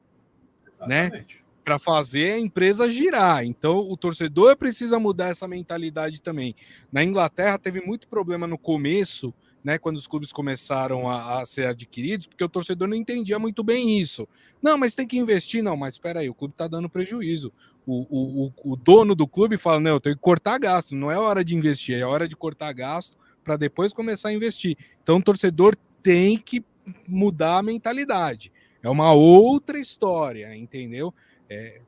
né? 0.88 1.08
Exatamente. 1.08 1.36
né? 1.36 1.42
Para 1.68 1.78
fazer 1.78 2.32
a 2.32 2.40
empresa 2.40 2.90
girar. 2.90 3.44
Então, 3.44 3.80
o 3.80 3.98
torcedor 3.98 4.56
precisa 4.56 4.98
mudar 5.00 5.28
essa 5.28 5.48
mentalidade 5.48 6.22
também. 6.22 6.56
Na 6.90 7.04
Inglaterra 7.04 7.58
teve 7.58 7.82
muito 7.82 8.08
problema 8.08 8.48
no 8.48 8.58
começo, 8.58 9.34
né, 9.62 9.78
quando 9.78 9.98
os 9.98 10.08
clubes 10.08 10.32
começaram 10.32 11.10
a, 11.10 11.42
a, 11.42 11.46
ser 11.46 11.68
adquiridos, 11.68 12.26
porque 12.26 12.44
o 12.44 12.48
torcedor 12.48 12.88
não 12.88 12.96
entendia 12.96 13.38
muito 13.38 13.66
bem 13.66 14.00
isso. 14.00 14.26
Não, 14.62 14.78
mas 14.78 14.94
tem 14.94 15.06
que 15.06 15.18
investir, 15.18 15.62
não, 15.62 15.76
mas 15.76 15.96
espera 15.96 16.22
aí, 16.22 16.30
o 16.30 16.34
clube 16.34 16.54
está 16.54 16.70
dando 16.70 16.90
prejuízo 16.90 17.52
o, 17.88 18.52
o, 18.66 18.74
o 18.74 18.76
dono 18.76 19.16
do 19.16 19.26
clube 19.26 19.58
fala: 19.58 19.80
não, 19.80 19.92
eu 19.92 20.00
tenho 20.02 20.16
que 20.16 20.22
cortar 20.22 20.60
gasto, 20.60 20.94
não 20.94 21.10
é 21.10 21.18
hora 21.18 21.44
de 21.44 21.56
investir, 21.56 21.98
é 21.98 22.06
hora 22.06 22.28
de 22.28 22.36
cortar 22.36 22.74
gasto 22.74 23.18
para 23.44 23.56
depois 23.56 23.94
começar 23.94 24.30
a 24.30 24.34
investir. 24.34 24.78
Então 25.02 25.18
o 25.18 25.24
torcedor 25.24 25.76
tem 26.04 26.38
que 26.38 26.64
mudar 27.08 27.60
a 27.60 27.64
mentalidade. 27.64 28.52
É 28.84 28.90
uma 28.90 29.14
outra 29.14 29.80
história, 29.80 30.54
entendeu? 30.56 31.14
É, 31.50 31.82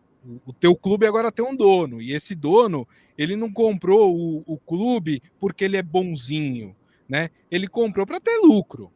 o 0.45 0.53
teu 0.53 0.75
clube 0.75 1.05
agora 1.05 1.31
tem 1.31 1.45
um 1.45 1.55
dono, 1.55 2.01
e 2.01 2.13
esse 2.13 2.35
dono, 2.35 2.87
ele 3.17 3.35
não 3.35 3.51
comprou 3.51 4.15
o, 4.15 4.43
o 4.45 4.57
clube 4.57 5.21
porque 5.39 5.63
ele 5.63 5.77
é 5.77 5.83
bonzinho, 5.83 6.75
né? 7.07 7.29
Ele 7.49 7.67
comprou 7.67 8.05
para 8.05 8.19
ter 8.19 8.37
lucro 8.37 8.91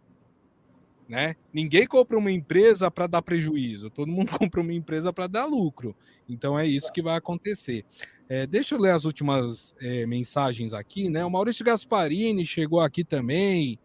né? 1.07 1.35
Ninguém 1.53 1.85
compra 1.85 2.17
uma 2.17 2.31
empresa 2.31 2.89
para 2.89 3.07
dar 3.07 3.21
prejuízo, 3.21 3.89
todo 3.89 4.11
mundo 4.11 4.31
compra 4.37 4.61
uma 4.61 4.73
empresa 4.73 5.11
para 5.11 5.27
dar 5.27 5.45
lucro. 5.45 5.95
Então 6.27 6.57
é 6.57 6.65
isso 6.65 6.91
que 6.91 7.01
vai 7.01 7.17
acontecer. 7.17 7.85
É, 8.29 8.47
deixa 8.47 8.75
eu 8.75 8.79
ler 8.79 8.91
as 8.91 9.05
últimas 9.05 9.75
é, 9.81 10.05
mensagens 10.05 10.73
aqui, 10.73 11.09
né? 11.09 11.23
O 11.25 11.29
Maurício 11.29 11.65
Gasparini 11.65 12.45
chegou 12.45 12.79
aqui 12.79 13.03
também, 13.03 13.77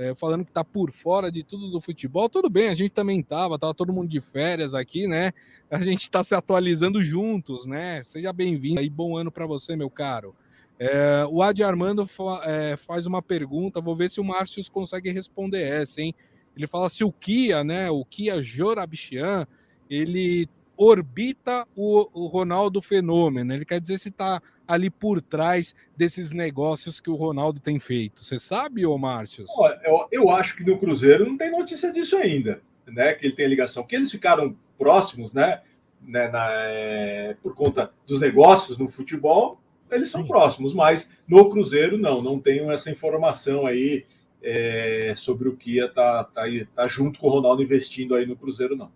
é, 0.00 0.14
falando 0.14 0.46
que 0.46 0.50
tá 0.50 0.64
por 0.64 0.90
fora 0.90 1.30
de 1.30 1.44
tudo 1.44 1.70
do 1.70 1.78
futebol. 1.78 2.26
Tudo 2.26 2.48
bem, 2.48 2.68
a 2.68 2.74
gente 2.74 2.90
também 2.90 3.22
tava, 3.22 3.58
tava 3.58 3.74
todo 3.74 3.92
mundo 3.92 4.08
de 4.08 4.18
férias 4.18 4.74
aqui, 4.74 5.06
né? 5.06 5.30
A 5.70 5.78
gente 5.84 6.04
está 6.04 6.24
se 6.24 6.34
atualizando 6.34 7.02
juntos, 7.02 7.66
né? 7.66 8.02
Seja 8.02 8.32
bem-vindo 8.32 8.80
aí, 8.80 8.88
bom 8.88 9.14
ano 9.18 9.30
para 9.30 9.44
você, 9.44 9.76
meu 9.76 9.90
caro. 9.90 10.34
É, 10.78 11.26
o 11.30 11.42
Adi 11.42 11.62
Armando 11.62 12.06
fa 12.06 12.40
é, 12.46 12.78
faz 12.78 13.04
uma 13.04 13.20
pergunta, 13.20 13.82
vou 13.82 13.94
ver 13.94 14.08
se 14.08 14.22
o 14.22 14.24
Márcio 14.24 14.64
consegue 14.72 15.10
responder 15.10 15.62
essa, 15.62 16.00
hein? 16.00 16.14
Ele 16.56 16.66
fala 16.66 16.88
se 16.88 17.04
o 17.04 17.12
Kia, 17.12 17.62
né, 17.62 17.90
o 17.90 18.02
Kia 18.02 18.42
Jorabichian, 18.42 19.46
ele 19.90 20.48
orbita 20.80 21.68
o, 21.76 22.08
o 22.14 22.26
Ronaldo 22.26 22.80
Fenômeno. 22.80 23.52
Ele 23.52 23.66
quer 23.66 23.78
dizer 23.78 23.98
se 23.98 24.08
está 24.08 24.40
ali 24.66 24.88
por 24.88 25.20
trás 25.20 25.74
desses 25.94 26.32
negócios 26.32 26.98
que 26.98 27.10
o 27.10 27.16
Ronaldo 27.16 27.60
tem 27.60 27.78
feito. 27.78 28.24
Você 28.24 28.38
sabe, 28.38 28.86
ô 28.86 28.96
Márcio? 28.96 29.44
Eu, 29.84 30.08
eu 30.10 30.30
acho 30.30 30.56
que 30.56 30.64
no 30.64 30.78
Cruzeiro 30.78 31.26
não 31.26 31.36
tem 31.36 31.50
notícia 31.50 31.92
disso 31.92 32.16
ainda, 32.16 32.62
né? 32.86 33.12
Que 33.12 33.26
ele 33.26 33.36
tem 33.36 33.46
ligação. 33.46 33.84
Que 33.84 33.94
eles 33.94 34.10
ficaram 34.10 34.56
próximos, 34.78 35.34
né? 35.34 35.60
né 36.00 36.28
na, 36.28 36.48
é, 36.50 37.36
por 37.42 37.54
conta 37.54 37.92
dos 38.06 38.18
negócios 38.18 38.78
no 38.78 38.88
futebol, 38.88 39.60
eles 39.90 40.08
são 40.08 40.22
Sim. 40.22 40.28
próximos, 40.28 40.72
mas 40.72 41.10
no 41.28 41.50
Cruzeiro 41.50 41.98
não, 41.98 42.22
não 42.22 42.40
tenho 42.40 42.70
essa 42.70 42.90
informação 42.90 43.66
aí 43.66 44.06
é, 44.42 45.12
sobre 45.14 45.46
o 45.46 45.56
Kia 45.56 45.90
tá, 45.90 46.24
tá, 46.24 46.44
tá 46.74 46.86
junto 46.86 47.18
com 47.18 47.26
o 47.26 47.30
Ronaldo 47.30 47.62
investindo 47.62 48.14
aí 48.14 48.24
no 48.24 48.34
Cruzeiro, 48.34 48.74
não. 48.74 48.90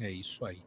É 0.00 0.10
isso 0.10 0.44
aí. 0.44 0.58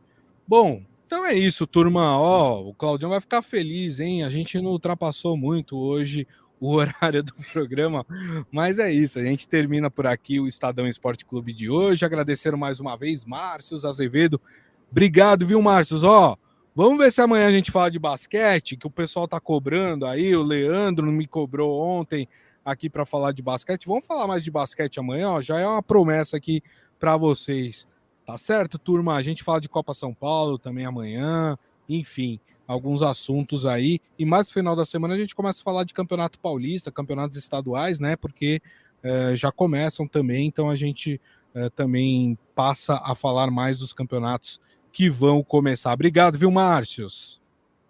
Bom, 0.51 0.83
então 1.07 1.25
é 1.25 1.33
isso, 1.33 1.65
turma. 1.65 2.19
Ó, 2.19 2.61
o 2.61 2.73
Claudião 2.73 3.09
vai 3.09 3.21
ficar 3.21 3.41
feliz, 3.41 4.01
hein? 4.01 4.25
A 4.25 4.27
gente 4.27 4.59
não 4.59 4.71
ultrapassou 4.71 5.37
muito 5.37 5.77
hoje 5.77 6.27
o 6.59 6.73
horário 6.75 7.23
do 7.23 7.33
programa, 7.53 8.05
mas 8.51 8.77
é 8.77 8.91
isso. 8.91 9.17
A 9.17 9.23
gente 9.23 9.47
termina 9.47 9.89
por 9.89 10.05
aqui 10.05 10.41
o 10.41 10.47
Estadão 10.47 10.85
Esporte 10.85 11.25
Clube 11.25 11.53
de 11.53 11.69
hoje. 11.69 12.03
Agradecer 12.03 12.53
mais 12.57 12.81
uma 12.81 12.97
vez, 12.97 13.23
Márcio 13.23 13.77
Azevedo. 13.87 14.41
Obrigado, 14.91 15.45
viu, 15.45 15.61
Márcio? 15.61 15.97
Ó, 16.03 16.35
vamos 16.75 16.97
ver 16.97 17.13
se 17.13 17.21
amanhã 17.21 17.47
a 17.47 17.51
gente 17.53 17.71
fala 17.71 17.89
de 17.89 17.97
basquete, 17.97 18.75
que 18.75 18.85
o 18.87 18.91
pessoal 18.91 19.29
tá 19.29 19.39
cobrando 19.39 20.05
aí. 20.05 20.35
O 20.35 20.43
Leandro 20.43 21.09
me 21.13 21.27
cobrou 21.27 21.81
ontem 21.81 22.27
aqui 22.65 22.89
para 22.89 23.05
falar 23.05 23.31
de 23.31 23.41
basquete. 23.41 23.87
Vamos 23.87 24.05
falar 24.05 24.27
mais 24.27 24.43
de 24.43 24.51
basquete 24.51 24.99
amanhã, 24.99 25.29
ó, 25.29 25.41
já 25.41 25.61
é 25.61 25.65
uma 25.65 25.81
promessa 25.81 26.35
aqui 26.35 26.61
para 26.99 27.15
vocês. 27.15 27.87
Tá 28.25 28.37
certo, 28.37 28.77
turma? 28.77 29.15
A 29.15 29.21
gente 29.21 29.43
fala 29.43 29.59
de 29.59 29.69
Copa 29.69 29.93
São 29.93 30.13
Paulo 30.13 30.57
também 30.57 30.85
amanhã, 30.85 31.57
enfim, 31.89 32.39
alguns 32.67 33.01
assuntos 33.01 33.65
aí. 33.65 33.99
E 34.17 34.25
mais 34.25 34.47
no 34.47 34.53
final 34.53 34.75
da 34.75 34.85
semana 34.85 35.15
a 35.15 35.17
gente 35.17 35.35
começa 35.35 35.61
a 35.61 35.63
falar 35.63 35.83
de 35.83 35.93
Campeonato 35.93 36.39
Paulista, 36.39 36.91
campeonatos 36.91 37.35
estaduais, 37.35 37.99
né? 37.99 38.15
Porque 38.15 38.61
é, 39.03 39.35
já 39.35 39.51
começam 39.51 40.07
também, 40.07 40.47
então 40.47 40.69
a 40.69 40.75
gente 40.75 41.19
é, 41.53 41.69
também 41.69 42.37
passa 42.55 43.01
a 43.03 43.15
falar 43.15 43.49
mais 43.49 43.79
dos 43.79 43.93
campeonatos 43.93 44.59
que 44.91 45.09
vão 45.09 45.43
começar. 45.43 45.93
Obrigado, 45.93 46.37
viu, 46.37 46.51
Márcios? 46.51 47.41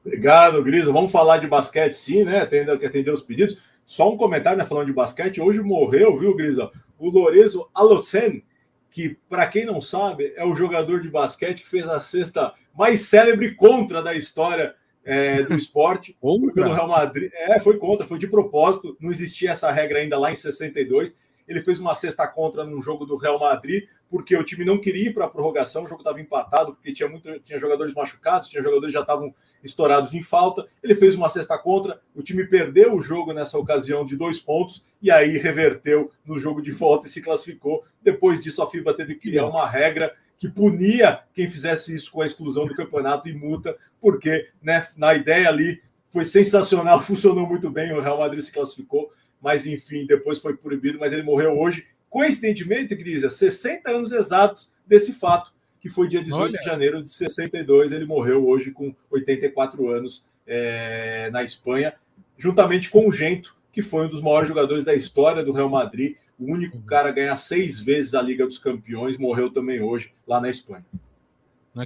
Obrigado, 0.03 0.63
Grisa. 0.63 0.91
Vamos 0.91 1.11
falar 1.11 1.37
de 1.37 1.47
basquete, 1.47 1.93
sim, 1.93 2.23
né? 2.23 2.41
Atender, 2.41 2.85
atender 2.85 3.11
os 3.11 3.21
pedidos. 3.21 3.57
Só 3.85 4.11
um 4.11 4.17
comentário, 4.17 4.57
né? 4.57 4.65
Falando 4.65 4.87
de 4.87 4.93
basquete. 4.93 5.41
Hoje 5.41 5.61
morreu, 5.61 6.17
viu, 6.17 6.35
Grisa? 6.35 6.71
O 6.97 7.09
Lorenzo 7.09 7.67
Alocen, 7.73 8.43
que, 8.91 9.17
para 9.29 9.47
quem 9.47 9.65
não 9.65 9.81
sabe, 9.81 10.33
é 10.35 10.45
o 10.45 10.55
jogador 10.55 11.01
de 11.01 11.09
basquete 11.09 11.63
que 11.63 11.69
fez 11.69 11.87
a 11.87 11.99
cesta 11.99 12.53
mais 12.77 13.01
célebre 13.01 13.55
contra 13.55 14.03
da 14.03 14.13
história 14.13 14.75
é, 15.03 15.41
do 15.41 15.55
esporte. 15.57 16.15
pelo 16.53 16.73
Real 16.73 16.87
Madrid. 16.87 17.31
É, 17.33 17.59
foi 17.59 17.77
contra, 17.77 18.05
foi 18.05 18.19
de 18.19 18.27
propósito. 18.27 18.95
Não 18.99 19.09
existia 19.09 19.51
essa 19.51 19.71
regra 19.71 19.99
ainda 19.99 20.19
lá 20.19 20.31
em 20.31 20.35
62 20.35 21.15
ele 21.51 21.61
fez 21.61 21.79
uma 21.79 21.93
cesta 21.93 22.27
contra 22.27 22.63
num 22.63 22.81
jogo 22.81 23.05
do 23.05 23.17
Real 23.17 23.39
Madrid, 23.39 23.87
porque 24.09 24.35
o 24.35 24.43
time 24.43 24.65
não 24.65 24.79
queria 24.79 25.09
ir 25.09 25.13
para 25.13 25.25
a 25.25 25.29
prorrogação, 25.29 25.83
o 25.83 25.87
jogo 25.87 26.01
estava 26.01 26.21
empatado, 26.21 26.73
porque 26.73 26.93
tinha, 26.93 27.09
muito, 27.09 27.39
tinha 27.41 27.59
jogadores 27.59 27.93
machucados, 27.93 28.49
tinha 28.49 28.63
jogadores 28.63 28.87
que 28.87 28.93
já 28.93 29.01
estavam 29.01 29.33
estourados 29.63 30.13
em 30.13 30.21
falta. 30.21 30.67
Ele 30.83 30.95
fez 30.95 31.15
uma 31.15 31.29
cesta 31.29 31.57
contra, 31.57 32.01
o 32.15 32.21
time 32.21 32.45
perdeu 32.45 32.95
o 32.95 33.01
jogo 33.01 33.33
nessa 33.33 33.57
ocasião 33.57 34.05
de 34.05 34.15
dois 34.15 34.39
pontos, 34.39 34.83
e 35.01 35.09
aí 35.09 35.37
reverteu 35.37 36.11
no 36.25 36.39
jogo 36.39 36.61
de 36.61 36.71
volta 36.71 37.07
e 37.07 37.09
se 37.09 37.21
classificou. 37.21 37.83
Depois 38.01 38.41
disso, 38.41 38.61
a 38.61 38.69
FIBA 38.69 38.93
teve 38.93 39.15
que 39.15 39.29
criar 39.29 39.47
uma 39.47 39.67
regra 39.67 40.15
que 40.37 40.49
punia 40.49 41.19
quem 41.33 41.49
fizesse 41.49 41.93
isso 41.93 42.11
com 42.11 42.21
a 42.21 42.25
exclusão 42.25 42.65
do 42.65 42.75
campeonato 42.75 43.29
e 43.29 43.33
multa, 43.33 43.77
porque 43.99 44.49
né, 44.61 44.87
na 44.97 45.13
ideia 45.13 45.47
ali 45.47 45.81
foi 46.09 46.25
sensacional, 46.25 46.99
funcionou 47.01 47.47
muito 47.47 47.69
bem, 47.69 47.93
o 47.93 48.01
Real 48.01 48.17
Madrid 48.17 48.41
se 48.41 48.51
classificou 48.51 49.11
mas 49.41 49.65
enfim, 49.65 50.05
depois 50.05 50.39
foi 50.39 50.55
proibido, 50.55 50.99
mas 50.99 51.11
ele 51.11 51.23
morreu 51.23 51.57
hoje. 51.57 51.87
Coincidentemente, 52.09 52.95
Cris, 52.95 53.33
60 53.33 53.89
anos 53.89 54.11
exatos 54.11 54.71
desse 54.85 55.11
fato, 55.11 55.51
que 55.81 55.89
foi 55.89 56.07
dia 56.07 56.23
18 56.23 56.41
Olha. 56.41 56.59
de 56.59 56.63
janeiro 56.63 57.01
de 57.01 57.09
62, 57.09 57.91
ele 57.91 58.05
morreu 58.05 58.47
hoje 58.47 58.69
com 58.69 58.95
84 59.09 59.89
anos 59.89 60.23
é, 60.45 61.29
na 61.31 61.43
Espanha, 61.43 61.93
juntamente 62.37 62.89
com 62.89 63.09
o 63.09 63.11
Gento, 63.11 63.55
que 63.73 63.81
foi 63.81 64.05
um 64.05 64.09
dos 64.09 64.21
maiores 64.21 64.47
jogadores 64.47 64.85
da 64.85 64.93
história 64.93 65.43
do 65.43 65.51
Real 65.51 65.69
Madrid, 65.69 66.17
o 66.39 66.45
único 66.45 66.77
uhum. 66.77 66.83
cara 66.83 67.09
a 67.09 67.11
ganhar 67.11 67.35
seis 67.35 67.79
vezes 67.79 68.13
a 68.13 68.21
Liga 68.21 68.45
dos 68.45 68.59
Campeões, 68.59 69.17
morreu 69.17 69.51
também 69.51 69.81
hoje 69.81 70.13
lá 70.27 70.39
na 70.39 70.49
Espanha. 70.49 70.85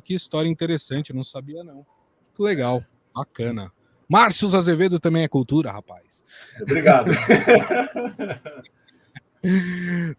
Que 0.03 0.13
história 0.13 0.49
interessante, 0.49 1.13
não 1.13 1.23
sabia 1.23 1.63
não. 1.63 1.85
Que 2.35 2.41
legal, 2.41 2.83
bacana. 3.13 3.71
Márcio 4.09 4.53
Azevedo 4.55 4.99
também 4.99 5.23
é 5.23 5.27
cultura, 5.27 5.71
rapaz. 5.71 6.23
Obrigado. 6.61 7.11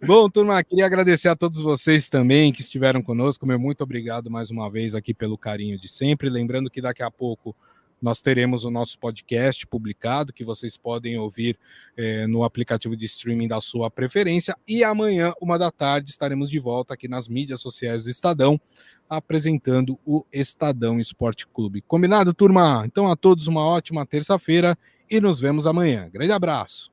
Bom, 0.07 0.29
turma, 0.29 0.63
queria 0.63 0.87
agradecer 0.87 1.29
a 1.29 1.37
todos 1.37 1.61
vocês 1.61 2.09
também 2.09 2.53
que 2.53 2.61
estiveram 2.61 3.03
conosco. 3.03 3.47
Meu 3.47 3.59
muito 3.59 3.83
obrigado 3.83 4.31
mais 4.31 4.51
uma 4.51 4.71
vez 4.71 4.95
aqui 4.95 5.13
pelo 5.13 5.37
carinho 5.37 5.79
de 5.79 5.89
sempre. 5.89 6.31
Lembrando 6.31 6.71
que 6.71 6.81
daqui 6.81 7.03
a 7.03 7.11
pouco 7.11 7.55
nós 8.01 8.21
teremos 8.21 8.65
o 8.65 8.71
nosso 8.71 8.99
podcast 8.99 9.67
publicado, 9.67 10.33
que 10.33 10.45
vocês 10.45 10.77
podem 10.77 11.19
ouvir 11.19 11.59
eh, 11.97 12.27
no 12.27 12.45
aplicativo 12.45 12.97
de 12.97 13.07
streaming 13.07 13.49
da 13.49 13.61
sua 13.61 13.91
preferência. 13.91 14.55
E 14.69 14.85
amanhã, 14.85 15.33
uma 15.41 15.59
da 15.59 15.71
tarde, 15.71 16.11
estaremos 16.11 16.51
de 16.51 16.59
volta 16.59 16.95
aqui 16.95 17.09
nas 17.09 17.27
mídias 17.27 17.61
sociais 17.61 18.05
do 18.05 18.11
Estadão, 18.11 18.61
apresentando 19.09 19.99
o 20.05 20.25
Estadão 20.33 21.01
Esporte 21.01 21.47
Clube. 21.47 21.81
Combinado, 21.81 22.35
turma? 22.35 22.85
Então, 22.85 23.11
a 23.11 23.17
todos 23.17 23.47
uma 23.47 23.65
ótima 23.65 24.05
terça-feira 24.05 24.77
e 25.11 25.21
nos 25.21 25.41
vemos 25.41 25.67
amanhã. 25.67 26.11
Grande 26.13 26.33
abraço. 26.33 26.93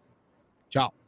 Tchau. 0.69 1.02